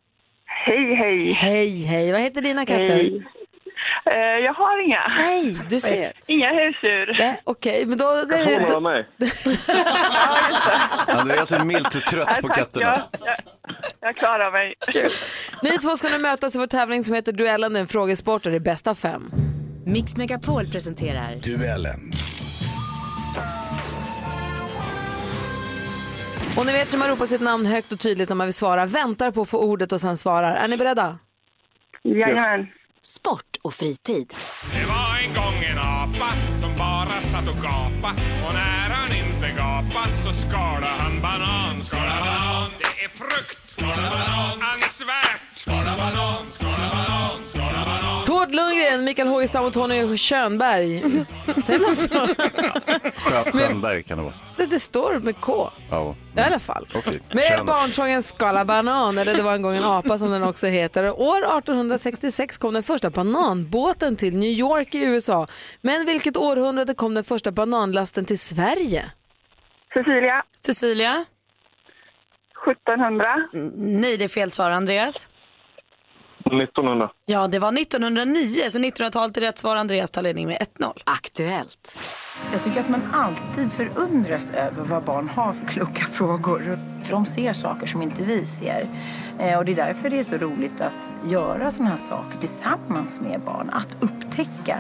Hej, 0.46 0.96
hej. 0.96 1.32
Hej, 1.32 1.86
hej. 1.86 2.12
Vad 2.12 2.22
heter 2.22 2.42
dina 2.42 2.66
katter? 2.66 2.88
Hej. 2.88 3.26
Eh, 4.12 4.16
jag 4.46 4.54
har 4.54 4.86
inga. 4.86 5.14
Nej, 5.18 5.58
du 5.70 5.80
ser. 5.80 6.12
Inga 6.28 6.50
husdjur. 6.50 7.16
Nej, 7.20 7.42
Okej, 7.44 7.86
men 7.86 7.98
då... 7.98 8.06
Jag 8.06 8.28
det, 8.48 8.66
vara 8.70 8.80
med. 8.80 9.06
Andreas 11.08 11.52
är 11.52 11.60
milt 11.66 12.06
trött 12.06 12.42
på 12.42 12.48
tack, 12.48 12.58
katterna. 12.58 12.86
Jag, 12.86 13.02
jag, 13.28 13.36
jag 14.00 14.16
klarar 14.16 14.52
mig. 14.52 14.76
ni 15.62 15.78
två 15.78 15.98
ska 15.98 16.10
nu 16.10 16.20
mötas 16.20 16.56
i 16.56 16.60
vår 16.60 16.68
tävling 16.68 17.04
som 17.04 17.16
heter 17.16 17.32
Duellen, 17.32 17.76
en 17.76 17.88
frågesport 17.88 18.46
och 18.46 18.52
det 18.52 18.58
är 18.58 18.60
bäst 18.60 18.88
av 18.88 18.96
fem. 18.96 19.32
Mix 19.86 20.18
Megapol 20.18 20.72
presenterar 20.72 21.36
Duellen. 21.36 22.00
Och 26.58 26.65
ni 26.65 26.72
vet 26.74 26.94
hur 26.94 26.98
man 26.98 27.08
ropar 27.10 27.26
sitt 27.26 27.41
namn 27.41 27.65
högt 27.65 27.91
och 27.91 28.00
tydligt 28.00 28.30
när 28.30 28.36
man 28.36 28.48
vill 28.48 28.54
svara. 28.54 28.86
Väntar 28.86 29.32
på 29.32 29.41
att 29.41 29.50
få 29.50 29.58
ordet 29.60 29.91
och 29.91 30.02
sen 30.02 30.18
svarar. 30.18 30.56
Är 30.56 30.68
ni 30.68 30.78
beredda? 30.78 31.18
Jajamän. 32.04 32.68
sport 33.02 33.58
och 33.62 33.74
fritid. 33.74 34.34
Det 34.74 34.86
var 34.86 35.18
en 35.24 35.34
gång 35.34 35.63
en 35.72 35.78
apa 35.78 36.30
som 36.62 36.78
bara 36.78 37.22
satt 37.22 37.48
och 37.48 37.56
gapa 37.63 38.10
och 38.48 38.54
när 38.54 38.89
han 38.98 39.10
inte 39.18 39.48
gapa 39.58 40.04
så 40.24 40.34
skala 40.34 40.88
han 41.00 41.22
banan. 41.22 41.84
Skala 41.84 42.15
banan, 42.26 42.70
det 42.80 43.04
är 43.06 43.10
frukt. 43.10 43.58
Skala 43.70 43.96
banan, 43.96 44.58
ansvärt. 44.74 45.41
Skala 45.56 45.94
banan, 45.98 46.46
skala. 46.52 46.75
Tord 48.36 48.52
Lundgren, 48.56 49.04
Mikael 49.04 49.28
Hågestam 49.28 49.65
och 49.65 49.74
Tony 49.74 50.17
Könberg. 50.17 51.00
Säger 51.65 51.80
man 51.80 51.95
så? 51.95 52.10
Skö- 52.10 53.52
Schönberg 53.52 54.04
kan 54.04 54.17
det 54.17 54.24
vara. 54.24 54.34
Det, 54.58 54.65
det 54.65 54.80
står 54.80 55.19
med 55.19 55.41
K. 55.41 55.69
Ja. 55.91 56.15
I 56.38 56.39
alla 56.39 56.60
fall. 56.60 56.88
Okej. 56.95 57.19
Med 57.32 57.65
barnsången 57.65 58.24
Skala 58.24 58.65
banan, 58.65 59.17
eller 59.17 59.34
det 59.36 59.41
var 59.43 59.54
en 59.54 59.62
gång 59.62 59.76
en 59.76 59.84
apa 59.84 60.17
som 60.17 60.32
den 60.32 60.43
också 60.43 60.67
heter. 60.67 61.19
År 61.21 61.38
1866 61.38 62.58
kom 62.58 62.74
den 62.74 62.84
första 62.84 63.10
bananbåten 63.10 64.15
till 64.15 64.36
New 64.36 64.50
York 64.52 64.95
i 64.95 65.04
USA. 65.06 65.48
Men 65.82 66.06
vilket 66.06 66.38
århundrade 66.38 66.93
kom 66.93 67.13
den 67.13 67.24
första 67.24 67.52
bananlasten 67.52 68.26
till 68.26 68.39
Sverige? 68.39 69.12
Cecilia, 69.93 70.43
Cecilia? 70.65 71.26
1700. 72.71 73.36
Nej, 73.76 74.17
det 74.17 74.24
är 74.24 74.28
fel 74.30 74.52
svar. 74.52 74.71
Andreas? 74.71 75.30
1900. 76.53 77.10
Ja, 77.25 77.47
det 77.47 77.60
var 77.60 77.77
1909, 77.81 78.69
så 78.69 78.79
1900-talet 78.79 79.38
är 79.38 79.41
rätt 79.41 79.60
svar. 79.60 79.75
Andreas 79.75 80.12
tar 80.12 80.21
ledning 80.21 80.47
med 80.47 80.58
1-0. 80.79 80.91
Aktuellt. 81.03 81.97
Jag 82.51 82.63
tycker 82.63 82.79
att 82.79 82.89
man 82.89 83.01
alltid 83.13 83.71
förundras 83.71 84.51
över 84.51 84.84
vad 84.84 85.03
barn 85.03 85.29
har 85.29 85.53
för 85.53 85.65
kloka 85.67 86.05
frågor. 86.05 86.79
För 87.03 87.12
de 87.12 87.25
ser 87.25 87.53
saker 87.53 87.88
som 87.88 88.01
inte 88.01 88.23
vi 88.23 88.45
ser. 88.45 88.88
Eh, 89.39 89.58
Och 89.58 89.65
det 89.65 89.71
är 89.71 89.75
därför 89.75 90.10
det 90.10 90.19
är 90.19 90.23
så 90.23 90.38
roligt 90.38 90.81
att 90.81 91.31
göra 91.31 91.71
sådana 91.71 91.89
här 91.89 91.97
saker 91.97 92.38
tillsammans 92.39 93.21
med 93.21 93.41
barn. 93.45 93.69
Att 93.73 94.03
upptäcka. 94.03 94.77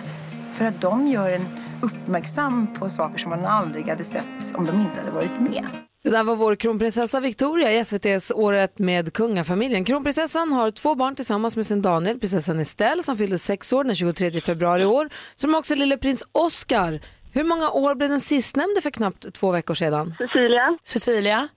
För 0.53 0.65
att 0.65 0.81
de 0.81 1.07
gör 1.07 1.29
en 1.31 1.47
uppmärksam 1.81 2.67
på 2.79 2.89
saker 2.89 3.17
som 3.17 3.29
man 3.29 3.45
aldrig 3.45 3.87
hade 3.89 4.03
sett 4.03 4.55
om 4.55 4.65
de 4.65 4.75
inte 4.75 4.99
hade 4.99 5.11
varit 5.11 5.39
med. 5.39 5.67
Det 6.05 6.11
där 6.11 6.23
var 6.23 6.35
vår 6.35 6.55
kronprinsessa 6.55 7.19
Victoria 7.19 7.71
i 7.71 7.77
SVTs 7.77 8.31
Året 8.31 8.79
med 8.79 9.13
kungafamiljen. 9.13 9.85
Kronprinsessan 9.85 10.53
har 10.53 10.71
två 10.71 10.95
barn 10.95 11.15
tillsammans 11.15 11.57
med 11.57 11.65
sin 11.65 11.81
Daniel, 11.81 12.19
prinsessan 12.19 12.59
Estelle 12.59 13.03
som 13.03 13.17
fyllde 13.17 13.39
sex 13.39 13.73
år 13.73 13.83
den 13.83 13.95
23 13.95 14.41
februari 14.41 14.81
i 14.81 14.85
år, 14.85 15.09
som 15.35 15.55
också 15.55 15.75
lille 15.75 15.97
prins 15.97 16.27
Oscar. 16.31 16.99
Hur 17.33 17.43
många 17.43 17.69
år 17.69 17.95
blev 17.95 18.09
den 18.09 18.21
sistnämnde 18.21 18.81
för 18.81 18.91
knappt 18.91 19.33
två 19.33 19.51
veckor 19.51 19.73
sedan? 19.73 20.15
Cecilia, 20.17 20.77
Cecilia? 20.83 21.47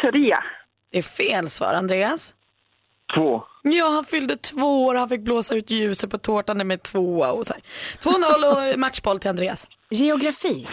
tre. 0.00 0.36
Det 0.90 0.98
är 0.98 1.02
fel 1.02 1.50
svar. 1.50 1.74
Andreas? 1.74 2.34
Två. 3.14 3.44
Ja, 3.72 3.88
han 3.88 4.04
fyllde 4.04 4.36
två 4.36 4.84
år. 4.86 4.94
Han 4.94 5.08
fick 5.08 5.20
blåsa 5.20 5.54
ut 5.54 5.70
ljuset 5.70 6.10
på 6.10 6.18
tårtan 6.18 6.66
med 6.66 6.82
tvåa 6.82 7.32
och 7.32 7.46
så 7.46 7.52
här. 7.52 7.62
2-0 8.00 8.72
och 8.72 8.78
matchboll 8.78 9.18
till 9.18 9.30
Andreas. 9.30 9.66
Geografi. 9.90 10.66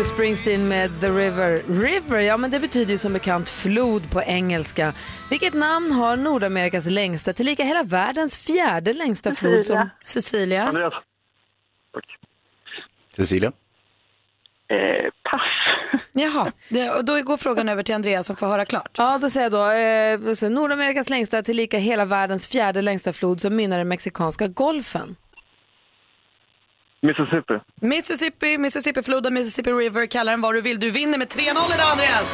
Bruce 0.00 0.14
Springsteen 0.14 0.68
med 0.68 1.00
The 1.00 1.08
River. 1.08 1.62
River, 1.68 2.20
ja 2.20 2.36
men 2.36 2.50
det 2.50 2.60
betyder 2.60 2.92
ju 2.92 2.98
som 2.98 3.12
bekant 3.12 3.48
flod 3.48 4.10
på 4.10 4.22
engelska. 4.22 4.94
Vilket 5.30 5.54
namn 5.54 5.92
har 5.92 6.16
Nordamerikas 6.16 6.86
längsta, 6.86 7.32
tillika 7.32 7.64
hela 7.64 7.82
världens 7.82 8.38
fjärde 8.38 8.92
längsta 8.92 9.34
flod 9.34 9.64
som... 9.64 9.90
Cecilia. 10.04 10.64
Andreas. 10.64 10.94
Cecilia? 13.16 13.52
Eh, 14.68 15.10
pass. 15.30 15.40
Jaha, 16.12 16.52
det, 16.68 16.90
och 16.90 17.04
då 17.04 17.22
går 17.22 17.36
frågan 17.36 17.68
över 17.68 17.82
till 17.82 17.94
Andreas 17.94 18.26
som 18.26 18.36
får 18.36 18.46
höra 18.46 18.64
klart. 18.64 18.90
Ja, 18.98 19.18
då 19.18 19.30
säger 19.30 19.50
jag 19.50 19.52
då, 19.52 20.46
eh, 20.46 20.50
Nordamerikas 20.50 21.10
längsta, 21.10 21.42
tillika 21.42 21.78
hela 21.78 22.04
världens 22.04 22.46
fjärde 22.46 22.82
längsta 22.82 23.12
flod 23.12 23.40
som 23.40 23.56
mynnar 23.56 23.78
i 23.78 23.84
mexikanska 23.84 24.48
golfen. 24.48 25.16
Mississippi. 27.02 27.54
Mississippi, 27.80 28.58
Mississippi-floden, 28.58 29.34
Mississippi 29.34 29.70
River, 29.72 30.06
kalla 30.06 30.30
den 30.30 30.40
vad 30.40 30.54
du 30.54 30.60
vill. 30.60 30.80
Du 30.80 30.90
vinner 30.90 31.18
med 31.18 31.28
3-0 31.28 31.40
idag 31.40 31.90
Andreas. 31.92 32.24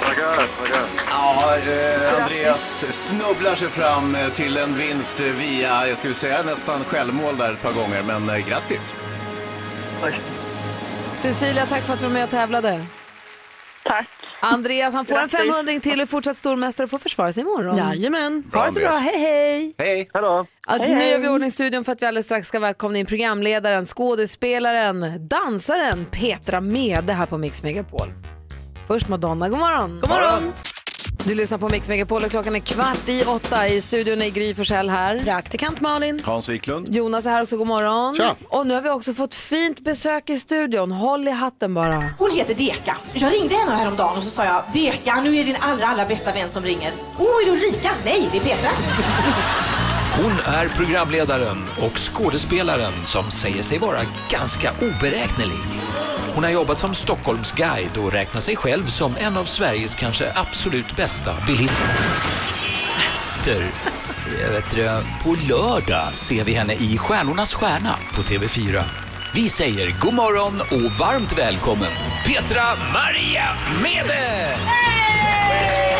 Tackar, 0.00 0.34
tackar. 0.34 0.82
Ja, 1.10 1.56
eh, 1.56 2.22
Andreas 2.22 2.84
snubblar 3.06 3.54
sig 3.54 3.68
fram 3.68 4.14
eh, 4.14 4.28
till 4.28 4.56
en 4.56 4.74
vinst 4.74 5.20
via, 5.20 5.88
jag 5.88 5.98
skulle 5.98 6.14
säga 6.14 6.42
nästan 6.42 6.84
självmål 6.84 7.36
där 7.36 7.52
ett 7.52 7.62
par 7.62 7.72
gånger, 7.72 8.02
men 8.02 8.36
eh, 8.36 8.48
grattis. 8.48 8.94
Cecilia, 11.10 11.66
tack 11.66 11.82
för 11.82 11.92
att 11.92 12.00
du 12.00 12.06
var 12.06 12.12
med 12.12 12.24
och 12.24 12.30
tävlade. 12.30 12.80
Tack. 13.88 14.08
Andreas, 14.40 14.94
han 14.94 15.04
får 15.04 15.14
en 15.14 15.20
Grattis. 15.20 15.38
500 15.38 15.80
till 15.80 16.00
och 16.00 16.08
fortsatt 16.08 16.36
stormästare 16.36 16.84
och 16.84 16.90
får 16.90 16.98
försvara 16.98 17.32
sig 17.32 17.40
imorgon. 17.40 17.76
Jajamän. 17.76 18.44
Ha 18.52 18.64
det 18.64 18.72
så 18.72 18.80
bra, 18.80 18.90
hej 18.90 19.18
hej! 19.18 19.74
Hej! 19.78 20.10
Hallå. 20.12 20.46
Att 20.66 20.80
Hej, 20.80 20.94
nu 20.94 21.02
är 21.04 21.18
vi 21.18 21.28
ordning 21.28 21.52
studion 21.52 21.84
för 21.84 21.92
att 21.92 22.02
vi 22.02 22.06
alldeles 22.06 22.26
strax 22.26 22.48
ska 22.48 22.60
välkomna 22.60 22.98
in 22.98 23.06
programledaren, 23.06 23.84
skådespelaren, 23.84 25.28
dansaren 25.28 26.06
Petra 26.06 26.60
Mede 26.60 27.12
här 27.12 27.26
på 27.26 27.38
Mix 27.38 27.62
Megapol. 27.62 28.08
Först 28.86 29.08
Madonna, 29.08 29.48
god 29.48 29.58
morgon! 29.58 30.00
God 30.00 30.10
morgon. 30.10 30.52
Du 31.24 31.34
lyssnar 31.34 31.58
på 31.58 31.68
Mix 31.68 31.88
Megapol 31.88 32.24
och 32.24 32.30
klockan 32.30 32.56
är 32.56 32.60
kvart 32.60 33.08
i 33.08 33.24
åtta. 33.24 33.68
I 33.68 33.80
studion 33.80 34.22
är 34.22 34.28
Gry 34.28 34.54
Forssell 34.54 34.90
här. 34.90 35.18
Praktikant 35.18 35.80
Malin. 35.80 36.20
Hans 36.24 36.48
Wiklund. 36.48 36.94
Jonas 36.94 37.26
är 37.26 37.30
här 37.30 37.42
också, 37.42 37.56
god 37.56 37.66
morgon. 37.66 38.16
Tja. 38.16 38.34
Och 38.48 38.66
nu 38.66 38.74
har 38.74 38.82
vi 38.82 38.90
också 38.90 39.14
fått 39.14 39.34
fint 39.34 39.80
besök 39.80 40.30
i 40.30 40.38
studion. 40.38 40.92
Håll 40.92 41.28
i 41.28 41.30
hatten 41.30 41.74
bara. 41.74 42.02
Hon 42.18 42.30
heter 42.30 42.54
Deka. 42.54 42.96
Jag 43.14 43.32
ringde 43.32 43.54
henne 43.54 43.72
häromdagen 43.72 44.16
och 44.16 44.22
så 44.22 44.30
sa 44.30 44.44
jag 44.44 44.62
Deka, 44.72 45.20
nu 45.20 45.36
är 45.36 45.44
din 45.44 45.56
allra, 45.60 45.86
allra 45.86 46.04
bästa 46.04 46.32
vän 46.32 46.48
som 46.48 46.62
ringer. 46.62 46.92
Åh, 47.18 47.26
oh, 47.26 47.42
är 47.42 47.46
det 47.46 47.52
Ulrika? 47.52 47.90
Nej, 48.04 48.28
det 48.32 48.38
är 48.38 48.42
Petra. 48.42 48.70
Hon 50.22 50.54
är 50.54 50.68
programledaren 50.68 51.64
och 51.80 51.92
skådespelaren 51.98 52.92
som 53.04 53.30
säger 53.30 53.62
sig 53.62 53.78
vara 53.78 53.98
ganska 54.30 54.72
oberäknelig. 54.72 55.58
Hon 56.34 56.44
har 56.44 56.50
jobbat 56.50 56.78
som 56.78 56.94
Stockholmsguide 56.94 57.96
och 57.96 58.12
räknar 58.12 58.40
sig 58.40 58.56
själv 58.56 58.86
som 58.86 59.16
en 59.16 59.36
av 59.36 59.44
Sveriges 59.44 59.94
kanske 59.94 60.32
absolut 60.34 60.96
bästa 60.96 61.34
bilister. 61.46 61.86
Jag 64.42 64.50
vet 64.50 64.70
du, 64.70 65.02
på 65.24 65.36
lördag 65.48 66.18
ser 66.18 66.44
vi 66.44 66.52
henne 66.52 66.74
i 66.74 66.98
Stjärnornas 66.98 67.54
stjärna 67.54 67.98
på 68.14 68.22
TV4. 68.22 68.82
Vi 69.34 69.48
säger 69.48 70.00
god 70.00 70.14
morgon 70.14 70.60
och 70.60 70.92
varmt 70.92 71.38
välkommen 71.38 71.92
Petra 72.26 72.64
Maria 72.92 73.44
Mede! 73.82 74.56
Hey! 74.66 75.97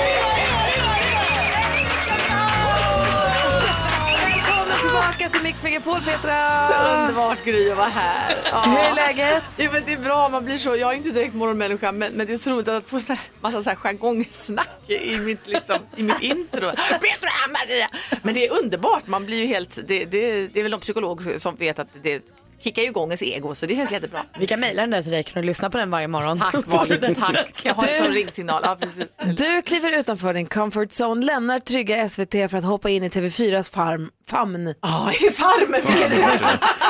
Tillbaka 5.13 5.33
till 5.33 5.43
Mix 5.43 5.65
Megapol, 5.65 6.01
Petra! 6.01 6.69
Så 6.69 7.01
underbart 7.01 7.45
Gry 7.45 7.71
att 7.71 7.77
vara 7.77 7.89
här. 7.89 8.37
Hur 8.71 8.79
är 8.79 8.95
läget? 8.95 9.45
Jo, 9.57 9.71
men 9.73 9.83
det 9.87 9.93
är 9.93 9.99
bra, 9.99 10.29
man 10.29 10.45
blir 10.45 10.57
så, 10.57 10.77
jag 10.77 10.93
är 10.93 10.97
inte 10.97 11.11
direkt 11.11 11.35
morgonmänniska 11.35 11.93
men, 11.93 12.13
men 12.13 12.27
det 12.27 12.33
är 12.33 12.37
så 12.37 12.51
roligt 12.51 12.69
att 12.69 12.87
få 12.87 13.01
så 13.01 13.13
här, 13.13 13.21
massa 13.41 13.63
så 13.63 13.71
här 13.71 13.77
jargongsnack 13.77 14.91
i 14.91 15.19
mitt, 15.19 15.47
liksom, 15.47 15.77
i 15.97 16.03
mitt 16.03 16.21
intro. 16.21 16.71
Petra, 16.91 17.31
Maria! 17.53 17.89
Men 18.23 18.35
det 18.35 18.47
är 18.47 18.63
underbart, 18.63 19.07
man 19.07 19.27
blir 19.27 19.39
ju 19.39 19.47
helt, 19.47 19.79
det, 19.87 20.05
det, 20.05 20.49
det 20.49 20.59
är 20.59 20.63
väl 20.63 20.71
någon 20.71 20.81
psykolog 20.81 21.41
som 21.41 21.57
vet 21.57 21.79
att 21.79 21.89
det 22.03 22.33
kickar 22.61 22.83
ju 22.83 22.89
igång 22.89 23.09
ens 23.09 23.23
ego 23.23 23.55
så 23.55 23.67
det 23.67 23.77
känns 23.77 23.93
jättebra. 23.93 24.25
Vi 24.39 24.47
kan 24.47 24.61
mejla 24.61 24.83
den 24.83 24.91
där 24.91 25.03
till 25.03 25.11
dig, 25.11 25.23
kan 25.23 25.43
du 25.43 25.47
lyssna 25.47 25.71
på 25.71 25.79
den 25.79 25.91
varje 25.91 26.09
morgon? 26.09 26.39
Tack 26.53 26.67
Malin, 26.67 27.15
tack. 27.15 27.61
Jag 27.65 27.75
har 27.75 27.87
en 27.89 27.99
sån 27.99 28.07
ringsignal. 28.15 28.61
Ja, 28.65 28.77
precis. 28.81 29.07
Du 29.37 29.63
kliver 29.63 29.99
utanför 29.99 30.35
din 30.35 30.47
comfort 30.47 30.89
zone, 31.01 31.27
lämnar 31.27 31.61
trygga 31.61 32.09
SVT 32.09 32.33
för 32.33 32.55
att 32.57 32.65
hoppa 32.65 32.91
in 32.91 33.05
i 33.05 33.09
TV4s 33.09 33.73
farm, 33.75 34.11
famn. 34.31 34.75
Ja, 34.83 35.13
i 35.13 35.31
Farmen! 35.31 35.83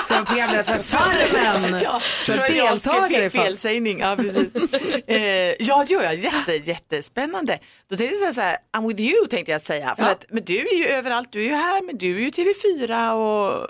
Som 0.04 0.24
programledare 0.24 0.64
för 0.64 0.78
Farmen. 0.96 1.80
Ja, 1.82 2.00
Så 2.24 2.32
deltagare 2.32 3.24
i 3.24 3.30
felsägning. 3.30 3.98
Ja, 3.98 4.16
precis. 4.16 4.54
eh, 5.06 5.18
ja, 5.58 5.84
det 5.88 5.94
gör 5.94 6.02
jag. 6.02 6.14
Jätte, 6.14 6.52
jättespännande. 6.54 7.58
Då 7.90 7.96
tänkte 7.96 8.24
jag 8.24 8.34
så 8.34 8.40
här, 8.40 8.56
I'm 8.76 8.88
with 8.88 9.00
you 9.00 9.26
tänkte 9.26 9.52
jag 9.52 9.60
säga. 9.62 9.94
För 9.96 10.02
Ja. 10.04 10.10
att, 10.10 10.26
men 10.28 10.44
du 10.44 10.58
är 10.58 10.74
ju 10.76 10.84
överallt, 10.86 11.28
du 11.32 11.40
är 11.40 11.44
ju 11.44 11.54
här, 11.54 11.82
men 11.82 11.98
du 11.98 12.16
är 12.16 12.20
ju 12.20 12.30
TV4 12.30 13.10
och 13.12 13.66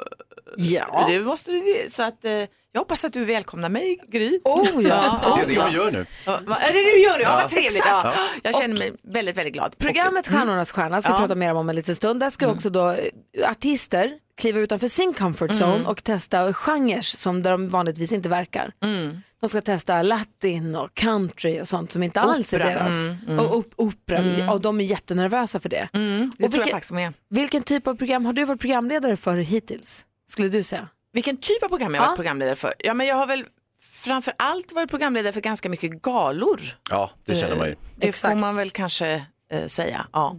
Ja. 0.57 1.05
det 1.09 1.21
måste 1.21 1.53
så 1.91 2.03
att 2.03 2.25
eh, 2.25 2.33
jag 2.73 2.81
hoppas 2.81 3.05
att 3.05 3.13
du 3.13 3.25
välkomnar 3.25 3.69
mig, 3.69 3.99
Gry. 4.09 4.41
Oh, 4.45 4.67
ja. 4.89 5.35
Det 5.37 5.43
är 5.43 5.49
det 5.49 5.59
man 5.59 5.73
gör 5.73 5.91
nu. 5.91 6.07
Ja, 6.27 6.41
va- 6.47 6.57
är 6.57 6.73
det 6.73 6.79
det 6.79 6.91
du 6.97 7.01
gör 7.03 7.17
nu? 7.19 7.23
Ja, 7.23 7.29
Ja. 7.31 7.41
vad 7.43 7.51
trevligt. 7.51 7.83
Ja. 7.87 8.13
Ja. 8.17 8.29
Jag 8.43 8.57
känner 8.57 8.79
mig 8.79 8.93
väldigt, 9.03 9.37
väldigt 9.37 9.55
glad. 9.55 9.79
Programmet 9.79 10.27
Och- 10.27 10.33
mm. 10.33 10.41
Stjärnornas 10.47 10.73
stjärna 10.73 11.03
ska 11.03 11.13
vi 11.13 11.15
Ja. 11.17 11.19
prata 11.21 11.35
mer 11.35 11.51
om 11.51 11.57
om 11.57 11.69
en 11.69 11.77
liten 11.77 11.97
stund. 11.97 12.21
Där 12.21 12.31
ska 12.31 12.49
också 12.49 12.71
då 12.71 12.91
eh, 12.91 13.51
artister 13.51 14.13
kliva 14.39 14.59
utanför 14.61 14.89
sin 14.89 15.15
comfort 15.15 15.51
zone 15.51 15.75
Mm. 15.75 15.87
och 15.87 16.05
testa 16.05 16.53
genrer 16.53 17.01
som 17.01 17.43
där 17.43 17.51
de 17.51 17.69
vanligtvis 17.69 18.13
inte 18.13 18.29
verkar. 18.29 18.73
Mm. 18.85 19.21
De 19.41 19.49
ska 19.49 19.61
testa 19.61 20.03
latin 20.03 20.75
och 20.77 20.95
country 20.95 21.61
och 21.61 21.69
sånt 21.69 21.93
som 21.93 22.03
inte 22.03 22.21
alls 22.21 22.53
är 22.55 22.59
Opera. 22.61 22.71
deras. 22.71 22.93
Mm, 22.93 23.17
mm. 23.29 23.39
Och 23.39 23.57
op- 23.57 23.73
opera, 23.77 24.19
Mm. 24.19 24.49
och 24.49 24.61
de 24.61 24.81
är 24.81 24.85
jättenervösa 24.85 25.61
för 25.61 25.69
det. 25.69 25.89
Mm, 25.93 26.19
det 26.19 26.25
Och 26.27 26.31
tror 26.39 26.43
jag 26.43 26.51
vilken- 26.51 26.71
faktiskt 26.71 26.93
med. 26.93 27.13
Vilken 27.31 27.63
typ 27.63 27.87
av 27.87 27.95
program 27.95 28.27
har 28.27 28.33
du 28.33 28.45
varit 28.45 28.61
programledare 28.61 29.17
för 29.17 29.37
hittills? 29.37 30.05
Skulle 30.29 30.49
du 30.49 30.63
säga? 30.63 30.89
Vilken 31.13 31.37
typ 31.37 31.63
av 31.63 31.69
program 31.69 31.95
jag 31.95 32.01
har 32.03 32.07
Ja. 32.07 32.11
varit 32.11 32.17
programledare 32.17 32.57
för? 32.57 32.75
Ja, 32.79 32.95
men 32.95 33.07
jag 33.07 33.17
har 33.17 33.27
väl 33.27 33.45
framför 33.91 34.35
allt 34.39 34.73
varit 34.73 34.91
programledare 34.91 35.33
för 35.33 35.41
ganska 35.41 35.69
mycket 35.69 36.03
galor. 36.03 36.61
Ja, 36.91 37.11
det 37.25 37.37
känner 37.37 37.57
man 37.57 37.67
ju. 37.69 37.77
Det 37.97 38.13
får 38.13 38.35
man 38.35 38.57
väl 38.57 38.71
kanske 38.71 39.27
eh, 39.51 39.67
säga. 39.67 40.07
Ja. 40.13 40.37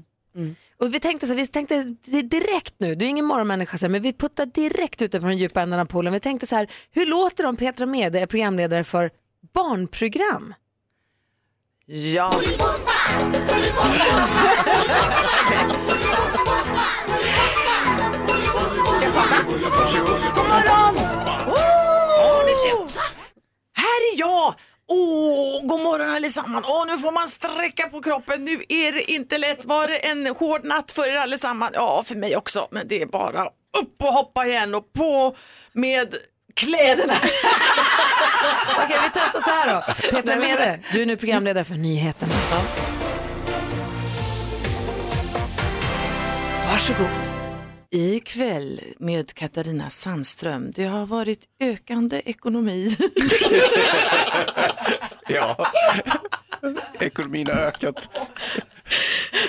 Och 0.80 0.94
vi 0.94 1.00
tänkte 1.00 1.28
så, 1.28 1.34
vi 1.34 1.48
tänkte 1.48 1.84
di- 1.84 2.22
direkt 2.22 2.74
nu, 2.78 2.96
du 2.96 3.06
är 3.06 3.10
ingen 3.10 3.26
morgonmänniska 3.26 3.78
så 3.78 3.86
här, 3.86 3.90
men 3.92 4.02
vi 4.02 4.14
puttar 4.14 4.46
direkt 4.46 5.02
utifrån 5.02 5.30
den 5.30 5.38
djupa 5.38 5.62
änden 5.62 5.80
av 5.80 5.86
poolen. 5.86 6.14
Vi 6.14 6.20
tänkte 6.20 6.48
så 6.48 6.56
här, 6.56 6.68
hur 6.92 7.06
låter 7.06 7.44
det 7.44 7.50
om 7.50 7.56
Petra 7.56 7.86
Mede 7.86 8.20
är 8.20 8.26
programledare 8.26 8.84
för 8.84 9.12
barnprogram? 9.54 10.54
Ja. 11.86 12.34
God 19.60 20.46
morgon! 20.48 20.96
Oh! 21.48 22.88
Här 23.76 24.14
är 24.14 24.20
jag! 24.20 24.54
Åh, 24.92 25.62
god 25.68 25.80
morgon 25.82 26.10
allesammans! 26.10 26.66
Åh, 26.70 26.86
nu 26.88 26.98
får 26.98 27.12
man 27.12 27.30
sträcka 27.30 27.90
på 27.90 28.02
kroppen. 28.02 28.46
Nu 28.46 28.64
är 28.70 28.92
det 28.92 29.12
inte 29.12 29.38
lätt. 29.38 29.66
Var 29.66 29.88
det 29.88 29.96
en 29.96 30.28
hård 30.28 30.66
natt 30.66 30.92
för 30.92 31.08
er 31.08 31.16
allesammans? 31.16 31.72
Ja, 31.74 32.04
för 32.06 32.16
mig 32.16 32.36
också. 32.38 32.68
Men 32.72 32.88
det 32.88 33.02
är 33.02 33.06
bara 33.06 33.44
upp 33.80 34.04
och 34.04 34.14
hoppa 34.14 34.46
igen 34.46 34.76
och 34.76 34.94
på 34.94 35.36
med 35.74 36.16
kläderna. 36.56 37.14
Okej, 38.84 38.98
vi 39.04 39.10
testar 39.14 39.42
så 39.42 39.50
här 39.50 39.74
då. 39.74 39.94
Petra 40.12 40.36
Mede, 40.36 40.80
du 40.94 41.02
är 41.02 41.06
nu 41.06 41.18
programledare 41.18 41.66
för 41.66 41.76
nyheterna. 41.76 42.34
Varsågod. 46.72 47.39
Ikväll 47.92 48.82
med 49.00 49.34
Katarina 49.34 49.90
Sandström. 49.90 50.72
Det 50.76 50.86
har 50.86 51.06
varit 51.06 51.40
ökande 51.64 52.22
ekonomi. 52.26 52.96
Ja, 55.32 55.72
ekonomin 57.00 57.48
har 57.48 57.54
ökat. 57.54 58.10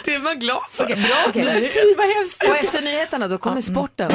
Det 0.05 0.14
är 0.14 0.18
man 0.20 0.38
glad 0.38 0.62
för. 0.70 0.86
Bra. 0.86 1.43
Nej, 1.45 1.68
Fy 1.68 1.95
vad 1.97 2.07
hemskt. 2.16 2.49
Och 2.49 2.57
efter 2.57 2.82
nyheterna 2.82 3.28
då 3.28 3.38
kommer 3.38 3.61
sporten. 3.61 4.11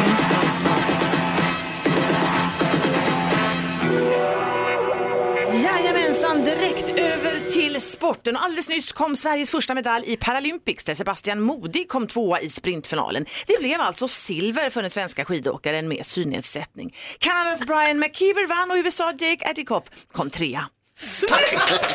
Sporten. 7.96 8.38
Alldeles 8.38 8.70
nyss 8.70 8.92
kom 8.92 9.16
Sveriges 9.16 9.52
första 9.52 9.74
medalj 9.74 10.04
i 10.08 10.18
Paralympics 10.18 10.84
där 10.84 10.96
Sebastian 10.96 11.42
Modig 11.42 11.90
kom 11.90 12.08
tvåa 12.08 12.40
i 12.42 12.50
sprintfinalen. 12.50 13.26
Det 13.48 13.60
blev 13.60 13.82
alltså 13.82 14.08
silver 14.08 14.70
för 14.70 14.82
den 14.82 14.92
svenska 14.92 15.26
skidåkaren 15.26 15.88
med 15.88 16.06
synnedsättning. 16.06 16.96
Kanadas 17.20 17.60
Brian 17.60 18.00
McKeever 18.00 18.48
vann 18.48 18.72
och 18.72 18.78
USA 18.86 19.14
Jake 19.20 19.50
Adikoff 19.50 19.84
kom 20.12 20.30
trea. 20.30 20.70
Snyggt! 20.98 21.95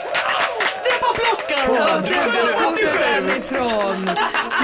Plockar 1.25 1.75
Ja, 1.75 2.01
det 2.05 2.65
tog 2.65 2.77
du 2.77 2.99
därifrån. 2.99 4.05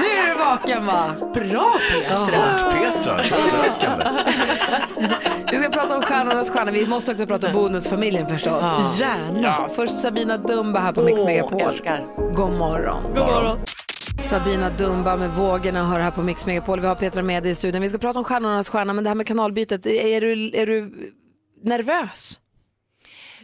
Nu 0.01 0.07
är 0.07 0.27
du 0.27 0.33
vaken 0.39 0.85
va? 0.85 1.15
Bra 1.33 1.73
Petra, 1.91 2.71
Petra, 2.71 3.23
så 3.23 3.35
överraskande. 3.35 4.05
Vi 5.51 5.57
ska 5.57 5.69
prata 5.69 5.95
om 5.95 6.01
Stjärnornas 6.01 6.51
stjärna. 6.51 6.71
Vi 6.71 6.87
måste 6.87 7.11
också 7.11 7.25
prata 7.27 7.47
om 7.47 7.53
Bonusfamiljen 7.53 8.27
förstås. 8.27 8.61
Ja. 8.61 8.91
Gärna. 8.99 9.41
Ja, 9.41 9.69
först 9.75 10.01
Sabina 10.01 10.37
Dumba 10.37 10.79
här 10.79 10.91
på 10.93 11.01
Mix 11.01 11.19
Åh, 11.19 11.25
Megapol. 11.25 11.61
älskar. 11.61 12.05
God 12.33 12.51
morgon. 12.51 13.03
God 13.03 13.17
morgon. 13.25 13.59
Sabina 14.19 14.69
Dumba 14.69 15.15
med 15.17 15.29
vågorna 15.29 15.85
hör 15.85 15.99
här 15.99 16.11
på 16.11 16.21
Mix 16.21 16.45
Megapol. 16.45 16.79
Vi 16.79 16.87
har 16.87 16.95
Petra 16.95 17.21
med 17.21 17.45
i 17.45 17.55
studion. 17.55 17.81
Vi 17.81 17.89
ska 17.89 17.97
prata 17.97 18.19
om 18.19 18.25
Stjärnornas 18.25 18.69
stjärna, 18.69 18.93
men 18.93 19.03
det 19.03 19.09
här 19.09 19.15
med 19.15 19.27
kanalbytet, 19.27 19.85
är 19.85 20.21
du, 20.21 20.51
är 20.53 20.65
du 20.67 20.93
nervös? 21.63 22.39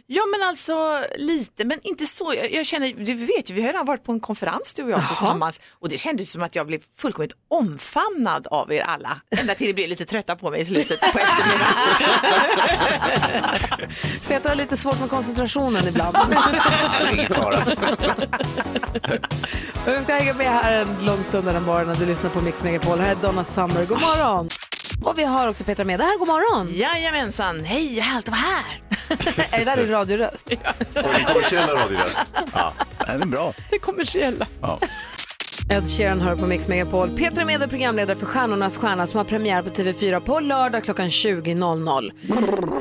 Ja 0.06 0.22
men 0.26 0.48
alltså 0.48 1.00
lite, 1.16 1.64
men 1.64 1.78
inte 1.82 2.06
så. 2.06 2.34
Jag, 2.36 2.52
jag 2.52 2.66
känner, 2.66 2.92
du 3.04 3.14
vet 3.14 3.50
ju, 3.50 3.54
vi 3.54 3.60
har 3.62 3.68
redan 3.68 3.86
varit 3.86 4.04
på 4.04 4.12
en 4.12 4.20
konferens 4.20 4.74
du 4.74 4.82
och 4.82 4.90
jag 4.90 4.98
Jaha. 4.98 5.08
tillsammans 5.08 5.60
och 5.72 5.88
det 5.88 5.96
kändes 5.96 6.32
som 6.32 6.42
att 6.42 6.54
jag 6.54 6.66
blev 6.66 6.82
fullkomligt 6.96 7.36
omfamnad 7.50 8.46
av 8.46 8.72
er 8.72 8.80
alla. 8.82 9.20
Ända 9.30 9.54
till 9.54 9.66
det 9.66 9.74
blev 9.74 9.88
lite 9.88 10.04
trötta 10.04 10.36
på 10.36 10.50
mig 10.50 10.60
i 10.60 10.64
slutet 10.64 11.00
på 11.00 11.18
eftermiddagen. 11.18 11.76
Petra 14.28 14.48
har 14.48 14.56
lite 14.56 14.76
svårt 14.76 15.00
med 15.00 15.10
koncentrationen 15.10 15.88
ibland. 15.88 16.16
Vi 19.86 20.02
ska 20.02 20.14
hänga 20.14 20.34
med 20.34 20.46
här 20.52 20.72
en 20.72 21.04
lång 21.06 21.24
stund 21.24 21.46
den 21.46 21.62
morgonen. 21.62 21.96
Du 21.98 22.06
lyssnar 22.06 22.30
på 22.30 22.42
Mix 22.42 22.62
Megapol. 22.62 22.98
Här 22.98 23.10
är 23.10 23.14
Donna 23.14 23.44
Summer. 23.44 23.86
God 23.86 24.00
morgon! 24.00 24.48
Och 25.02 25.18
vi 25.18 25.24
har 25.24 25.48
också 25.48 25.64
Petra 25.64 25.84
med. 25.84 26.00
Det 26.00 26.04
här, 26.04 26.18
god 26.18 26.28
morgon! 26.28 26.74
Jajamensan, 26.74 27.64
hej, 27.64 28.00
härligt 28.00 28.28
att 28.28 28.34
vara 28.34 28.40
här. 28.40 28.80
är 29.54 29.58
det 29.58 29.64
där 29.64 29.76
din 29.76 29.88
radioröst? 29.90 30.46
Och 30.46 30.56
den 30.94 31.24
kommersiella 31.24 31.74
radioröst. 31.74 32.18
Ja, 32.52 32.72
den 33.06 33.22
är 33.22 33.26
bra. 33.26 33.52
Det 33.70 33.78
kommersiella. 33.78 34.46
Ja. 34.60 34.78
Ed 35.70 35.88
Sheeran 35.88 36.20
hör 36.20 36.36
på 36.36 36.46
Mix 36.46 36.68
Megapol. 36.68 37.16
Petra 37.16 37.44
Mede, 37.44 37.68
programledare 37.68 38.16
för 38.16 38.26
Stjärnornas 38.26 38.78
stjärna 38.78 39.06
som 39.06 39.18
har 39.18 39.24
premiär 39.24 39.62
på 39.62 39.68
TV4 39.68 40.20
på 40.20 40.40
lördag 40.40 40.84
klockan 40.84 41.08
20.00. 41.08 42.10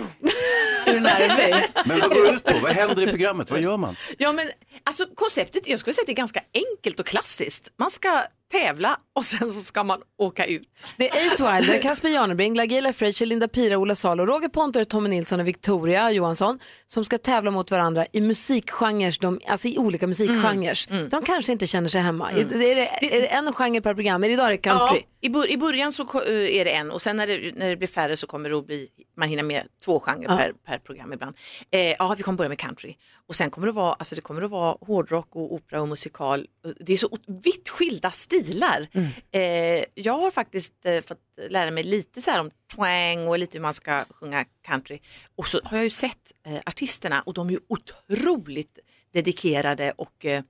Är 0.86 0.94
du 0.94 1.00
nervig? 1.00 1.56
Men 1.86 2.00
vad 2.00 2.10
går 2.10 2.24
det 2.24 2.30
ut 2.30 2.44
på? 2.44 2.54
Vad 2.64 2.72
händer 2.72 3.08
i 3.08 3.08
programmet? 3.08 3.52
Vad 3.52 3.62
gör 3.62 3.78
man? 3.78 3.96
Ja 4.18 4.32
men 4.32 4.48
alltså 4.84 5.06
konceptet, 5.16 5.68
jag 5.68 5.80
skulle 5.80 5.94
säga 5.94 6.02
att 6.02 6.06
det 6.08 6.12
är 6.14 6.16
ganska 6.16 6.42
enkelt 6.54 7.00
och 7.00 7.06
klassiskt. 7.06 7.70
Man 7.80 7.92
ska 7.92 8.10
tävla 8.54 8.98
och 9.16 9.26
sen 9.26 9.52
så 9.52 9.60
ska 9.62 9.84
man 9.84 10.02
åka 10.18 10.46
ut. 10.46 10.88
Det 10.98 11.10
är 11.10 11.28
Ace 11.28 11.54
Wilder, 11.56 11.82
Casper 11.82 12.10
Janebring, 12.10 12.56
Lagila 12.56 12.94
Frazier, 12.94 13.28
Linda 13.28 13.48
Pira, 13.48 13.78
Ola 13.78 13.96
Salo, 13.96 14.26
Roger 14.26 14.50
Pontare, 14.50 14.86
Tommy 14.86 15.10
Nilsson 15.10 15.40
och 15.40 15.48
Victoria 15.48 16.12
Johansson 16.12 16.60
som 16.88 17.06
ska 17.06 17.18
tävla 17.18 17.52
mot 17.52 17.72
varandra 17.72 18.06
i 18.12 18.22
musikgenrer, 18.22 19.18
de, 19.22 19.40
alltså 19.48 19.68
i 19.68 19.78
olika 19.78 20.08
musikgenrer. 20.08 21.10
De 21.10 21.22
kanske 21.24 21.52
inte 21.52 21.68
känner 21.68 21.90
sig 21.90 22.02
hemma. 22.02 22.32
Är, 22.32 22.38
är, 22.38 22.76
det, 22.76 23.16
är 23.18 23.22
det 23.22 23.28
en 23.28 23.54
genre 23.54 23.82
per 23.82 23.94
program? 23.94 24.24
Idag 24.24 24.46
är 24.46 24.52
det 24.52 24.58
country. 24.58 25.00
Ja, 25.00 25.08
i, 25.22 25.30
bör, 25.30 25.52
I 25.52 25.58
början 25.58 25.92
så 25.92 26.04
eh, 26.04 26.60
är 26.60 26.66
det 26.66 26.72
en 26.72 26.92
och 26.92 27.02
sen 27.02 27.18
när 27.18 27.28
det, 27.28 27.52
när 27.56 27.70
det 27.70 27.76
blir 27.78 27.88
färre 27.88 28.18
så 28.18 28.28
kommer 28.28 28.50
det 28.50 28.58
att 28.58 28.68
bli, 28.68 28.88
man 29.18 29.30
hinner 29.30 29.44
med 29.44 29.64
två 29.86 30.00
genrer 30.00 30.26
Ja. 30.30 30.38
per, 30.38 30.54
per 30.66 30.78
program 30.78 31.14
ibland. 31.14 31.36
Eh, 31.72 31.82
ja, 31.82 32.14
vi 32.18 32.24
kommer 32.24 32.38
börja 32.38 32.50
med 32.50 32.60
country 32.60 32.96
och 33.34 33.38
sen 33.38 33.52
kommer 33.52 33.68
det 33.68 33.74
vara, 33.74 33.94
alltså 33.94 34.16
det 34.16 34.22
kommer 34.22 34.42
att 34.42 34.52
vara 34.52 34.78
hårdrock 34.82 35.36
och 35.36 35.54
opera 35.54 35.82
och 35.82 35.88
musikal. 35.88 36.48
Det 36.80 36.94
är 36.94 36.98
så 36.98 37.18
vitt 37.28 37.70
skilda 37.70 38.12
stilar. 38.12 38.88
Eh, 39.32 39.86
jag 39.94 40.18
har 40.18 40.32
faktiskt 40.32 40.86
eh, 40.86 41.02
fått 41.02 41.20
lära 41.50 41.72
mig 41.72 41.84
lite 41.84 42.22
så 42.22 42.32
här 42.32 42.40
om 42.40 42.52
twang 42.76 43.28
och 43.28 43.40
lite 43.40 43.58
hur 43.58 43.62
man 43.62 43.74
ska 43.74 44.06
sjunga 44.10 44.46
country. 44.66 45.00
Och 45.36 45.48
så 45.48 45.60
har 45.64 45.78
jag 45.78 45.84
ju 45.84 45.90
sett 45.90 46.32
eh, 46.48 46.58
artisterna 46.66 47.22
och 47.22 47.34
de 47.34 47.48
är 47.48 47.52
ju 47.52 47.60
otroligt 47.68 48.80
dedikerade 49.14 49.92
och 49.92 50.26
eh, 50.26 50.44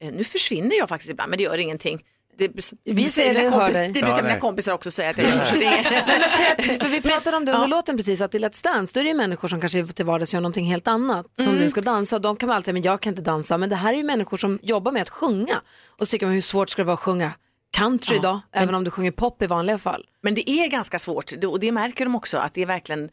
eh, 0.00 0.12
nu 0.12 0.24
försvinner 0.24 0.76
jag 0.76 0.88
faktiskt 0.88 1.10
ibland 1.10 1.30
men 1.30 1.38
det 1.38 1.44
gör 1.44 1.58
ingenting. 1.58 2.04
Det, 2.38 2.48
Vi 2.84 3.08
ser 3.08 3.34
det, 3.34 3.40
kompis- 3.50 3.72
dig. 3.72 3.86
Det 3.88 3.92
brukar 3.92 4.16
Ja, 4.16 4.22
mina 4.22 4.36
kompisar 4.40 4.72
också 4.72 4.90
säga 4.90 5.10
att 5.10 5.18
jag 5.18 5.26
gör. 5.28 5.36
men 5.36 6.68
för, 6.68 6.84
för 6.84 6.88
vi 6.88 7.00
pratade 7.10 7.36
om 7.36 7.44
det 7.44 7.52
under 7.52 7.68
låten 7.68 7.96
precis, 7.96 8.20
att 8.20 8.34
i 8.34 8.38
Let's 8.38 8.64
Dance 8.64 8.94
då 8.94 9.00
är 9.00 9.04
det 9.04 9.08
ju 9.10 9.16
människor 9.16 9.48
som 9.48 9.60
kanske 9.60 9.86
till 9.86 10.04
vardags 10.04 10.34
gör 10.34 10.40
någonting 10.40 10.64
helt 10.66 10.88
annat 10.88 11.26
som 11.36 11.46
Mm. 11.46 11.58
nu 11.58 11.68
ska 11.68 11.80
dansa 11.80 12.16
och 12.16 12.22
de 12.22 12.36
kan 12.36 12.46
man 12.46 12.56
alltid 12.56 12.64
säga, 12.64 12.72
men 12.72 12.82
jag 12.82 13.00
kan 13.00 13.12
inte 13.12 13.22
dansa, 13.22 13.58
men 13.58 13.70
det 13.70 13.76
här 13.76 13.92
är 13.92 13.96
ju 13.96 14.04
människor 14.04 14.36
som 14.36 14.58
jobbar 14.62 14.92
med 14.92 15.02
att 15.02 15.08
sjunga 15.10 15.60
och 15.88 16.08
så 16.08 16.10
tycker 16.10 16.26
man 16.26 16.34
hur 16.34 16.40
svårt 16.40 16.70
ska 16.70 16.82
det 16.82 16.86
vara 16.86 16.94
att 16.94 17.00
sjunga 17.00 17.32
country 17.76 18.16
Ja, 18.16 18.22
då, 18.22 18.40
även 18.60 18.74
om 18.74 18.84
du 18.84 18.90
sjunger 18.90 19.10
pop 19.10 19.42
i 19.42 19.46
vanliga 19.46 19.78
fall. 19.78 20.04
Men 20.22 20.34
det 20.34 20.50
är 20.50 20.68
ganska 20.68 20.98
svårt 20.98 21.32
och 21.46 21.60
det 21.60 21.72
märker 21.72 22.04
de 22.04 22.14
också 22.14 22.36
att 22.38 22.54
det 22.54 22.62
är 22.62 22.66
verkligen 22.66 23.10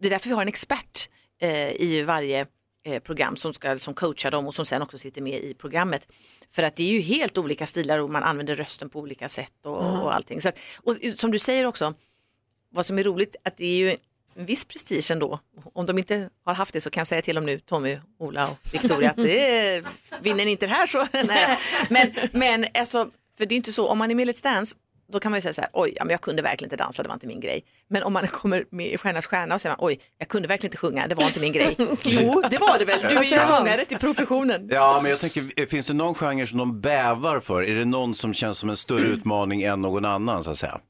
det 0.00 0.06
är 0.08 0.10
därför 0.10 0.28
vi 0.28 0.34
har 0.34 0.42
en 0.42 0.48
expert 0.48 1.08
eh, 1.42 1.72
i 1.82 2.02
varje 2.06 2.46
program 3.04 3.36
som 3.36 3.54
ska 3.54 3.76
som 3.76 3.94
coachar 3.94 4.30
dem 4.30 4.46
och 4.46 4.54
som 4.54 4.66
sen 4.66 4.82
också 4.82 4.98
sitter 4.98 5.22
med 5.22 5.40
i 5.44 5.54
programmet. 5.54 6.08
För 6.50 6.62
att 6.62 6.76
det 6.76 6.82
är 6.82 6.92
ju 6.92 7.00
helt 7.00 7.38
olika 7.38 7.66
stilar 7.66 7.98
och 7.98 8.10
man 8.10 8.22
använder 8.22 8.54
rösten 8.54 8.88
på 8.88 9.00
olika 9.00 9.28
sätt 9.28 9.52
och, 9.66 9.84
Mm. 9.84 10.00
och 10.00 10.14
allting. 10.14 10.40
Så 10.40 10.48
att, 10.48 10.58
och 10.82 10.96
som 11.16 11.30
du 11.30 11.38
säger 11.38 11.64
också, 11.66 11.94
vad 12.70 12.86
som 12.86 12.98
är 12.98 13.04
roligt 13.04 13.36
att 13.44 13.56
det 13.56 13.64
är 13.64 13.76
ju 13.76 13.96
en 14.36 14.46
viss 14.46 14.64
prestige 14.64 15.10
ändå. 15.10 15.38
Om 15.72 15.86
de 15.86 15.98
inte 15.98 16.30
har 16.44 16.54
haft 16.54 16.72
det 16.72 16.80
så 16.80 16.90
kan 16.90 17.00
jag 17.00 17.06
säga 17.06 17.22
till 17.22 17.34
dem 17.34 17.46
nu, 17.46 17.60
Tommy, 17.60 17.98
Ola 18.18 18.48
och 18.48 18.56
Victoria, 18.72 19.10
att 19.10 19.16
det 19.16 19.56
är, 19.68 19.84
vinner 20.20 20.44
ni 20.44 20.50
inte 20.50 20.66
det 20.66 20.72
här 20.72 20.86
så 20.86 21.06
nej. 21.12 21.58
Men, 21.90 22.12
men 22.32 22.66
alltså, 22.74 23.10
för 23.38 23.46
det 23.46 23.54
är 23.54 23.56
inte 23.56 23.72
så, 23.72 23.88
om 23.88 23.98
man 23.98 24.10
är 24.10 24.14
med 24.14 24.28
i 24.28 24.32
Let's 24.32 24.42
Dance 24.42 24.76
då 25.12 25.20
kan 25.20 25.30
man 25.32 25.38
ju 25.38 25.42
säga 25.42 25.52
så 25.52 25.60
här, 25.60 25.70
oj, 25.72 25.92
ja, 25.96 26.04
men 26.04 26.10
jag 26.10 26.20
kunde 26.20 26.42
verkligen 26.42 26.66
inte 26.66 26.76
dansa, 26.84 27.02
det 27.02 27.08
var 27.08 27.14
inte 27.14 27.26
min 27.26 27.40
grej. 27.40 27.64
Men 27.90 28.02
om 28.02 28.12
man 28.12 28.26
kommer 28.28 28.64
med 28.70 28.86
i 28.92 28.98
Stjärnas 28.98 29.26
stjärna 29.26 29.54
och 29.54 29.60
säger 29.60 29.76
man, 29.76 29.86
oj, 29.86 30.00
jag 30.18 30.28
kunde 30.28 30.48
verkligen 30.48 30.70
inte 30.70 30.78
sjunga, 30.78 31.06
det 31.06 31.14
var 31.14 31.24
inte 31.24 31.40
min 31.40 31.52
grej. 31.52 31.76
Jo, 32.04 32.42
det 32.50 32.58
var 32.58 32.78
det 32.78 32.84
väl, 32.84 33.00
du 33.00 33.16
är 33.16 33.22
ju 33.22 33.40
sångare 33.40 33.84
till 33.84 33.98
professionen. 33.98 34.68
Ja, 34.70 35.00
men 35.02 35.10
jag 35.10 35.20
tänker, 35.20 35.66
finns 35.66 35.86
det 35.86 35.94
någon 35.94 36.14
genre 36.14 36.46
som 36.46 36.58
de 36.58 36.80
bävar 36.80 37.40
för? 37.40 37.62
Är 37.62 37.74
det 37.76 37.84
någon 37.84 38.14
som 38.14 38.34
känns 38.34 38.58
som 38.58 38.70
en 38.70 38.76
större 38.76 39.06
utmaning 39.08 39.62
än 39.62 39.82
någon 39.82 40.04
annan 40.04 40.44
så 40.44 40.50
att 40.50 40.58
säga? 40.58 40.80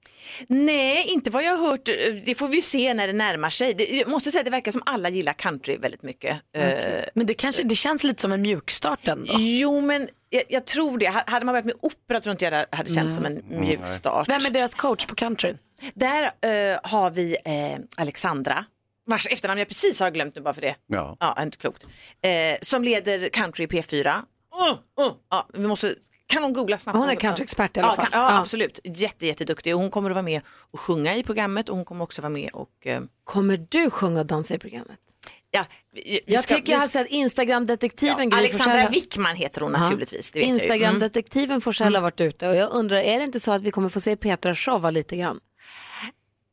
Nej, 0.46 1.04
inte 1.08 1.30
vad 1.30 1.44
jag 1.44 1.56
har 1.56 1.70
hört. 1.70 1.84
Det 2.24 2.34
får 2.34 2.48
vi 2.48 2.56
ju 2.56 2.62
se 2.62 2.94
när 2.94 3.06
det 3.06 3.12
närmar 3.12 3.50
sig. 3.50 3.74
Det, 3.74 3.84
jag 3.84 4.08
måste 4.08 4.30
säga 4.30 4.40
att 4.40 4.44
det 4.44 4.50
verkar 4.50 4.72
som 4.72 4.82
alla 4.86 5.08
gillar 5.08 5.32
country 5.32 5.76
väldigt 5.76 6.02
mycket. 6.02 6.36
Eh, 6.56 6.64
Men 7.14 7.26
det, 7.26 7.34
kanske, 7.34 7.62
det 7.62 7.74
känns 7.74 8.04
lite 8.04 8.22
som 8.22 8.32
en 8.32 8.42
mjukstart 8.42 9.08
ändå. 9.08 9.34
Jo, 9.38 9.80
men 9.80 10.08
jag, 10.30 10.42
jag 10.48 10.64
tror 10.64 10.98
det. 10.98 11.06
Hade 11.26 11.46
man 11.46 11.52
varit 11.52 11.64
med 11.64 11.74
opera 11.80 12.20
tror 12.20 12.30
inte 12.30 12.44
jag 12.44 12.52
det 12.52 12.66
hade 12.72 12.90
känts 12.90 13.14
som 13.14 13.26
en 13.26 13.42
mjukstart. 13.48 14.28
Vem 14.28 14.46
är 14.46 14.50
deras 14.50 14.74
coach 14.74 15.06
på 15.06 15.14
country? 15.14 15.54
Där 15.94 16.22
eh, 16.24 16.78
har 16.82 17.10
vi 17.10 17.36
eh, 17.44 17.78
Alexandra, 17.96 18.64
vars 19.06 19.26
efternamn 19.26 19.58
jag 19.58 19.68
precis 19.68 20.00
har 20.00 20.10
glömt 20.10 20.34
nu 20.36 20.42
bara 20.42 20.54
för 20.54 20.62
det. 20.62 20.76
Ja. 20.86 21.16
Ja, 21.20 21.42
inte 21.42 21.56
klokt. 21.56 21.84
Eh, 22.22 22.30
som 22.62 22.84
leder 22.84 23.28
country 23.28 23.64
i 23.64 23.66
P4. 23.66 24.22
Oh, 24.52 25.04
oh. 25.06 25.12
Ja, 25.30 25.48
vi 25.54 25.66
måste, 25.66 25.94
kan 26.26 26.42
hon 26.42 26.52
googla 26.52 26.78
snabbt? 26.78 26.98
Hon 26.98 27.08
är 27.08 27.14
countryexpert 27.14 27.76
i 27.76 27.80
alla 27.80 27.88
ja, 27.88 27.96
fall. 27.96 28.06
Kan, 28.06 28.20
ja, 28.20 28.30
Ja. 28.30 28.40
absolut. 28.40 28.80
Jätte, 28.84 29.26
jätteduktig. 29.26 29.74
Och 29.74 29.80
hon 29.80 29.90
kommer 29.90 30.10
att 30.10 30.14
vara 30.14 30.22
med 30.22 30.40
och 30.70 30.80
sjunga 30.80 31.16
i 31.16 31.22
programmet 31.22 31.68
och 31.68 31.76
hon 31.76 31.84
kommer 31.84 32.04
också 32.04 32.22
vara 32.22 32.30
med 32.32 32.50
och... 32.52 32.86
Eh, 32.86 33.00
Kommer 33.24 33.66
du 33.68 33.90
sjunga 33.90 34.20
och 34.20 34.26
dansa 34.26 34.54
i 34.54 34.58
programmet? 34.58 34.98
Ja, 35.50 35.64
vi, 35.94 36.20
vi 36.26 36.34
Jag 36.34 36.42
ska- 36.42 36.54
tycker 36.56 36.72
jag 36.72 36.80
har 36.80 36.88
sett 36.88 37.06
Instagram-detektiven 37.08 38.30
Ja, 38.30 38.38
Alexandra 38.38 38.88
Wickman 38.88 39.36
heter 39.36 39.60
hon 39.60 39.72
Ja. 39.72 39.78
naturligtvis. 39.78 40.32
Ju. 40.36 40.42
Mm. 40.42 40.54
Instagram-detektiven 40.54 41.60
Forsell 41.60 41.94
har 41.94 42.02
varit 42.02 42.20
ute 42.20 42.48
och 42.48 42.56
jag 42.56 42.70
undrar, 42.72 42.96
är 42.96 43.18
det 43.18 43.24
inte 43.24 43.40
så 43.40 43.52
att 43.52 43.62
vi 43.62 43.70
kommer 43.70 43.88
få 43.88 44.00
se 44.00 44.16
Petra 44.16 44.54
showa 44.54 44.90
lite 44.90 45.16
grann? 45.16 45.40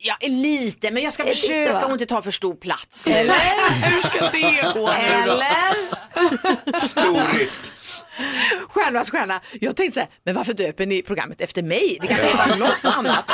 Ja, 0.05 0.17
lite, 0.21 0.91
men 0.91 1.03
jag 1.03 1.13
ska 1.13 1.23
lite, 1.23 1.35
försöka 1.35 1.73
va? 1.87 1.91
inte 1.93 2.05
ta 2.05 2.21
för 2.21 2.31
stor 2.31 2.55
plats. 2.55 3.07
Eller? 3.07 3.35
Hur 3.89 4.01
ska 4.01 4.29
det 4.29 4.73
gå 4.73 4.79
nu 4.79 4.81
då? 4.81 4.87
Eller? 5.31 6.79
Stor 6.79 7.37
risk. 7.39 7.59
Stjärnornas 8.69 9.09
stjärna. 9.11 9.41
Jag 9.61 9.75
tänkte 9.75 9.93
så 9.93 9.99
här, 9.99 10.09
men 10.23 10.35
varför 10.35 10.53
döper 10.53 10.85
ni 10.85 11.01
programmet 11.01 11.41
efter 11.41 11.61
mig? 11.63 11.97
Det 12.01 12.07
kan 12.07 12.17
heta 12.17 12.55
något 12.55 12.85
annat. 12.97 13.25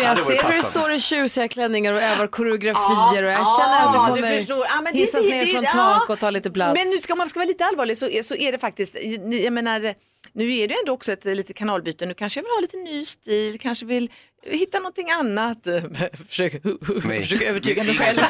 För 0.00 0.06
jag 0.08 0.18
ser 0.26 0.42
hur 0.46 0.52
du 0.56 0.62
står 0.62 0.92
i 0.92 1.00
tjusiga 1.00 1.48
klänningar 1.48 1.92
och 1.92 2.02
övar 2.02 2.26
koreografier 2.26 3.22
och 3.22 3.30
jag 3.30 3.46
känner 3.58 3.86
att 3.86 3.92
du 3.92 3.98
Ja, 3.98 4.06
kommer 4.08 4.38
förstår. 4.38 4.58
Ja, 4.74 4.80
men 4.80 4.92
det- 4.92 4.98
hissas 4.98 5.24
det- 5.24 5.30
ner 5.30 5.40
det- 5.46 5.52
från 5.52 5.62
ja. 5.64 5.70
tak 5.72 6.10
och 6.10 6.18
ta 6.18 6.30
lite 6.30 6.50
plats. 6.50 6.80
Men 6.80 6.90
nu 6.90 6.98
ska 6.98 7.14
man 7.14 7.28
ska 7.28 7.38
vara 7.40 7.46
lite 7.48 7.64
allvarlig 7.64 7.98
så, 7.98 8.06
är- 8.06 8.22
så 8.22 8.34
är 8.34 8.52
det 8.52 8.58
faktiskt, 8.58 8.96
jag 9.44 9.52
menar, 9.52 9.94
nu 10.32 10.56
är 10.56 10.68
det 10.68 10.74
ändå 10.74 10.92
också 10.92 11.12
ett 11.12 11.24
litet 11.24 11.56
kanalbyte. 11.56 12.06
Nu 12.06 12.14
kanske 12.14 12.40
jag 12.40 12.44
vill 12.44 12.50
ha 12.52 12.60
lite 12.60 12.76
ny 12.76 13.04
stil, 13.04 13.60
kanske 13.60 13.84
vill 13.86 14.10
hitta 14.46 14.78
någonting 14.78 15.10
annat. 15.10 15.58
Försök, 16.28 16.60
Nej. 17.04 17.22
försök 17.22 17.42
övertyga 17.42 17.84
dig 17.84 17.96
själv. 17.98 18.18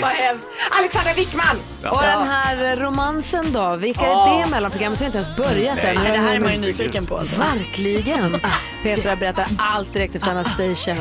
Vad 0.00 0.10
hemskt. 0.10 0.48
Alexandra 0.70 1.12
Wickman! 1.12 1.56
Och 1.90 2.02
den 2.02 2.28
här 2.28 2.76
romansen 2.76 3.52
då, 3.52 3.76
vilka 3.76 4.00
är 4.00 4.40
det 4.40 4.46
mellan 4.50 4.70
programmet? 4.70 5.00
Vi 5.00 5.04
har 5.04 5.06
inte 5.06 5.18
ens 5.18 5.36
börjat 5.36 5.78
än. 5.78 5.94
Nej, 5.94 6.12
det 6.12 6.18
här 6.18 6.34
är 6.34 6.40
man 6.40 6.52
ju 6.52 6.58
nyfiken 6.58 7.06
på. 7.06 7.18
Alltså. 7.18 7.40
Verkligen. 7.40 8.40
Petra 8.82 9.16
berättar 9.16 9.46
allt 9.58 9.92
direkt 9.92 10.14
efter 10.14 10.30
Anastasia. 10.30 10.96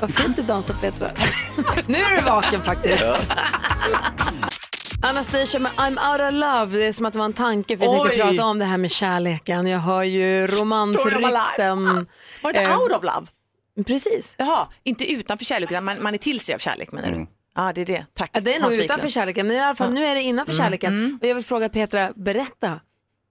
Vad 0.00 0.14
fint 0.14 0.36
du 0.36 0.42
dansar 0.42 0.74
Petra. 0.74 1.10
nu 1.86 1.98
är 1.98 2.16
du 2.16 2.22
vaken 2.22 2.62
faktiskt. 2.62 3.04
Anastasia 5.02 5.60
med 5.60 5.72
I'm 5.72 6.12
out 6.12 6.20
of 6.20 6.32
love. 6.32 6.78
Det 6.78 6.86
är 6.86 6.92
som 6.92 7.06
att 7.06 7.12
det 7.12 7.18
var 7.18 7.26
en 7.26 7.32
tanke 7.32 7.78
för 7.78 7.84
jag 7.84 7.94
tänkte 7.94 8.22
Oj. 8.24 8.30
prata 8.36 8.44
om 8.48 8.58
det 8.58 8.64
här 8.64 8.76
med 8.76 8.90
kärleken. 8.90 9.66
Jag 9.66 9.78
har 9.78 10.02
ju 10.02 10.46
romansrykten. 10.46 12.06
Var 12.42 12.52
det 12.52 12.58
Eh, 12.58 12.80
out 12.80 12.92
of 12.92 13.02
love? 13.04 13.26
Precis. 13.86 14.34
Jaha, 14.38 14.68
inte 14.82 15.12
utanför 15.12 15.44
kärlek 15.44 15.70
utan 15.70 15.84
man, 15.84 16.02
man 16.02 16.14
är 16.14 16.18
till 16.18 16.40
sig 16.40 16.54
av 16.54 16.58
kärlek 16.58 16.92
menar 16.92 17.10
du? 17.10 17.26
Ja, 17.54 17.72
det 17.74 17.80
är 17.80 17.84
det. 17.86 18.06
Tack. 18.14 18.30
Ja, 18.32 18.40
det 18.40 18.54
är 18.54 18.60
nog 18.60 18.70
Hans 18.70 18.84
utanför 18.84 19.08
kärleken, 19.08 19.46
men 19.46 19.56
i 19.56 19.60
alla 19.60 19.74
fall 19.74 19.92
nu 19.92 20.06
är 20.06 20.14
det 20.14 20.22
innanför 20.22 20.52
Mm, 20.52 20.64
kärleken. 20.64 21.18
Och 21.22 21.26
jag 21.28 21.34
vill 21.34 21.44
fråga 21.44 21.68
Petra, 21.68 22.12
berätta. 22.16 22.80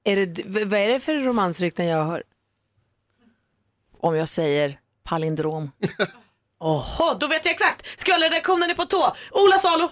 Är 0.04 0.16
det, 0.26 0.42
v- 0.46 0.66
vad 0.66 0.80
är 0.80 0.88
det 0.90 1.00
för 1.00 1.14
romansrykten 1.16 1.86
jag 1.88 2.06
hör? 2.06 2.24
Om 4.00 4.16
jag 4.16 4.30
säger 4.30 4.80
palindrom. 5.04 5.72
Åh, 6.60 7.18
då 7.20 7.28
vet 7.28 7.46
jag 7.46 7.52
exakt. 7.54 8.00
Skvallerredaktionen 8.00 8.70
är 8.70 8.74
på 8.76 8.86
tå. 8.86 9.16
Ola 9.32 9.58
Salo. 9.58 9.90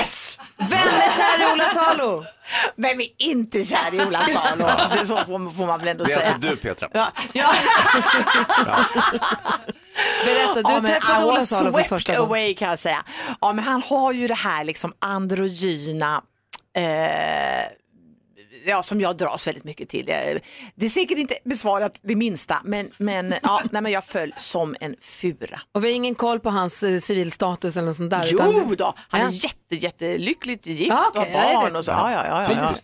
Yes! 0.00 0.38
Vem 0.56 0.70
är 0.88 1.10
kär 1.16 1.50
i 1.50 1.52
Ola 1.54 1.68
Salo? 1.68 2.24
Vem 2.76 3.00
är 3.00 3.06
inte 3.18 3.64
kär 3.64 3.94
i 3.94 4.00
Ola 4.06 4.26
Salo? 4.26 4.64
Det 4.94 5.00
är 5.00 5.04
så 5.04 5.16
får, 5.16 5.56
får 5.56 5.66
man 5.66 5.78
väl 5.78 5.88
ändå 5.88 6.04
Det 6.04 6.12
är 6.12 6.18
säga. 6.20 6.32
alltså 6.34 6.48
du 6.48 6.56
Petra. 6.56 6.88
Ja, 6.92 7.08
ja. 7.32 7.54
Berätta, 10.24 10.54
du 10.54 10.60
Ja, 10.74 10.80
träffade 10.80 11.20
I 11.20 11.24
Ola 11.24 11.46
Salo 11.46 11.72
för 11.72 11.82
första 11.82 12.12
gången. 12.16 12.28
away 12.30 12.54
kan 12.54 12.68
jag 12.68 12.78
säga. 12.78 13.02
Ja, 13.40 13.52
men 13.52 13.64
han 13.64 13.82
har 13.82 14.12
ju 14.12 14.28
det 14.28 14.34
här 14.34 14.64
liksom 14.64 14.92
androgyna 14.98 16.22
eh, 16.76 16.82
ja, 18.66 18.82
som 18.82 19.00
jag 19.00 19.16
dras 19.16 19.46
väldigt 19.46 19.64
mycket 19.64 19.88
till. 19.88 20.08
Eh, 20.08 20.14
Det 20.74 20.86
är 20.86 20.90
säkert 20.90 21.18
inte 21.18 21.34
besvarat 21.44 22.00
det 22.02 22.16
minsta, 22.16 22.60
men, 22.64 22.90
men, 22.98 23.34
ja, 23.42 23.60
nej, 23.70 23.82
men 23.82 23.92
jag 23.92 24.04
föll 24.04 24.34
som 24.36 24.76
en 24.80 24.96
fura. 25.00 25.60
Och 25.72 25.84
vi 25.84 25.88
har 25.88 25.94
ingen 25.94 26.14
koll 26.14 26.40
på 26.40 26.50
hans 26.50 26.82
eh, 26.82 26.98
civilstatus 26.98 27.76
eller 27.76 27.86
något 27.86 27.96
sånt 27.96 28.10
där? 28.10 28.34
utan- 28.34 28.52
Jo 28.68 28.74
då, 28.74 28.94
han 29.08 29.20
är 29.20 29.24
Ja. 29.24 29.30
jätte, 29.30 29.74
jättelyckligt 29.84 30.66
gift 30.66 30.88
Ja, 30.88 31.10
och 31.14 31.16
okej, 31.20 31.32
har 31.32 31.54
barn 31.54 31.76
och 31.76 31.84
så. 31.84 31.90
Ja, 31.90 32.12
ja, 32.12 32.26
ja, 32.26 32.44
ja, 32.48 32.56
ja. 32.60 32.74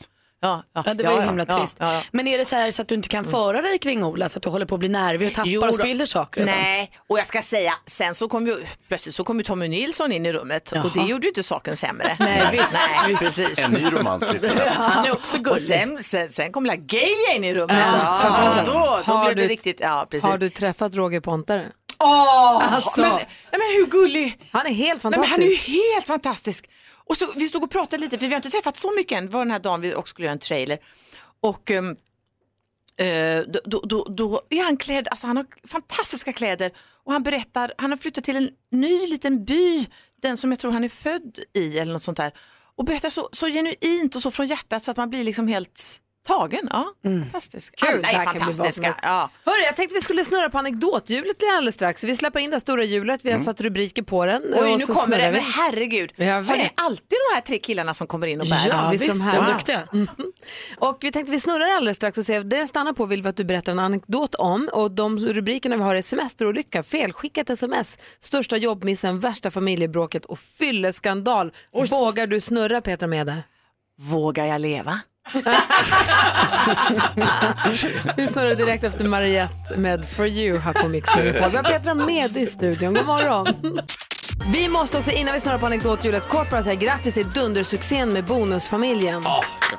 Ja, 0.43 0.63
ja, 0.75 0.83
Ja, 0.87 0.95
det 0.95 1.05
var 1.05 1.13
ju 1.13 1.19
ja, 1.19 1.25
himla 1.25 1.45
ja, 1.49 1.59
trist. 1.59 1.77
ja, 1.81 1.93
ja. 1.95 2.03
Men 2.13 2.27
är 2.29 2.39
det 2.39 2.45
så 2.45 2.57
här 2.57 2.71
så 2.71 2.83
att 2.83 2.89
du 2.89 2.95
inte 2.95 3.09
kan 3.09 3.25
föra 3.25 3.63
dig 3.63 3.79
kring 3.79 4.05
Ola 4.05 4.29
så 4.29 4.39
att 4.39 4.43
du 4.43 4.49
håller 4.49 4.67
på 4.67 4.75
att 4.75 4.79
bli 4.79 4.89
nervig 4.89 5.29
och 5.29 5.35
tappar 5.35 5.49
Jo 5.51 5.61
och 5.61 5.67
då. 5.67 5.73
spiller 5.73 6.07
saker 6.07 6.41
och 6.43 6.47
sånt? 6.49 6.61
Nej, 6.61 6.91
och 7.09 7.19
jag 7.19 7.27
ska 7.27 7.43
säga, 7.43 7.73
sen 7.87 8.15
så 8.15 8.29
kom 8.29 8.47
ju 8.47 8.57
plötsligt 8.89 9.15
så 9.15 9.25
kom 9.25 9.39
ju 9.39 9.43
Tommy 9.45 9.69
Nilsson 9.69 10.13
in 10.13 10.27
i 10.27 10.33
rummet 10.33 10.73
och 10.73 10.79
det 10.79 10.91
Jaha. 10.95 11.07
gjorde 11.09 11.27
ju 11.27 11.29
inte 11.29 11.43
saken 11.43 11.77
sämre. 11.77 12.17
Nej, 12.21 12.49
visst, 12.53 12.73
Nej, 12.73 13.09
visst. 13.09 13.21
precis. 13.23 13.59
En 13.59 13.71
ny 13.73 13.85
romans. 13.93 14.31
Han 14.69 15.07
är 15.07 15.13
också 15.13 15.37
Och 15.39 15.45
gullig. 15.45 15.61
sen, 15.67 16.03
sen, 16.03 16.33
sen 16.33 16.53
kom 16.53 16.67
LaGalia 16.67 17.33
in 17.37 17.45
i 17.45 17.55
rummet. 17.55 17.77
Ja. 17.79 17.97
Alltså, 17.97 18.73
då, 18.73 18.79
då 19.07 19.13
Har 19.13 19.25
blev 19.25 19.37
det 19.37 19.43
du- 19.43 19.49
riktigt, 19.49 19.81
ja 19.81 20.07
precis. 20.11 20.31
Har 20.31 20.39
du 20.39 20.49
träffat 20.49 20.95
Roger 20.95 21.21
Pontare? 21.21 21.67
Åh, 21.99 22.75
Alltså. 22.75 23.01
men, 23.01 23.11
men 23.51 23.61
hur 23.77 23.87
gullig! 23.87 24.49
Han 24.53 24.67
är 24.67 24.71
helt 24.75 25.05
Nej, 25.05 25.11
men 25.11 25.13
fantastisk. 25.13 25.31
han 25.31 25.43
är 25.43 25.51
ju 25.51 25.57
helt 25.93 26.07
fantastisk. 26.07 26.65
Och 27.11 27.17
så, 27.17 27.33
vi 27.37 27.49
stod 27.49 27.65
och 27.65 27.71
pratade 27.71 28.03
lite, 28.03 28.19
för 28.19 28.27
vi 28.27 28.33
har 28.33 28.37
inte 28.37 28.51
träffat 28.51 28.79
så 28.79 28.93
mycket 28.97 29.19
än. 29.19 29.27
Det 29.27 29.33
var 29.33 29.41
den 29.41 29.51
här 29.51 29.59
dagen 29.59 29.81
vi 29.81 29.95
också 29.95 30.11
skulle 30.11 30.27
göra 30.27 30.33
en 30.33 30.39
trailer. 30.39 30.79
Och 31.41 31.71
um, 31.71 31.97
eh, 32.97 33.43
då, 33.49 33.61
då, 33.65 33.81
då, 33.81 34.05
då 34.05 34.43
är 34.51 34.63
han 34.63 34.77
klädd, 34.77 35.09
alltså 35.09 35.27
han 35.27 35.37
har 35.37 35.47
fantastiska 35.67 36.33
kläder 36.33 36.71
och 37.05 37.13
han 37.13 37.23
berättar, 37.23 37.73
han 37.79 37.91
har 37.91 37.99
flyttat 37.99 38.25
till 38.25 38.37
en 38.37 38.51
ny 38.71 39.07
liten 39.07 39.45
by, 39.45 39.87
den 40.23 40.37
som 40.37 40.51
jag 40.51 40.59
tror 40.59 40.71
han 40.71 40.85
är 40.85 40.89
född 40.89 41.39
i 41.53 41.79
eller 41.79 41.93
något 41.93 42.03
sånt 42.03 42.17
där. 42.17 42.33
Och 42.77 42.85
berättar 42.85 43.11
så, 43.11 43.29
så 43.33 43.47
genuint 43.47 44.17
och 44.17 44.23
så 44.23 44.31
från 44.31 44.47
hjärtat 44.47 44.83
så 44.83 44.91
att 44.91 44.97
man 44.97 45.11
blir 45.11 45.25
liksom 45.25 45.49
helt 45.49 46.01
tagen. 46.29 46.69
Ja, 46.73 46.85
fantastisk. 47.03 47.77
Kul, 47.77 48.05
Alla 48.05 48.23
är 48.23 48.25
fantastiska. 48.25 48.95
Ja. 49.03 49.31
Hörru, 49.45 49.61
jag 49.65 49.77
tänkte 49.77 49.95
vi 49.95 50.01
skulle 50.01 50.25
snurra 50.25 50.51
på 50.51 50.59
anekdothjulet 50.59 51.37
alldeles 51.57 51.75
strax. 51.75 52.05
Vi 52.05 52.17
släpper 52.17 52.41
in 52.41 52.51
det 52.51 52.61
stora 52.61 52.85
hjulet, 52.85 53.25
vi 53.25 53.33
har 53.33 53.39
satt 53.39 53.61
rubriker 53.61 54.03
på 54.03 54.27
den. 54.27 54.43
Oj, 54.55 54.59
och 54.73 54.79
nu 54.79 54.87
så 54.87 54.95
kommer 54.95 55.19
det. 55.19 55.31
vi. 55.31 55.39
herregud, 55.39 56.13
Jag 56.17 56.43
har 56.43 56.57
ni 56.57 56.63
vet. 56.63 56.73
alltid 56.81 57.19
de 57.31 57.35
här 57.35 57.41
tre 57.41 57.59
killarna 57.59 57.95
som 57.95 58.07
kommer 58.07 58.27
in 58.27 58.41
och 58.41 58.47
bär? 58.47 58.69
Ja, 58.69 58.89
visst 58.93 59.05
är 59.05 59.09
de 59.09 59.21
här 59.21 59.37
Wow. 59.43 59.47
duktiga. 59.53 59.89
Mhm. 59.93 60.09
Och 60.79 60.99
vi 61.01 61.13
tänkte 61.13 61.33
vi 61.33 61.41
snurrar 61.41 61.71
alldeles 61.77 61.97
strax 61.97 62.19
och 62.19 62.25
ser, 62.25 62.45
det 62.45 62.57
den 62.57 62.69
stannar 62.69 62.93
på 62.93 63.07
vill 63.07 63.23
vi 63.23 63.29
att 63.29 63.37
du 63.37 63.45
berättar 63.45 63.73
en 63.73 63.79
anekdot 63.79 64.35
om 64.35 64.69
och 64.73 64.91
de 64.91 65.19
rubrikerna 65.19 65.77
vi 65.77 65.83
har 65.83 65.95
är 65.97 66.03
semesterolycka, 66.03 66.83
felskickat 66.83 67.51
sms, 67.51 67.99
största 68.21 68.57
jobbmissen, 68.57 69.21
värsta 69.21 69.51
familjebråket 69.51 70.25
och 70.25 70.39
fylleskandal. 70.39 71.53
Vågar 71.91 72.27
du 72.27 72.41
snurra 72.41 72.81
Petra 72.81 73.07
med 73.07 73.27
det? 73.27 73.43
Vågar 73.99 74.47
jag 74.47 74.61
leva? 74.61 75.01
Vi 78.17 78.27
snurrar 78.27 78.55
direkt 78.55 78.85
efter 78.85 79.05
Mariette 79.05 79.77
med 79.77 80.07
For 80.09 80.27
You 80.27 80.59
här 80.59 80.73
på 80.73 80.89
Mix 80.89 81.17
Megapol. 81.17 81.51
Vi 81.51 81.57
har 81.57 81.65
Petra 81.65 81.95
med 81.95 82.37
i 82.37 82.47
studion. 82.47 82.95
God 82.95 83.07
morgon. 83.07 83.47
Vi 84.53 84.69
måste 84.69 84.99
också 84.99 85.11
innan 85.11 85.35
vi 85.35 85.41
snurrar 85.41 85.59
på 85.59 85.67
anekdothjulet 85.67 86.29
kort 86.29 86.51
bara 86.51 86.63
säga 86.63 86.75
grattis 86.75 87.15
till 87.15 87.31
dundersuccén 87.31 88.13
med 88.13 88.25
Bonusfamiljen. 88.25 89.23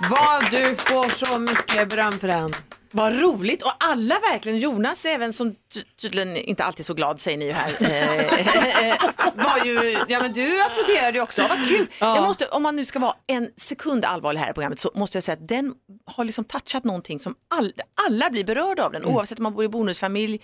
Vad 0.09 0.51
du 0.51 0.75
får 0.75 1.09
så 1.09 1.39
mycket 1.39 1.89
beröm 1.89 2.11
för 2.11 2.27
den. 2.27 2.51
Vad 2.91 3.19
roligt 3.21 3.61
och 3.61 3.71
alla 3.79 4.19
verkligen, 4.31 4.59
Jonas 4.59 5.05
även 5.05 5.33
som 5.33 5.55
ty- 5.73 5.83
tydligen 6.01 6.37
inte 6.37 6.63
alltid 6.63 6.85
så 6.85 6.93
glad 6.93 7.21
säger 7.21 7.37
ni 7.37 7.45
ju 7.45 7.51
här. 7.51 7.69
eh, 7.69 8.95
var 9.45 9.65
ju, 9.65 9.97
ja 10.07 10.19
men 10.21 10.33
du 10.33 10.61
applåderade 10.61 11.17
ju 11.17 11.21
också, 11.21 11.41
vad 11.41 11.67
kul. 11.67 11.87
Jag 11.99 12.23
måste, 12.23 12.45
om 12.47 12.63
man 12.63 12.75
nu 12.75 12.85
ska 12.85 12.99
vara 12.99 13.13
en 13.27 13.49
sekund 13.57 14.05
allvarlig 14.05 14.39
här 14.39 14.49
i 14.49 14.53
programmet 14.53 14.79
så 14.79 14.91
måste 14.95 15.17
jag 15.17 15.23
säga 15.23 15.33
att 15.33 15.47
den 15.47 15.73
har 16.05 16.23
liksom 16.25 16.43
touchat 16.45 16.83
någonting 16.83 17.19
som 17.19 17.35
all, 17.55 17.73
alla 18.07 18.29
blir 18.29 18.43
berörda 18.43 18.83
av 18.85 18.91
den. 18.91 19.05
Oavsett 19.05 19.39
om 19.39 19.43
man 19.43 19.53
bor 19.53 19.63
i 19.63 19.67
bonusfamilj, 19.67 20.35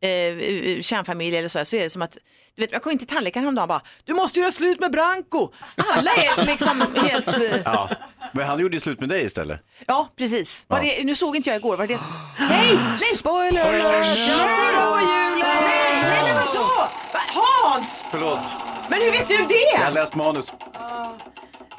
eh, 0.00 0.80
kärnfamilj 0.80 1.36
eller 1.36 1.48
så, 1.48 1.58
här, 1.58 1.64
så 1.64 1.76
är 1.76 1.80
det 1.82 1.90
som 1.90 2.02
att 2.02 2.18
du 2.56 2.62
vet, 2.62 2.72
jag 2.72 2.82
kom 2.82 2.92
in 2.92 2.98
till 2.98 3.06
tandläkaren 3.06 3.44
häromdagen 3.44 3.62
och 3.62 3.68
bara, 3.68 3.80
du 4.04 4.14
måste 4.14 4.40
göra 4.40 4.50
slut 4.52 4.80
med 4.80 4.90
Branko. 4.92 5.48
Alla 5.96 6.10
är 6.10 6.46
liksom 6.46 6.86
helt, 6.96 7.28
eh, 7.28 7.60
Ja. 7.64 7.90
Men 8.32 8.46
han 8.46 8.58
gjorde 8.60 8.76
ju 8.76 8.80
slut 8.80 9.00
med 9.00 9.08
dig 9.08 9.24
istället. 9.24 9.60
ja 9.86 10.08
precis. 10.18 10.66
Var 10.68 10.78
Ja. 10.82 10.84
det, 10.98 11.04
nu 11.04 11.14
såg 11.14 11.36
inte 11.36 11.50
jag 11.50 11.56
igår, 11.56 11.76
var 11.76 11.86
det 11.86 12.00
Nej! 12.38 12.78
nej! 12.88 12.96
Spoiler 12.98 13.68
alert! 13.68 14.06
Känns 14.06 14.16
det 14.40 14.80
rådjuret? 14.80 15.46
Nej, 15.60 16.02
nej 16.02 16.22
men 16.24 16.34
vadå? 16.34 16.88
Va- 17.12 17.20
Hans! 17.64 18.02
Förlåt, 18.10 18.38
Men 18.88 19.00
hur 19.00 19.10
vet 19.10 19.28
du 19.28 19.34
jag 19.34 19.78
har 19.78 19.84
det? 19.88 19.94
läst 20.00 20.14
manus. 20.14 20.52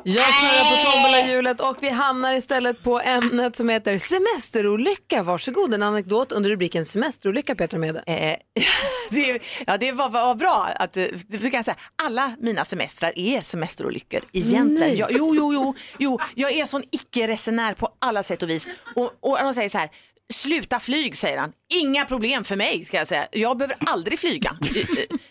Jag 0.03 0.33
snurrar 0.33 0.83
på 0.83 0.91
tombolahjulet 0.91 1.61
och 1.61 1.77
vi 1.79 1.89
hamnar 1.89 2.33
istället 2.33 2.83
på 2.83 2.99
ämnet 2.99 3.55
som 3.55 3.69
heter 3.69 3.97
semesterolycka. 3.97 5.23
Varsågod, 5.23 5.73
en 5.73 5.83
anekdot 5.83 6.31
under 6.31 6.49
rubriken 6.49 6.85
semesterolycka 6.85 7.55
Petra 7.55 7.79
Mede. 7.79 8.03
Eh, 8.07 8.15
det, 9.09 9.39
ja, 9.67 9.77
det 9.77 9.91
var, 9.91 10.09
var 10.09 10.35
bra 10.35 10.69
att, 10.75 10.97
eh, 10.97 11.05
det 11.27 11.49
kan 11.49 11.63
säga, 11.63 11.77
alla 12.03 12.35
mina 12.39 12.65
semestrar 12.65 13.13
är 13.15 13.41
semesterolyckor 13.41 14.21
egentligen. 14.33 14.97
Jag, 14.97 15.09
jo, 15.11 15.35
jo, 15.35 15.53
jo, 15.53 15.75
jo, 15.99 16.19
jag 16.35 16.51
är 16.51 16.65
sån 16.65 16.83
icke-resenär 16.91 17.73
på 17.73 17.89
alla 17.99 18.23
sätt 18.23 18.43
och 18.43 18.49
vis. 18.49 18.67
Och, 18.95 19.11
och 19.19 19.37
de 19.43 19.53
säger 19.53 19.69
så 19.69 19.77
här, 19.77 19.89
sluta 20.33 20.79
flyg 20.79 21.17
säger 21.17 21.37
han. 21.37 21.53
Inga 21.73 22.05
problem 22.05 22.43
för 22.43 22.55
mig 22.55 22.85
ska 22.85 22.97
jag 22.97 23.07
säga. 23.07 23.27
Jag 23.31 23.57
behöver 23.57 23.77
aldrig 23.79 24.19
flyga. 24.19 24.57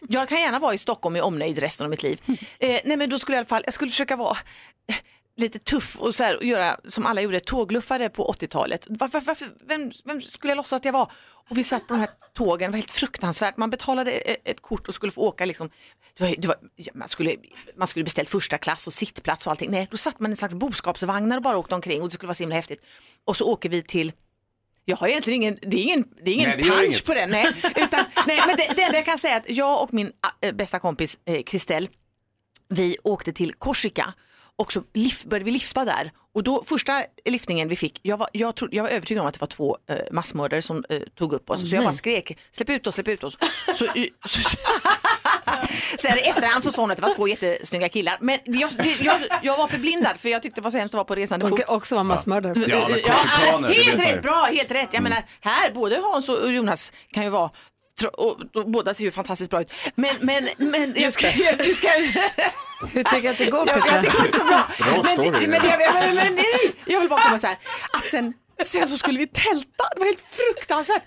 Jag 0.08 0.28
kan 0.28 0.40
gärna 0.40 0.58
vara 0.58 0.74
i 0.74 0.78
Stockholm 0.78 1.16
i 1.16 1.20
omnejd 1.20 1.58
resten 1.58 1.84
av 1.84 1.90
mitt 1.90 2.02
liv. 2.02 2.20
Eh, 2.58 2.80
nej 2.84 2.96
men 2.96 3.10
då 3.10 3.18
skulle 3.18 3.36
jag 3.36 3.38
i 3.38 3.40
alla 3.40 3.48
fall, 3.48 3.62
jag 3.64 3.74
skulle 3.74 3.90
försöka 3.90 4.16
vara 4.16 4.36
lite 5.36 5.58
tuff 5.58 5.96
och, 5.96 6.14
så 6.14 6.22
här, 6.24 6.36
och 6.36 6.44
göra 6.44 6.76
som 6.88 7.06
alla 7.06 7.20
gjorde, 7.20 7.40
tågluffare 7.40 8.08
på 8.08 8.32
80-talet. 8.32 8.86
Varför, 8.90 9.20
varför, 9.20 9.48
vem, 9.68 9.92
vem 10.04 10.22
skulle 10.22 10.50
jag 10.50 10.56
låtsas 10.56 10.76
att 10.76 10.84
jag 10.84 10.92
var? 10.92 11.12
Och 11.50 11.58
vi 11.58 11.64
satt 11.64 11.86
på 11.86 11.94
de 11.94 12.00
här 12.00 12.10
tågen, 12.34 12.70
det 12.70 12.72
var 12.72 12.78
helt 12.78 12.90
fruktansvärt. 12.90 13.56
Man 13.56 13.70
betalade 13.70 14.10
e, 14.12 14.32
e, 14.32 14.36
ett 14.44 14.62
kort 14.62 14.88
och 14.88 14.94
skulle 14.94 15.12
få 15.12 15.20
åka 15.20 15.44
liksom, 15.44 15.70
det 16.18 16.24
var, 16.24 16.34
det 16.38 16.48
var, 16.48 16.56
man, 16.94 17.08
skulle, 17.08 17.36
man 17.76 17.88
skulle 17.88 18.04
beställt 18.04 18.28
första 18.28 18.58
klass 18.58 18.86
och 18.86 18.92
sittplats 18.92 19.46
och 19.46 19.50
allting. 19.50 19.70
Nej, 19.70 19.88
då 19.90 19.96
satt 19.96 20.20
man 20.20 20.30
i 20.30 20.32
en 20.32 20.36
slags 20.36 20.54
boskapsvagnar 20.54 21.36
och 21.36 21.42
bara 21.42 21.58
åkte 21.58 21.74
omkring 21.74 22.02
och 22.02 22.08
det 22.08 22.14
skulle 22.14 22.28
vara 22.28 22.34
så 22.34 22.42
himla 22.42 22.56
häftigt. 22.56 22.82
Och 23.24 23.36
så 23.36 23.44
åker 23.44 23.68
vi 23.68 23.82
till 23.82 24.12
jag 24.88 24.96
har 24.96 25.08
egentligen 25.08 25.42
ingen, 25.42 25.58
det 25.62 25.76
är 25.76 25.82
ingen, 25.82 26.04
det 26.24 26.30
är 26.30 26.34
ingen 26.34 26.48
Nej, 26.48 26.56
det 26.56 26.70
punch 26.70 26.84
inget. 26.84 27.04
på 27.04 27.14
den. 27.14 27.30
Nej, 27.30 27.52
utan, 27.76 28.04
nej, 28.26 28.40
men 28.46 28.56
det, 28.56 28.72
det 28.76 28.82
enda 28.82 28.98
jag 28.98 29.04
kan 29.04 29.18
säga 29.18 29.34
är 29.34 29.40
att 29.40 29.50
jag 29.50 29.82
och 29.82 29.94
min 29.94 30.12
äh, 30.40 30.52
bästa 30.52 30.78
kompis 30.78 31.18
eh, 31.24 31.42
Kristel, 31.42 31.88
vi 32.68 32.96
åkte 33.02 33.32
till 33.32 33.52
Korsika 33.52 34.14
och 34.56 34.72
så 34.72 34.82
lif, 34.94 35.24
började 35.24 35.44
vi 35.44 35.50
lifta 35.50 35.84
där. 35.84 36.12
Och 36.34 36.42
då 36.42 36.64
första 36.64 37.04
liftningen 37.24 37.68
vi 37.68 37.76
fick, 37.76 38.00
jag 38.02 38.16
var, 38.16 38.28
jag 38.32 38.54
trodde, 38.54 38.76
jag 38.76 38.82
var 38.82 38.90
övertygad 38.90 39.20
om 39.22 39.28
att 39.28 39.34
det 39.34 39.40
var 39.40 39.46
två 39.46 39.78
eh, 39.88 39.96
massmördare 40.12 40.62
som 40.62 40.84
eh, 40.88 41.00
tog 41.14 41.32
upp 41.32 41.50
oss. 41.50 41.60
Åh, 41.62 41.68
så 41.68 41.74
jag 41.74 41.80
nej. 41.80 41.86
bara 41.86 41.94
skrek, 41.94 42.38
släpp 42.52 42.70
ut 42.70 42.86
oss, 42.86 42.94
släpp 42.94 43.08
ut 43.08 43.24
oss. 43.24 43.38
Så, 43.74 43.84
eh, 43.84 44.04
så, 44.24 44.40
Sen 45.98 46.18
i 46.18 46.20
efterhand 46.20 46.64
så 46.64 46.72
sa 46.72 46.82
hon 46.82 46.90
att 46.90 46.96
det 46.96 47.02
var 47.02 47.12
två 47.12 47.28
jättesnygga 47.28 47.88
killar. 47.88 48.18
Men 48.20 48.38
jag, 48.44 48.70
jag, 49.00 49.20
jag 49.42 49.56
var 49.56 49.66
förblindad 49.68 50.16
för 50.18 50.28
jag 50.28 50.42
tyckte 50.42 50.60
det 50.60 50.64
var 50.64 50.70
så 50.70 50.78
hemskt 50.78 50.94
att 50.94 50.98
vara 50.98 51.04
på 51.04 51.14
resande 51.14 51.46
fot. 51.46 51.60
Och 51.60 51.76
också 51.76 51.94
vara 51.94 52.04
massmördare. 52.04 52.54
Ja, 52.66 52.88
men 53.60 53.70
vet 53.70 53.84
helt 53.84 54.00
rätt, 54.00 54.22
bra, 54.22 54.48
helt 54.52 54.70
rätt. 54.70 54.88
Jag 54.92 55.02
menar, 55.02 55.22
här, 55.40 55.70
både 55.70 55.96
Hans 55.96 56.28
och 56.28 56.52
Jonas 56.52 56.92
kan 57.12 57.24
ju 57.24 57.30
vara 57.30 57.50
och, 58.04 58.40
och, 58.54 58.70
båda 58.70 58.94
ser 58.94 59.04
ju 59.04 59.10
fantastiskt 59.10 59.50
bra 59.50 59.60
ut. 59.60 59.72
Men, 59.94 60.16
men, 60.20 60.48
men 60.56 60.94
jag 60.96 61.12
ska, 61.12 61.30
jag, 61.30 61.74
ska, 61.74 61.88
Hur 62.92 63.02
tycker 63.02 63.22
du 63.22 63.28
att 63.28 63.38
det 63.38 63.50
går 63.50 63.66
Petra? 63.66 64.02
det 64.02 64.08
går 64.08 64.26
inte 64.26 64.38
så 64.38 64.44
bra. 64.44 64.68
Bra 64.78 65.02
men, 65.02 65.04
story. 65.04 65.30
men, 65.30 65.50
men, 65.50 65.70
jag, 65.70 65.94
men, 65.94 66.14
men, 66.14 66.34
nej, 66.34 66.74
jag 66.84 67.00
vill 67.00 67.08
bara 67.08 67.20
komma 67.20 67.38
så 67.38 67.46
här, 67.46 67.58
att 67.92 68.06
sen, 68.06 68.34
sen 68.64 68.88
så 68.88 68.98
skulle 68.98 69.18
vi 69.18 69.26
tälta, 69.26 69.84
det 69.94 69.98
var 69.98 70.06
helt 70.06 70.20
fruktansvärt. 70.20 71.02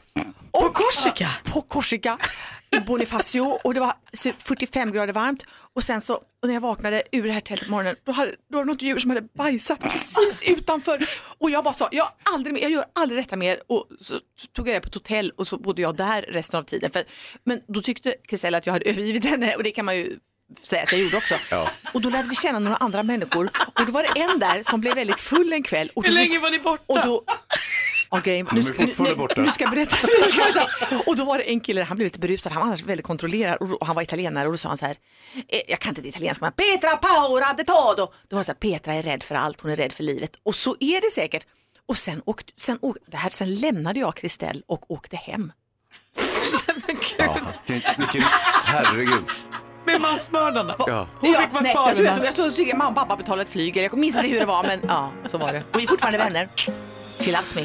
på 0.51 0.69
Korsika? 0.69 1.29
På 1.43 1.61
Korsika 1.61 2.17
i 2.71 2.79
Bonifacio 2.79 3.59
och 3.63 3.73
det 3.73 3.79
var 3.79 3.93
så 4.13 4.31
45 4.39 4.91
grader 4.91 5.13
varmt 5.13 5.43
och 5.75 5.83
sen 5.83 6.01
så 6.01 6.13
och 6.13 6.47
när 6.47 6.53
jag 6.53 6.61
vaknade 6.61 7.03
ur 7.11 7.23
det 7.23 7.31
här 7.31 7.39
tältet 7.39 7.67
på 7.67 7.71
morgonen 7.71 7.95
då, 8.03 8.11
hade, 8.11 8.31
då 8.51 8.57
var 8.57 8.65
det 8.65 8.71
något 8.71 8.81
djur 8.81 8.99
som 8.99 9.11
hade 9.11 9.27
bajsat 9.37 9.79
precis 9.79 10.43
utanför 10.47 11.09
och 11.37 11.49
jag 11.49 11.63
bara 11.63 11.73
sa 11.73 11.87
jag, 11.91 12.07
aldrig 12.33 12.53
mer, 12.53 12.61
jag 12.61 12.71
gör 12.71 12.85
aldrig 12.95 13.23
detta 13.23 13.35
mer 13.35 13.59
och 13.67 13.87
så, 13.99 14.13
så 14.13 14.47
tog 14.53 14.67
jag 14.67 14.75
det 14.75 14.81
på 14.81 14.87
ett 14.87 14.93
hotell 14.93 15.31
och 15.37 15.47
så 15.47 15.57
bodde 15.57 15.81
jag 15.81 15.95
där 15.95 16.21
resten 16.21 16.59
av 16.59 16.63
tiden. 16.63 16.91
För, 16.91 17.03
men 17.43 17.61
då 17.67 17.81
tyckte 17.81 18.15
Kristel 18.27 18.55
att 18.55 18.65
jag 18.65 18.73
hade 18.73 18.89
övergivit 18.89 19.25
henne 19.25 19.55
och 19.55 19.63
det 19.63 19.71
kan 19.71 19.85
man 19.85 19.97
ju 19.97 20.19
säga 20.63 20.83
att 20.83 20.91
jag 20.91 21.01
gjorde 21.01 21.17
också. 21.17 21.35
Ja. 21.51 21.69
Och 21.93 22.01
då 22.01 22.09
lärde 22.09 22.29
vi 22.29 22.35
känna 22.35 22.59
några 22.59 22.77
andra 22.77 23.03
människor 23.03 23.49
och 23.79 23.85
då 23.85 23.91
var 23.91 24.03
det 24.03 24.21
en 24.21 24.39
där 24.39 24.63
som 24.63 24.81
blev 24.81 24.95
väldigt 24.95 25.19
full 25.19 25.53
en 25.53 25.63
kväll. 25.63 25.91
Och 25.95 26.05
Hur 26.05 26.13
länge 26.13 26.39
var 26.39 26.49
ni 26.49 26.59
borta? 26.59 26.83
Och 26.87 26.99
då, 27.05 27.23
Ja, 28.11 28.19
grejen, 28.23 28.45
De 28.51 28.57
är 28.57 28.63
fortfarande 28.63 29.27
nu. 29.35 29.43
Nu 29.43 29.51
ska 29.51 29.63
jag 29.63 29.71
berätta. 29.71 29.95
Nu 30.21 30.27
ska 30.27 30.41
jag 30.41 30.53
berätta. 30.53 31.03
Och 31.09 31.15
då 31.15 31.23
var 31.25 31.37
det 31.37 31.43
en 31.43 31.59
kille, 31.59 31.83
han 31.83 31.97
blev 31.97 32.05
lite 32.05 32.19
berusad, 32.19 32.51
han 32.51 32.59
var 32.59 32.67
annars 32.67 32.83
väldigt 32.83 33.05
kontrollerad 33.05 33.57
och, 33.57 33.87
han 33.87 33.95
var 33.95 34.01
italienare 34.01 34.45
och 34.47 34.53
då 34.53 34.57
sa 34.57 34.69
han 34.69 34.77
så 34.77 34.85
här, 34.85 34.95
eh, 35.47 35.59
jag 35.67 35.79
kan 35.79 35.89
inte 35.89 36.01
det 36.01 36.07
italienska 36.07 36.45
men 36.45 36.51
Petra 36.53 36.97
paura 36.97 37.53
de 37.57 37.63
todo. 37.63 38.11
Då 38.27 38.35
var 38.35 38.39
det 38.39 38.43
så 38.43 38.51
här, 38.51 38.59
Petra 38.59 38.93
är 38.93 39.03
rädd 39.03 39.23
för 39.23 39.35
allt, 39.35 39.61
hon 39.61 39.71
är 39.71 39.75
rädd 39.75 39.93
för 39.93 40.03
livet. 40.03 40.31
Och 40.43 40.55
så 40.55 40.75
är 40.79 41.01
det 41.01 41.11
säkert. 41.11 41.45
Och 41.85 41.97
sen, 41.97 42.21
åkte, 42.25 42.53
sen, 42.57 42.77
åk, 42.81 42.97
det 43.07 43.17
här, 43.17 43.29
sen 43.29 43.55
lämnade 43.55 43.99
jag 43.99 44.15
Kristel 44.15 44.63
och 44.67 44.91
åkte 44.91 45.15
hem. 45.15 45.51
Ja, 47.17 47.37
vilken, 47.65 47.93
vilken, 47.97 48.21
herregud. 48.63 49.23
Med 49.85 50.01
massmördarna. 50.01 50.75
Ja. 50.79 51.07
Hon 51.19 51.35
fick 51.35 51.53
vara 51.53 51.63
kvar 51.63 51.87
jag 51.87 51.95
tror, 51.95 52.07
jag, 52.07 52.35
tror, 52.35 52.45
jag 52.47 52.55
tror 52.55 52.77
mamma 52.77 52.89
och 52.89 52.95
pappa 52.95 53.15
betalade 53.15 53.41
ett 53.41 53.49
flyg, 53.49 53.77
jag 53.77 53.97
minns 53.97 54.15
inte 54.15 54.27
hur 54.27 54.39
det 54.39 54.45
var 54.45 54.63
men 54.63 54.79
ja, 54.87 55.11
så 55.25 55.37
var 55.37 55.53
det. 55.53 55.63
Och 55.73 55.79
vi 55.79 55.83
är 55.83 55.87
fortfarande 55.87 56.17
vänner. 56.17 56.49
She 57.19 57.31
loves 57.31 57.55
me 57.55 57.61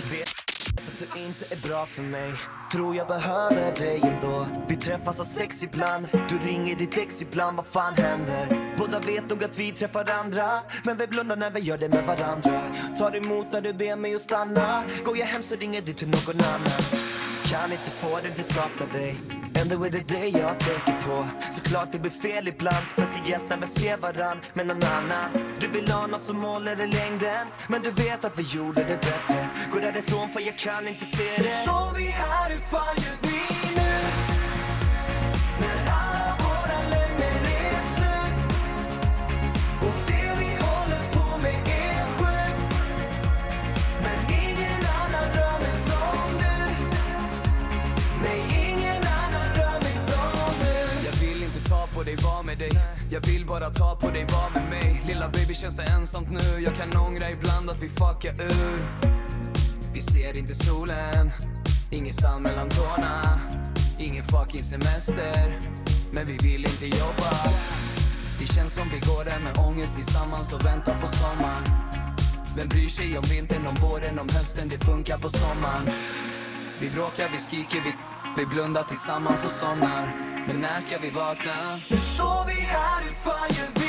att 0.89 0.99
du 0.99 1.21
inte 1.21 1.45
är 1.51 1.69
bra 1.69 1.87
för 1.87 2.03
mig. 2.03 2.33
Tror 2.73 2.97
jag 2.97 3.07
behöver 3.07 3.75
dig 3.75 4.01
ändå. 4.03 4.47
Vi 4.69 4.77
träffas 4.77 5.21
av 5.21 5.25
sex 5.25 5.63
ibland. 5.63 6.09
Du 6.29 6.39
ringer 6.39 6.77
ditt 6.77 6.99
ex 6.99 7.23
ibland, 7.23 7.57
vad 7.57 7.67
fan 7.67 7.95
händer? 7.95 8.75
Båda 8.79 9.01
vet 9.01 9.31
nog 9.31 9.45
att 9.45 9.59
vi 9.59 9.73
träffar 9.73 10.11
andra. 10.11 10.49
Men 10.85 10.97
vi 10.97 11.07
blundar 11.07 11.37
när 11.37 11.51
vi 11.51 11.61
gör 11.61 11.79
det 11.79 11.89
med 11.89 12.07
varandra. 12.07 12.61
Tar 12.99 13.17
emot 13.17 13.47
när 13.53 13.61
du 13.61 13.73
ber 13.73 13.97
mig 13.97 14.15
att 14.15 14.21
stanna. 14.21 14.85
Går 15.05 15.19
jag 15.19 15.27
hem 15.27 15.43
så 15.43 15.55
ringer 15.55 15.83
du 15.83 15.93
till 15.93 16.09
någon 16.09 16.41
annan. 16.41 17.24
Kan 17.55 17.73
inte 17.73 17.91
få 17.91 18.21
det 18.23 18.31
till 18.31 18.45
sakna 18.45 18.87
dig. 18.93 19.17
Ändå 19.61 19.85
är 19.85 19.91
det 19.91 20.09
dig 20.09 20.31
jag 20.31 20.59
tänker 20.59 20.97
på. 21.07 21.27
Såklart 21.53 21.93
det 21.93 21.99
blir 21.99 22.11
fel 22.11 22.49
ibland 22.49 22.87
Speciellt 22.87 23.49
när 23.49 23.57
vi 23.57 23.67
ser 23.67 23.97
varann 23.97 24.39
med 24.55 24.67
någon 24.67 24.85
annan. 24.85 25.29
Du 25.61 25.69
vill 25.69 25.89
ha 25.89 26.07
något 26.07 26.23
som 26.23 26.45
håller 26.45 26.73
i 26.73 26.87
längden 26.87 27.47
Men 27.69 27.83
du 27.83 27.91
vet 27.91 28.25
att 28.25 28.39
vi 28.39 28.43
gjorde 28.43 28.81
det 28.85 29.01
bättre. 29.01 29.49
Gå 29.73 29.79
därifrån 29.79 30.29
för 30.29 30.41
jag 30.41 30.59
kan 30.59 30.89
inte 30.89 31.05
se 31.05 31.31
det. 31.37 31.63
Står 31.63 31.99
vi 31.99 32.05
här, 32.05 32.51
hur 32.51 32.59
fan 32.59 32.97
gör 32.97 33.31
vi 33.31 33.34
dig, 52.17 52.25
var 52.25 52.43
med 52.43 52.59
dig. 52.59 52.73
Jag 53.11 53.21
vill 53.21 53.47
bara 53.47 53.71
ta 53.71 53.97
på 53.97 54.11
dig, 54.11 54.27
var 54.33 54.61
med 54.61 54.71
mig. 54.71 55.03
Lilla 55.07 55.29
baby 55.29 55.55
känns 55.55 55.77
det 55.77 55.83
ensamt 55.83 56.31
nu? 56.31 56.61
Jag 56.65 56.75
kan 56.75 57.01
ångra 57.01 57.31
ibland 57.31 57.71
att 57.71 57.83
vi 57.83 57.89
fuckar 57.89 58.35
ur. 58.43 58.79
Vi 59.95 60.01
ser 60.01 60.37
inte 60.37 60.55
solen 60.55 61.31
Ingen 61.91 62.15
sand 62.15 62.43
mellan 62.43 62.69
tårna 62.69 63.41
Ingen 63.99 64.25
fucking 64.25 64.63
semester. 64.63 65.61
Men 66.13 66.27
vi 66.27 66.37
vill 66.37 66.65
inte 66.65 66.87
jobba. 66.87 67.31
Det 68.41 68.47
känns 68.47 68.75
som 68.75 68.89
vi 68.93 68.99
går 68.99 69.25
där 69.25 69.41
med 69.41 69.67
ångest 69.67 69.97
tillsammans 69.97 70.53
och 70.53 70.65
väntar 70.65 70.95
på 71.01 71.07
sommaren. 71.07 71.65
Vem 72.57 72.69
bryr 72.69 72.89
sig 72.89 73.19
om 73.19 73.25
vintern, 73.25 73.67
om 73.67 73.75
våren, 73.75 74.19
om 74.19 74.29
hösten? 74.29 74.69
Det 74.69 74.85
funkar 74.85 75.19
på 75.19 75.29
sommaren. 75.29 75.91
Vi 76.81 76.91
bråkar, 76.91 77.29
vi 77.33 77.39
skriker, 77.39 77.81
vi, 77.85 77.93
vi 78.39 78.47
blundar 78.47 78.83
tillsammans 78.83 79.45
och 79.45 79.51
somnar. 79.51 80.24
Men 80.47 80.61
när 80.61 80.81
ska 80.81 80.99
vi 80.99 81.11
vakna? 81.11 81.53
Nu 81.91 81.97
står 81.97 82.47
vi 82.47 82.61
här, 82.61 83.03
hur 83.05 83.15
fan 83.15 83.49
gör 83.51 83.69
vi 83.75 83.84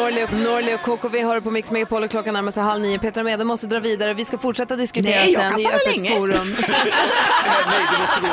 Norli 0.00 0.24
och, 0.24 0.32
Norli 0.32 0.74
och 0.74 0.80
KKV 0.80 1.22
hör 1.24 1.40
på 1.40 1.50
Mix 1.50 1.70
Megapol 1.70 2.04
och 2.04 2.10
klockan 2.10 2.34
närmar 2.34 2.52
sig 2.52 2.62
halv 2.62 2.82
nio. 2.82 2.98
Petra 2.98 3.22
Mede 3.22 3.44
måste 3.44 3.66
dra 3.66 3.78
vidare. 3.80 4.14
Vi 4.14 4.24
ska 4.24 4.38
fortsätta 4.38 4.76
diskutera 4.76 5.20
Nej, 5.24 5.34
sen 5.34 5.60
i 5.60 5.66
öppet 5.66 5.96
länge. 5.96 6.10
forum. 6.16 6.54
Nej, 6.66 7.86
det 7.92 7.98
måste 8.00 8.20
gå. 8.20 8.26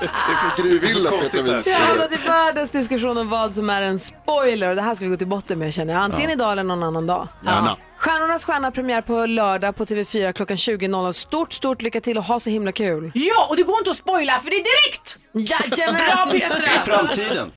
Det 0.00 0.06
är 0.06 0.50
för 0.56 0.62
Gry 0.62 0.78
Villa, 0.78 1.10
Petra 1.10 1.42
Vi 1.42 1.48
har 1.50 1.54
Winskog. 1.54 1.74
hamnat 1.74 2.12
i 2.12 2.16
världens 2.16 2.70
diskussion 2.70 3.18
om 3.18 3.28
vad 3.28 3.54
som 3.54 3.70
är 3.70 3.82
en 3.82 3.98
spoiler 3.98 4.68
och 4.70 4.76
det 4.76 4.82
här 4.82 4.94
ska 4.94 5.04
vi 5.04 5.10
gå 5.10 5.16
till 5.16 5.26
botten 5.26 5.58
med 5.58 5.74
känner 5.74 5.94
jag. 5.94 6.02
Antingen 6.02 6.30
idag 6.30 6.52
eller 6.52 6.62
någon 6.62 6.82
annan 6.82 7.06
dag. 7.06 7.28
Gärna. 7.44 7.76
Stjärnornas 7.96 8.44
stjärna 8.44 8.70
premiär 8.70 9.00
på 9.00 9.26
lördag 9.26 9.76
på 9.76 9.84
TV4 9.84 10.32
klockan 10.32 10.56
20.00. 10.56 11.12
Stort, 11.12 11.52
stort 11.52 11.82
lycka 11.82 12.00
till 12.00 12.18
och 12.18 12.24
ha 12.24 12.40
så 12.40 12.50
himla 12.50 12.72
kul. 12.72 13.10
Ja, 13.14 13.46
och 13.50 13.56
det 13.56 13.62
går 13.62 13.78
inte 13.78 13.90
att 13.90 13.96
spoila 13.96 14.32
för 14.32 14.50
det 14.50 14.56
är 14.56 14.64
direkt! 14.64 15.16
Jajamän! 15.32 16.28
Bra 16.28 16.48
Petra! 16.60 16.80
framtiden. 16.84 17.50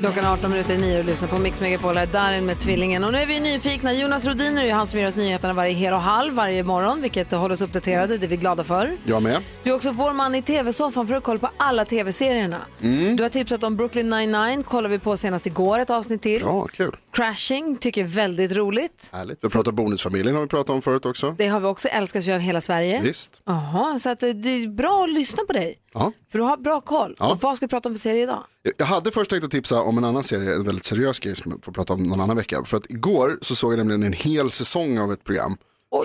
Klockan 0.00 0.24
är 0.24 0.32
18 0.32 0.50
minuter 0.50 0.74
i 0.74 0.78
nio 0.78 0.98
och 0.98 1.04
lyssnar 1.04 1.28
på 1.28 1.38
Mix 1.38 1.60
Megapol. 1.60 1.96
Här 1.96 2.02
är 2.02 2.06
Darin 2.06 2.46
med 2.46 2.58
Tvillingen. 2.58 3.04
Och 3.04 3.12
nu 3.12 3.18
är 3.18 3.26
vi 3.26 3.40
nyfikna. 3.40 3.92
Jonas 3.92 4.26
Rodiner 4.26 4.62
är 4.62 4.66
ju 4.66 4.72
han 4.72 4.86
som 4.86 4.98
ger 5.00 5.08
oss 5.08 5.16
nyheterna 5.16 5.54
varje 5.54 5.72
hel 5.74 5.94
och 5.94 6.00
halv 6.00 6.34
varje 6.34 6.62
morgon, 6.62 7.02
vilket 7.02 7.32
håller 7.32 7.54
oss 7.54 7.60
uppdaterade. 7.60 8.18
Det 8.18 8.26
är 8.26 8.28
vi 8.28 8.36
glada 8.36 8.64
för. 8.64 8.92
Jag 9.04 9.22
med. 9.22 9.42
Du 9.62 9.70
är 9.70 9.74
också 9.74 9.90
vår 9.90 10.12
man 10.12 10.34
i 10.34 10.42
tv-soffan 10.42 11.06
för 11.06 11.14
att 11.14 11.24
kolla 11.24 11.38
på 11.38 11.50
alla 11.56 11.84
tv-serierna. 11.84 12.60
Mm. 12.82 13.16
Du 13.16 13.22
har 13.22 13.30
tipsat 13.30 13.62
om 13.62 13.76
Brooklyn 13.76 14.10
99, 14.10 14.62
kollar 14.62 14.88
vi 14.88 14.98
på 14.98 15.16
senast 15.16 15.46
igår, 15.46 15.78
ett 15.78 15.90
avsnitt 15.90 16.22
till. 16.22 16.40
Ja, 16.40 16.66
kul. 16.66 16.96
Crashing, 17.12 17.76
tycker 17.76 18.00
jag 18.00 18.10
är 18.10 18.14
väldigt 18.14 18.52
roligt. 18.52 19.10
Härligt. 19.12 19.38
Vi 19.40 19.46
har 19.46 19.50
pratat 19.50 19.74
bonusfamiljen 19.74 20.34
har 20.34 20.42
vi 20.42 20.48
pratat 20.48 20.70
om 20.70 20.82
förut 20.82 21.06
också. 21.06 21.34
Det 21.38 21.48
har 21.48 21.60
vi 21.60 21.66
också, 21.66 21.88
älskas 21.88 22.26
ju 22.28 22.32
av 22.32 22.40
hela 22.40 22.60
Sverige. 22.60 23.00
Visst. 23.00 23.42
Jaha, 23.46 23.98
så 23.98 24.10
att 24.10 24.20
det 24.20 24.32
det 24.32 24.48
är 24.48 24.68
bra 24.68 25.04
att 25.04 25.10
lyssna 25.10 25.42
på 25.46 25.52
dig. 25.52 25.78
Ja. 25.94 26.12
För 26.32 26.38
du 26.38 26.44
har 26.44 26.56
bra 26.56 26.80
koll. 26.80 27.14
Ja. 27.18 27.32
Och 27.32 27.40
vad 27.42 27.56
ska 27.56 27.66
vi 27.66 27.70
prata 27.70 27.88
om 27.88 27.94
för 27.94 28.00
serie 28.00 28.22
idag? 28.22 28.44
Jag 28.78 28.86
hade 28.86 29.10
först 29.10 29.30
tänkt 29.30 29.44
att 29.44 29.50
tipsa 29.50 29.80
om 29.82 29.98
en 29.98 30.04
annan 30.04 30.22
serie, 30.24 30.54
en 30.54 30.64
väldigt 30.64 30.84
seriös 30.84 31.18
grej 31.20 31.34
som 31.36 31.50
jag 31.50 31.64
får 31.64 31.72
prata 31.72 31.92
om 31.92 32.02
någon 32.02 32.20
annan 32.20 32.36
vecka. 32.36 32.64
För 32.64 32.76
att 32.76 32.90
igår 32.90 33.38
så 33.42 33.54
såg 33.54 33.72
jag 33.72 33.76
nämligen 33.78 34.02
en 34.02 34.12
hel 34.12 34.50
säsong 34.50 34.98
av 34.98 35.12
ett 35.12 35.24
program. 35.24 35.56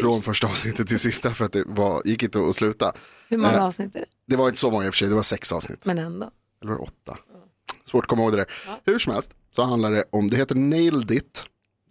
Från 0.02 0.22
första 0.22 0.48
avsnittet 0.48 0.88
till 0.88 1.00
sista 1.00 1.32
för 1.34 1.46
att 1.46 1.52
det 1.52 1.64
var, 1.68 2.02
gick 2.06 2.24
inte 2.24 2.40
att 2.40 2.56
sluta. 2.56 2.94
Hur 3.30 3.38
många 3.38 3.54
Eh, 3.54 3.66
avsnitt 3.66 3.96
är 3.96 4.00
det? 4.00 4.06
Det 4.28 4.36
var 4.36 4.46
inte 4.48 4.60
så 4.60 4.72
många 4.72 4.86
i 4.86 4.90
och 4.90 4.94
för 4.94 4.98
sig, 4.98 5.08
det 5.10 5.16
var 5.16 5.22
sex 5.22 5.52
avsnitt. 5.52 5.86
Men 5.86 5.98
ändå. 6.00 6.30
Eller 6.62 6.72
var 6.72 6.78
det 6.80 6.84
åtta? 6.84 7.18
Svårt 7.92 8.04
att 8.04 8.10
komma 8.10 8.22
ihåg 8.22 8.32
det 8.32 8.38
där. 8.38 8.48
Hur 8.86 9.00
som 9.00 9.14
helst 9.14 9.32
så 9.56 9.64
handlar 9.64 9.92
det 9.92 10.04
om, 10.12 10.30
det 10.30 10.36
heter 10.36 10.56
Nailed 10.56 11.12
It. 11.12 11.44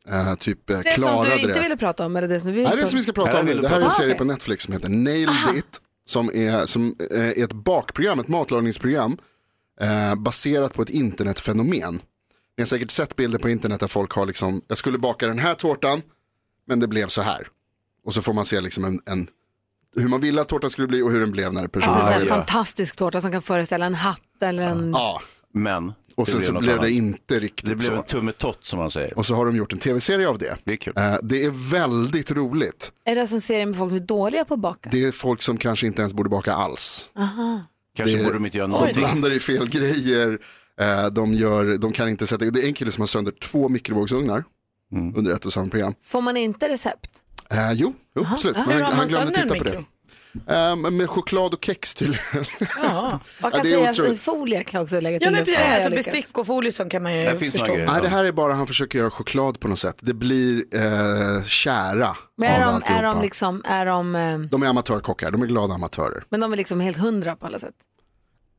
Eh, 0.09 0.35
typ 0.35 0.71
eh, 0.71 0.79
Det 0.79 0.93
som 0.93 1.03
klarade 1.03 1.31
du 1.35 1.41
inte 1.41 1.55
det. 1.55 1.61
ville 1.61 1.77
prata 1.77 2.07
om 2.07 2.17
eller 2.17 2.29
det 2.29 2.41
som 2.41 2.49
du 2.51 2.55
vill 2.55 2.65
Nej, 2.65 2.73
det 2.77 2.81
är 2.81 2.85
det 2.85 2.89
som 2.91 2.97
vi 2.97 3.03
ska 3.03 3.13
prata 3.13 3.41
om 3.41 3.47
nu. 3.47 3.55
Det 3.59 3.69
här 3.69 3.77
är 3.77 3.81
en 3.81 3.87
Ah, 3.87 3.91
serie 3.91 4.15
på 4.15 4.25
Netflix 4.25 4.65
som 4.65 4.73
heter 4.75 4.89
Nailed 4.89 5.57
It. 5.57 5.81
Som 6.09 6.31
är, 6.35 6.67
som 6.67 6.95
eh, 7.11 7.29
är 7.29 7.45
ett 7.45 7.53
bakprogram, 7.53 8.21
ett 8.21 8.29
matlagningsprogram. 8.29 9.19
Eh, 9.81 10.15
baserat 10.15 10.75
på 10.75 10.83
ett 10.83 10.91
internetfenomen. 10.91 11.95
Ni 12.57 12.63
har 12.63 12.67
säkert 12.67 12.91
sett 12.91 13.17
bilder 13.17 13.39
på 13.39 13.49
internet 13.49 13.81
där 13.81 13.89
folk 13.89 14.13
har 14.13 14.27
liksom, 14.27 14.63
jag 14.69 14.79
skulle 14.79 14.99
baka 14.99 15.27
den 15.27 15.39
här 15.39 15.55
tårtan, 15.55 16.03
men 16.67 16.81
det 16.81 16.89
blev 16.89 17.07
så 17.07 17.23
här. 17.23 17.49
Och 18.05 18.15
så 18.15 18.23
får 18.23 18.33
man 18.33 18.45
se 18.45 18.61
liksom 18.61 18.85
en, 18.85 19.01
en 19.07 19.29
hur 19.97 20.09
man 20.09 20.21
ville 20.21 20.41
att 20.41 20.49
tårtan 20.49 20.71
skulle 20.71 20.89
bli 20.89 21.03
och 21.03 21.11
hur 21.11 21.21
den 21.21 21.33
blev 21.33 21.53
när 21.53 21.67
personen 21.69 21.97
Alltså, 21.97 22.21
det. 22.21 22.27
fantastisk 22.27 22.97
tårta 22.97 23.21
som 23.21 23.33
kan 23.33 23.43
föreställa 23.43 23.87
en 23.87 23.95
hatt 23.95 24.43
eller 24.43 24.63
en... 24.63 24.91
Ja. 24.91 25.23
Men. 25.53 25.93
Och 26.19 26.29
sen 26.29 26.43
så 26.43 26.53
blev 26.53 26.71
annat. 26.71 26.83
det 26.85 26.91
inte 26.93 27.41
riktigt 27.41 27.69
Det 27.69 27.75
blev 27.77 27.87
så. 27.87 27.93
en 27.97 28.03
tummetott 28.03 28.59
som 28.67 28.79
man 28.79 28.91
säger. 28.91 29.19
Och 29.19 29.27
så 29.27 29.35
har 29.35 29.47
de 29.47 29.57
gjort 29.57 29.73
en 29.73 29.79
tv-serie 29.79 30.29
av 30.29 30.39
det. 30.39 30.57
Det 30.65 30.73
är 30.73 30.77
kul. 30.77 30.93
Eh, 30.97 31.17
det 31.23 31.45
är 31.45 31.71
väldigt 31.71 32.31
roligt. 32.31 32.93
Är 33.05 33.15
det 33.15 33.27
som 33.27 33.41
serie 33.41 33.67
med 33.67 33.77
folk 33.77 33.91
som 33.91 33.97
är 33.97 34.03
dåliga 34.03 34.45
på 34.45 34.55
att 34.55 34.61
baka? 34.61 34.91
Det 34.91 35.05
är 35.05 35.13
folk 35.13 35.43
som 35.43 35.57
kanske 35.57 35.87
inte 35.87 36.01
ens 36.03 36.15
borde 36.15 36.29
baka 36.31 36.53
alls. 36.53 37.11
Aha. 37.19 37.61
Kanske 37.97 38.17
Det- 38.17 38.23
borde 38.25 38.35
de 38.37 38.47
inte 38.47 38.59
göra 38.59 38.67
De 38.67 38.71
någonting. 38.71 38.97
blandar 39.03 39.31
i 39.31 39.41
fel 39.41 39.69
grejer. 39.69 40.39
Eh, 40.81 41.07
De, 41.07 41.35
gör, 41.35 41.77
de 41.79 41.93
kan 41.93 42.09
inte 42.09 42.27
sätta, 42.27 42.45
det 42.45 42.63
är 42.63 42.67
en 42.67 42.75
kille 42.75 42.91
som 42.93 43.03
har 43.03 43.07
sönder 43.07 43.33
två 43.43 43.69
mikrovågsugnar 43.69 44.45
Mm. 44.93 45.17
under 45.17 45.33
ett 45.33 45.47
och 45.47 45.53
samma 45.53 45.69
program. 45.71 45.95
Får 46.05 46.21
man 46.21 46.37
inte 46.37 46.69
recept? 46.69 47.11
Eh, 47.51 47.73
jo, 47.73 47.95
jo 48.17 48.25
absolut. 48.33 48.57
Hur 48.57 48.67
Men 48.67 48.73
har 48.75 48.81
han, 48.83 48.91
man 48.91 48.99
han 48.99 49.09
glömde 49.09 49.41
en 49.41 49.49
titta 49.49 49.59
på 49.59 49.65
det. 49.65 49.85
Men 50.83 50.97
med 50.97 51.11
choklad 51.11 51.55
och 51.55 51.65
kex 51.65 51.95
tydligen. 51.95 52.25
Ja, 52.83 53.21
kan 53.41 53.51
det 53.51 53.59
är 53.59 53.63
sägas? 53.63 53.99
otroligt. 53.99 54.21
Folie 54.21 54.65
kan 54.65 54.79
jag 54.79 54.83
också 54.85 55.01
lägga 55.01 55.19
till. 55.19 55.27
Ja 55.27 55.31
men 55.31 55.45
jag 55.55 55.75
alltså 55.75 55.91
bestick 55.91 56.39
och 56.39 56.47
folie 56.47 56.73
som 56.73 56.89
kan 56.91 57.03
man 57.03 57.15
ju 57.17 57.39
finns 57.39 57.53
förstå. 57.53 57.75
Nej, 57.75 58.03
det 58.03 58.09
här 58.09 58.25
är 58.25 58.33
bara 58.33 58.53
han 58.53 58.67
försöker 58.67 58.99
göra 58.99 59.11
choklad 59.11 59.61
på 59.61 59.69
något 59.69 59.79
sätt. 59.79 59.97
Det 60.01 60.15
blir 60.15 60.65
eh, 60.75 61.45
kära 61.45 62.17
Men 62.37 62.49
är 62.49 62.67
av 62.67 62.81
de, 62.81 62.93
är 62.95 63.03
de 63.03 63.23
liksom, 63.23 63.63
är 63.65 63.87
de, 63.87 64.15
eh, 64.15 64.39
De 64.39 64.63
är 64.63 64.67
amatörkockar, 64.67 65.31
de 65.31 65.43
är 65.43 65.47
glada 65.47 65.75
amatörer. 65.75 66.25
men 66.29 66.41
de 66.41 66.53
är 66.53 66.57
liksom 66.57 66.81
helt 66.81 66.97
hundra 66.99 67.37
på 67.37 67.47
alla 67.47 67.59
sätt? 67.59 67.75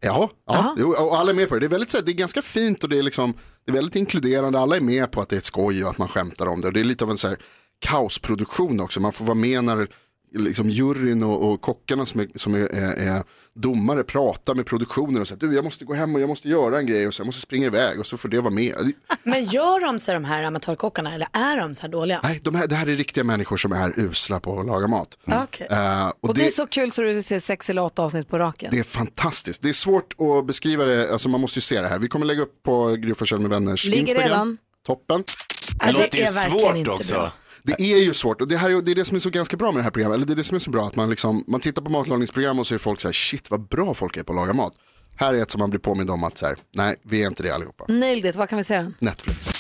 Ja, 0.02 0.30
ja 0.48 0.76
jo, 0.78 0.94
och 0.94 1.18
alla 1.18 1.32
är 1.32 1.36
med 1.36 1.50
på 1.50 1.56
det. 1.56 1.60
Det 1.60 1.66
är, 1.66 1.70
väldigt, 1.70 2.06
det 2.06 2.12
är 2.12 2.14
ganska 2.14 2.42
fint 2.42 2.84
och 2.84 2.90
det 2.90 2.98
är, 2.98 3.04
liksom, 3.04 3.34
det 3.66 3.72
är 3.72 3.76
väldigt 3.76 3.96
inkluderande. 3.96 4.60
Alla 4.60 4.76
är 4.76 4.82
med 4.82 5.12
på 5.12 5.22
att 5.22 5.30
det 5.30 5.36
är 5.36 5.38
ett 5.38 5.46
skoj 5.46 5.84
och 5.84 5.90
att 5.90 5.98
man 5.98 6.08
skämtar 6.08 6.48
om 6.48 6.62
det. 6.62 6.68
Och 6.68 6.74
det 6.74 6.80
är 6.80 6.84
lite 6.84 7.04
av 7.04 7.12
en 7.12 7.18
så 7.18 7.28
här, 7.28 7.38
kaosproduktion 7.80 8.80
också. 8.80 9.00
Man 9.00 9.12
får 9.14 9.26
vara 9.26 9.36
med 9.36 9.64
när 9.64 9.88
liksom, 10.32 10.70
juryn 10.70 11.24
och, 11.24 11.52
och 11.52 11.62
kockarna 11.62 12.06
som, 12.06 12.22
är, 12.22 12.28
som 12.36 12.54
är, 12.54 12.60
är, 12.60 13.16
är 13.16 13.24
domare 13.56 14.04
pratar 14.04 14.56
med 14.56 14.66
produktionen 14.66 15.22
och 15.22 15.28
säger 15.28 15.40
du 15.40 15.56
jag 15.56 15.64
måste 15.64 15.86
gå 15.86 15.94
hem 15.94 16.16
och 16.16 16.22
jag 16.22 16.30
måste 16.30 16.50
göra 16.50 16.80
en 16.80 16.86
grej 16.86 17.08
och 17.08 17.14
så 17.14 17.22
jag 17.22 17.26
måste 17.26 17.42
springa 17.42 17.68
iväg 17.68 18.00
och 18.00 18.06
så 18.06 18.18
får 18.18 18.30
det 18.30 18.42
vara 18.42 18.54
med. 18.54 18.94
Men 19.24 19.46
gör 19.46 19.86
de 19.86 20.00
sig 20.00 20.14
de 20.14 20.24
här 20.24 20.44
amatörkockarna 20.44 21.14
eller 21.16 21.28
är 21.34 21.58
de 21.58 21.76
så 21.76 21.82
här 21.82 21.90
dåliga? 21.90 22.20
Nej, 22.24 22.40
de 22.44 22.56
här, 22.56 22.68
det 22.68 22.76
här 22.76 22.88
är 22.88 22.96
riktiga 22.96 23.24
människor 23.24 23.58
som 23.58 23.72
är 23.72 24.00
usla 24.00 24.40
på 24.40 24.60
att 24.60 24.66
laga 24.66 24.88
mat. 24.88 25.18
Okej. 25.26 25.68
Eh, 25.72 26.08
och 26.08 26.14
Och 26.22 26.34
det, 26.34 26.42
det, 26.42 26.48
är 26.48 26.52
så 26.52 26.68
kul 26.68 26.92
så 26.92 27.02
du 27.02 27.14
vill 27.14 27.24
se 27.24 27.40
sex 27.40 27.70
eller 27.70 27.84
åtta 27.84 28.02
avsnitt 28.02 28.28
på 28.28 28.40
raken. 28.40 28.72
det 28.72 28.80
är 28.80 28.84
fantastiskt. 28.84 29.62
Det 29.62 29.70
är 29.70 29.74
svårt 29.74 30.16
att 30.22 30.46
beskriva 30.46 30.86
det, 30.86 31.12
alltså 31.12 31.30
man 31.30 31.42
måste 31.42 31.58
ju 31.58 31.62
se 31.62 31.82
det 31.82 31.88
här. 31.88 32.00
Vi 32.00 32.08
kommer 32.08 32.26
lägga 32.26 32.42
upp 32.42 32.64
på 32.64 32.96
Gry 32.96 33.14
med 33.32 33.50
vänners 33.50 33.86
Ligger 33.86 34.00
Instagram. 34.00 34.30
redan. 34.30 34.58
Toppen. 34.86 35.24
Det 35.80 35.92
låter 35.92 36.18
ju 36.18 36.26
svårt 36.26 36.88
också. 36.88 37.32
Det 37.64 37.82
är 37.82 37.98
ju 37.98 38.14
svårt 38.14 38.42
och 38.42 38.48
det, 38.48 38.58
här 38.58 38.70
är, 38.70 38.82
det 38.82 38.92
är 38.92 38.96
det 38.96 39.06
som 39.06 39.16
är 39.16 39.20
så 39.20 39.30
ganska 39.30 39.58
bra 39.58 39.72
med 39.72 39.80
det 39.80 39.84
här 39.84 39.92
programmet. 39.92 40.16
Eller 40.16 40.26
det 40.26 40.34
är 40.34 40.36
det 40.36 40.44
som 40.44 40.56
är 40.56 40.60
så 40.60 40.70
bra 40.70 40.88
att 40.88 40.96
man, 40.96 41.10
liksom, 41.10 41.44
man 41.48 41.60
tittar 41.60 41.82
på 41.82 41.92
matlagningsprogram 41.92 42.60
och 42.60 42.68
så 42.68 42.74
är 42.76 42.80
folk 42.80 43.02
så 43.02 43.08
här, 43.08 43.14
shit 43.14 43.52
vad 43.52 43.68
bra 43.68 43.94
folk 43.94 44.18
är 44.18 44.24
på 44.24 44.34
att 44.34 44.36
laga 44.36 44.54
mat. 44.54 44.74
Här 45.16 45.34
är 45.34 45.42
ett 45.42 45.52
som 45.52 45.60
man 45.60 45.70
blir 45.70 45.80
påmind 45.80 46.10
om 46.10 46.24
att 46.24 46.38
så 46.38 46.46
här, 46.46 46.58
nej 46.76 46.96
vi 47.04 47.24
är 47.24 47.28
inte 47.28 47.44
det 47.44 47.52
allihopa. 47.56 47.86
Nailed 47.88 48.26
it, 48.26 48.36
vad 48.36 48.50
kan 48.50 48.58
vi 48.58 48.64
den? 48.64 48.96
Netflix. 49.00 49.52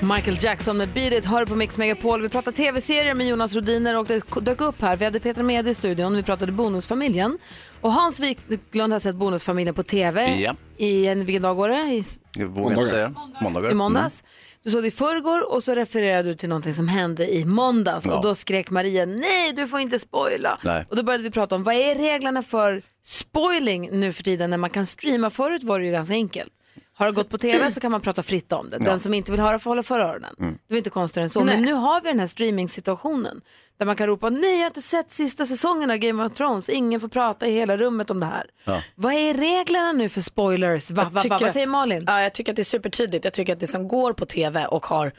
Michael 0.00 0.36
Jackson 0.40 0.76
med 0.76 0.88
Beat 0.92 1.12
It, 1.12 1.24
hör 1.24 1.44
på 1.46 1.56
Mix 1.56 1.78
Megapol. 1.78 2.22
Vi 2.22 2.28
pratar 2.28 2.52
tv-serier 2.52 3.14
med 3.14 3.26
Jonas 3.28 3.54
Rodiner 3.54 3.98
och 3.98 4.06
det 4.06 4.22
dök 4.42 4.60
upp 4.60 4.80
här. 4.80 4.96
Vi 4.96 5.04
hade 5.04 5.20
Petra 5.20 5.42
Mede 5.42 5.70
i 5.70 5.74
studion, 5.74 6.16
vi 6.16 6.22
pratade 6.22 6.52
Bonusfamiljen. 6.52 7.38
Och 7.80 7.92
Hans 7.92 8.20
Wiklund 8.20 8.92
har 8.92 9.00
sett 9.00 9.16
Bonusfamiljen 9.16 9.74
på 9.74 9.82
tv 9.82 10.40
Ja. 10.40 10.54
i 10.76 11.06
en, 11.06 11.24
vilken 11.24 11.42
dag 11.42 11.54
var 11.54 11.68
det? 11.68 11.76
I, 11.76 12.04
Det 12.32 12.44
vågar 12.44 12.70
jag 12.70 12.78
inte 12.78 12.90
säga. 12.90 13.14
Måndagar. 13.42 13.70
i 13.70 13.74
måndags. 13.74 14.24
Du 14.66 14.72
såg 14.72 14.82
det 14.82 14.88
i 14.88 14.90
förrgår 14.90 15.52
och 15.52 15.64
så 15.64 15.74
refererade 15.74 16.28
du 16.28 16.34
till 16.34 16.48
någonting 16.48 16.72
som 16.74 16.88
hände 16.88 17.34
i 17.34 17.44
måndags 17.44 18.06
Ja. 18.06 18.16
och 18.16 18.22
då 18.22 18.34
skrek 18.34 18.70
Maria 18.70 19.06
nej 19.06 19.52
du 19.52 19.68
får 19.68 19.80
inte 19.80 19.98
spoila. 19.98 20.58
Nej. 20.64 20.86
Och 20.90 20.96
då 20.96 21.02
började 21.02 21.22
vi 21.24 21.30
prata 21.30 21.54
om 21.54 21.62
vad 21.62 21.74
är 21.74 21.94
reglerna 21.94 22.42
för 22.42 22.82
spoiling 23.04 23.88
nu 23.92 24.12
för 24.12 24.22
tiden 24.22 24.50
när 24.50 24.56
man 24.56 24.70
kan 24.70 24.86
streama. 24.86 25.30
Förut 25.30 25.62
var 25.62 25.78
det 25.80 25.86
ju 25.86 25.92
ganska 25.92 26.14
enkelt. 26.14 26.52
Har 26.94 27.06
det 27.06 27.12
gått 27.12 27.28
på 27.28 27.38
tv 27.38 27.70
så 27.70 27.80
kan 27.80 27.90
man 27.92 28.00
prata 28.00 28.22
fritt 28.22 28.52
om 28.52 28.70
det. 28.70 28.78
Den 28.78 28.86
Ja. 28.86 28.98
som 28.98 29.14
inte 29.14 29.30
vill 29.32 29.40
höra 29.40 29.58
får 29.58 29.70
hålla 29.70 29.82
för 29.82 30.00
öronen. 30.00 30.34
Mm. 30.40 30.58
Det 30.68 30.74
är 30.74 30.78
inte 30.78 30.90
konstigare 30.90 31.24
än 31.24 31.30
så. 31.30 31.44
Men 31.44 31.62
nu 31.62 31.72
har 31.72 32.00
vi 32.00 32.08
den 32.08 32.20
här 32.20 32.26
streaming-situationen 32.26 33.40
där 33.78 33.86
man 33.86 33.96
kan 33.96 34.06
ropa 34.06 34.30
nej 34.30 34.52
jag 34.52 34.58
har 34.60 34.66
inte 34.66 34.82
sett 34.82 35.10
sista 35.10 35.46
säsongen 35.46 35.90
av 35.90 35.96
Game 35.96 36.24
of 36.24 36.32
Thrones. 36.34 36.68
Ingen 36.68 37.00
får 37.00 37.08
prata 37.08 37.46
i 37.46 37.52
hela 37.52 37.76
rummet 37.76 38.10
om 38.10 38.20
det 38.20 38.26
här. 38.26 38.46
Ja. 38.64 38.82
Vad 38.94 39.14
är 39.14 39.34
reglerna 39.34 39.92
nu 39.92 40.08
för 40.08 40.20
spoilers? 40.20 40.90
Va, 40.90 41.02
va, 41.02 41.10
va, 41.10 41.38
vad 41.40 41.52
säger 41.52 41.66
att- 41.66 41.70
Malin? 41.70 42.04
Ja, 42.06 42.22
jag 42.22 42.34
tycker 42.34 42.52
att 42.52 42.56
det 42.56 42.62
är 42.62 42.64
supertydligt. 42.64 43.24
Jag 43.24 43.32
tycker 43.34 43.52
att 43.52 43.60
det 43.60 43.66
som 43.66 43.88
går 43.88 44.12
på 44.12 44.26
tv 44.26 44.66
och 44.66 44.86
har 44.86 45.12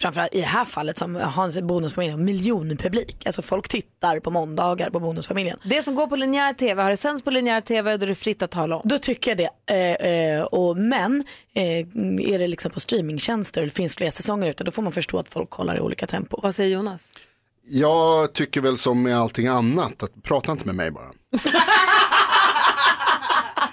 framförallt 0.00 0.34
i 0.34 0.40
det 0.40 0.46
här 0.46 0.64
fallet 0.64 0.98
som 0.98 1.14
Hans 1.16 1.60
Bonusfamiljen, 1.60 2.24
miljonpublik. 2.24 3.26
Alltså 3.26 3.42
folk 3.42 3.68
tittar 3.68 4.20
på 4.20 4.30
måndagar 4.30 4.90
på 4.90 5.00
Bonusfamiljen. 5.00 5.58
Det 5.64 5.82
som 5.82 5.94
går 5.94 6.06
på 6.06 6.16
linjär 6.16 6.52
tv, 6.52 6.82
har 6.82 6.90
det 6.90 6.96
sänds 6.96 7.24
på 7.24 7.30
linjär 7.30 7.60
tv 7.60 7.96
då 7.96 8.04
är 8.04 8.08
det 8.08 8.14
fritt 8.14 8.42
att 8.42 8.50
tala 8.50 8.76
om. 8.76 8.82
Då 8.84 8.98
tycker 8.98 9.30
jag 9.30 9.38
det. 9.38 9.50
Eh, 10.02 10.10
eh, 10.38 10.42
och, 10.42 10.76
men 10.76 11.24
eh, 11.54 11.62
är 12.34 12.38
det 12.38 12.46
liksom 12.46 12.70
på 12.70 12.80
streamingtjänster 12.80 13.60
och 13.60 13.66
det 13.66 13.74
finns 13.74 13.96
fler 13.96 14.10
säsonger 14.10 14.50
ute 14.50 14.64
då 14.64 14.70
får 14.70 14.82
man 14.82 14.92
förstå 14.92 15.18
att 15.18 15.28
folk 15.28 15.50
kollar 15.50 15.76
i 15.76 15.80
olika 15.80 16.06
tempo. 16.06 16.40
Vad 16.42 16.54
säger 16.54 16.74
Jonas? 16.74 17.12
Jag 17.66 18.32
tycker 18.32 18.60
väl 18.60 18.78
som 18.78 19.02
med 19.02 19.18
allting 19.18 19.46
annat, 19.46 20.02
att 20.02 20.22
prata 20.22 20.52
inte 20.52 20.66
med 20.66 20.74
mig 20.74 20.90
bara. 20.90 21.10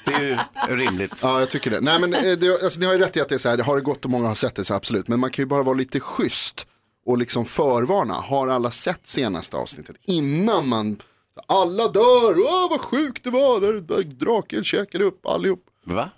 Det 0.05 0.13
är 0.13 0.21
ju 0.21 0.37
rimligt. 0.75 1.13
Ja, 1.21 1.39
jag 1.39 1.49
tycker 1.49 1.71
det. 1.71 1.81
Nej, 1.81 1.99
men 1.99 2.13
eh, 2.13 2.21
det, 2.37 2.63
alltså, 2.63 2.79
ni 2.79 2.85
har 2.85 2.93
ju 2.93 2.99
rätt 2.99 3.17
i 3.17 3.21
att 3.21 3.29
det 3.29 3.35
är 3.35 3.39
så 3.39 3.49
här, 3.49 3.57
det 3.57 3.63
har 3.63 3.75
det 3.75 3.81
gått 3.81 4.05
och 4.05 4.11
många 4.11 4.27
har 4.27 4.35
sett 4.35 4.55
det 4.55 4.63
så 4.63 4.73
absolut. 4.73 5.07
Men 5.07 5.19
man 5.19 5.29
kan 5.31 5.43
ju 5.43 5.47
bara 5.47 5.63
vara 5.63 5.75
lite 5.75 5.99
schysst 5.99 6.67
och 7.05 7.17
liksom 7.17 7.45
förvarna. 7.45 8.13
Har 8.13 8.47
alla 8.47 8.71
sett 8.71 9.07
senaste 9.07 9.57
avsnittet 9.57 9.95
innan 10.01 10.67
man, 10.67 10.99
alla 11.47 11.87
dör, 11.87 12.35
åh 12.39 12.69
vad 12.69 12.81
sjukt 12.81 13.23
det 13.23 13.29
var, 13.29 13.59
där, 13.61 13.73
där 13.73 14.03
draken 14.03 14.63
käkade 14.63 15.03
upp 15.03 15.25
allihop. 15.25 15.65
Va? 15.85 16.09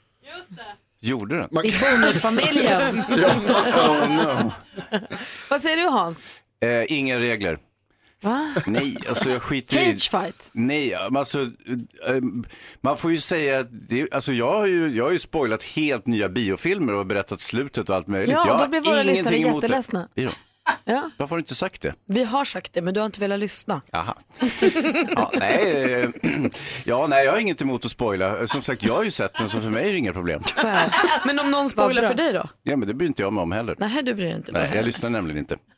Gjorde 0.99 1.37
den? 1.37 1.47
Man- 1.51 1.65
I 1.65 1.73
bonusfamiljen. 1.81 3.03
ja, 3.09 3.35
oh, 3.89 4.09
no. 4.43 4.51
Vad 5.49 5.61
säger 5.61 5.77
du 5.77 5.89
Hans? 5.89 6.27
Eh, 6.63 6.85
inga 6.97 7.19
regler. 7.19 7.57
Va? 8.21 8.53
Nej, 8.65 8.97
alltså 9.09 9.29
jag 9.29 9.41
skiter 9.41 9.79
i... 9.79 9.83
Cage 9.83 10.09
fight? 10.11 10.49
Nej, 10.51 10.93
alltså, 10.95 11.41
eh, 12.07 12.15
man 12.81 12.97
får 12.97 13.11
ju 13.11 13.17
säga 13.19 13.59
att 13.59 13.67
det, 13.71 14.13
alltså 14.13 14.33
jag 14.33 14.51
har 14.51 14.65
ju, 14.67 14.87
jag 14.95 15.03
har 15.03 15.11
ju 15.11 15.19
spoilat 15.19 15.63
helt 15.63 16.07
nya 16.07 16.29
biofilmer 16.29 16.93
och 16.93 17.05
berättat 17.05 17.41
slutet 17.41 17.89
och 17.89 17.95
allt 17.95 18.07
möjligt. 18.07 18.31
Ja, 18.31 18.43
jag 18.47 18.57
då 18.57 18.61
har 18.61 18.67
blir 18.67 18.81
våra 18.81 19.03
lyssnare 19.03 19.35
ingenting 19.37 19.43
emot 19.47 19.61
det. 19.61 19.65
jätteledsna. 19.67 20.07
De? 20.15 20.29
Ja. 20.85 21.09
Varför 21.17 21.29
har 21.29 21.37
du 21.37 21.41
inte 21.41 21.55
sagt 21.55 21.81
det? 21.81 21.93
Vi 22.05 22.23
har 22.23 22.45
sagt 22.45 22.73
det 22.73 22.81
men 22.81 22.93
du 22.93 22.99
har 22.99 23.05
inte 23.05 23.19
velat 23.19 23.39
lyssna. 23.39 23.81
Jaha. 23.91 24.15
Ja, 25.15 25.31
nej, 25.39 25.93
eh, 25.93 26.09
ja, 26.85 27.07
nej, 27.07 27.25
jag 27.25 27.31
har 27.31 27.39
inget 27.39 27.61
emot 27.61 27.85
att 27.85 27.91
spoila. 27.91 28.47
Som 28.47 28.61
sagt, 28.61 28.83
jag 28.83 28.93
har 28.93 29.03
ju 29.03 29.11
sett 29.11 29.37
den 29.37 29.49
så 29.49 29.61
för 29.61 29.69
mig 29.69 29.87
är 29.87 29.91
det 29.91 29.97
inga 29.97 30.13
problem. 30.13 30.41
Men 31.25 31.39
om 31.39 31.51
någon 31.51 31.69
spoilar 31.69 32.07
för 32.07 32.13
dig 32.13 32.33
då? 32.33 32.49
Ja, 32.63 32.75
men 32.75 32.87
det 32.87 32.93
bryr 32.93 33.07
inte 33.07 33.21
jag 33.21 33.33
mig 33.33 33.41
om 33.41 33.51
heller. 33.51 33.75
Nej, 33.79 34.03
du 34.03 34.13
bryr 34.13 34.25
dig 34.25 34.35
inte 34.35 34.51
Nej, 34.51 34.71
jag 34.75 34.85
lyssnar 34.85 35.09
nämligen 35.09 35.37
inte. 35.39 35.55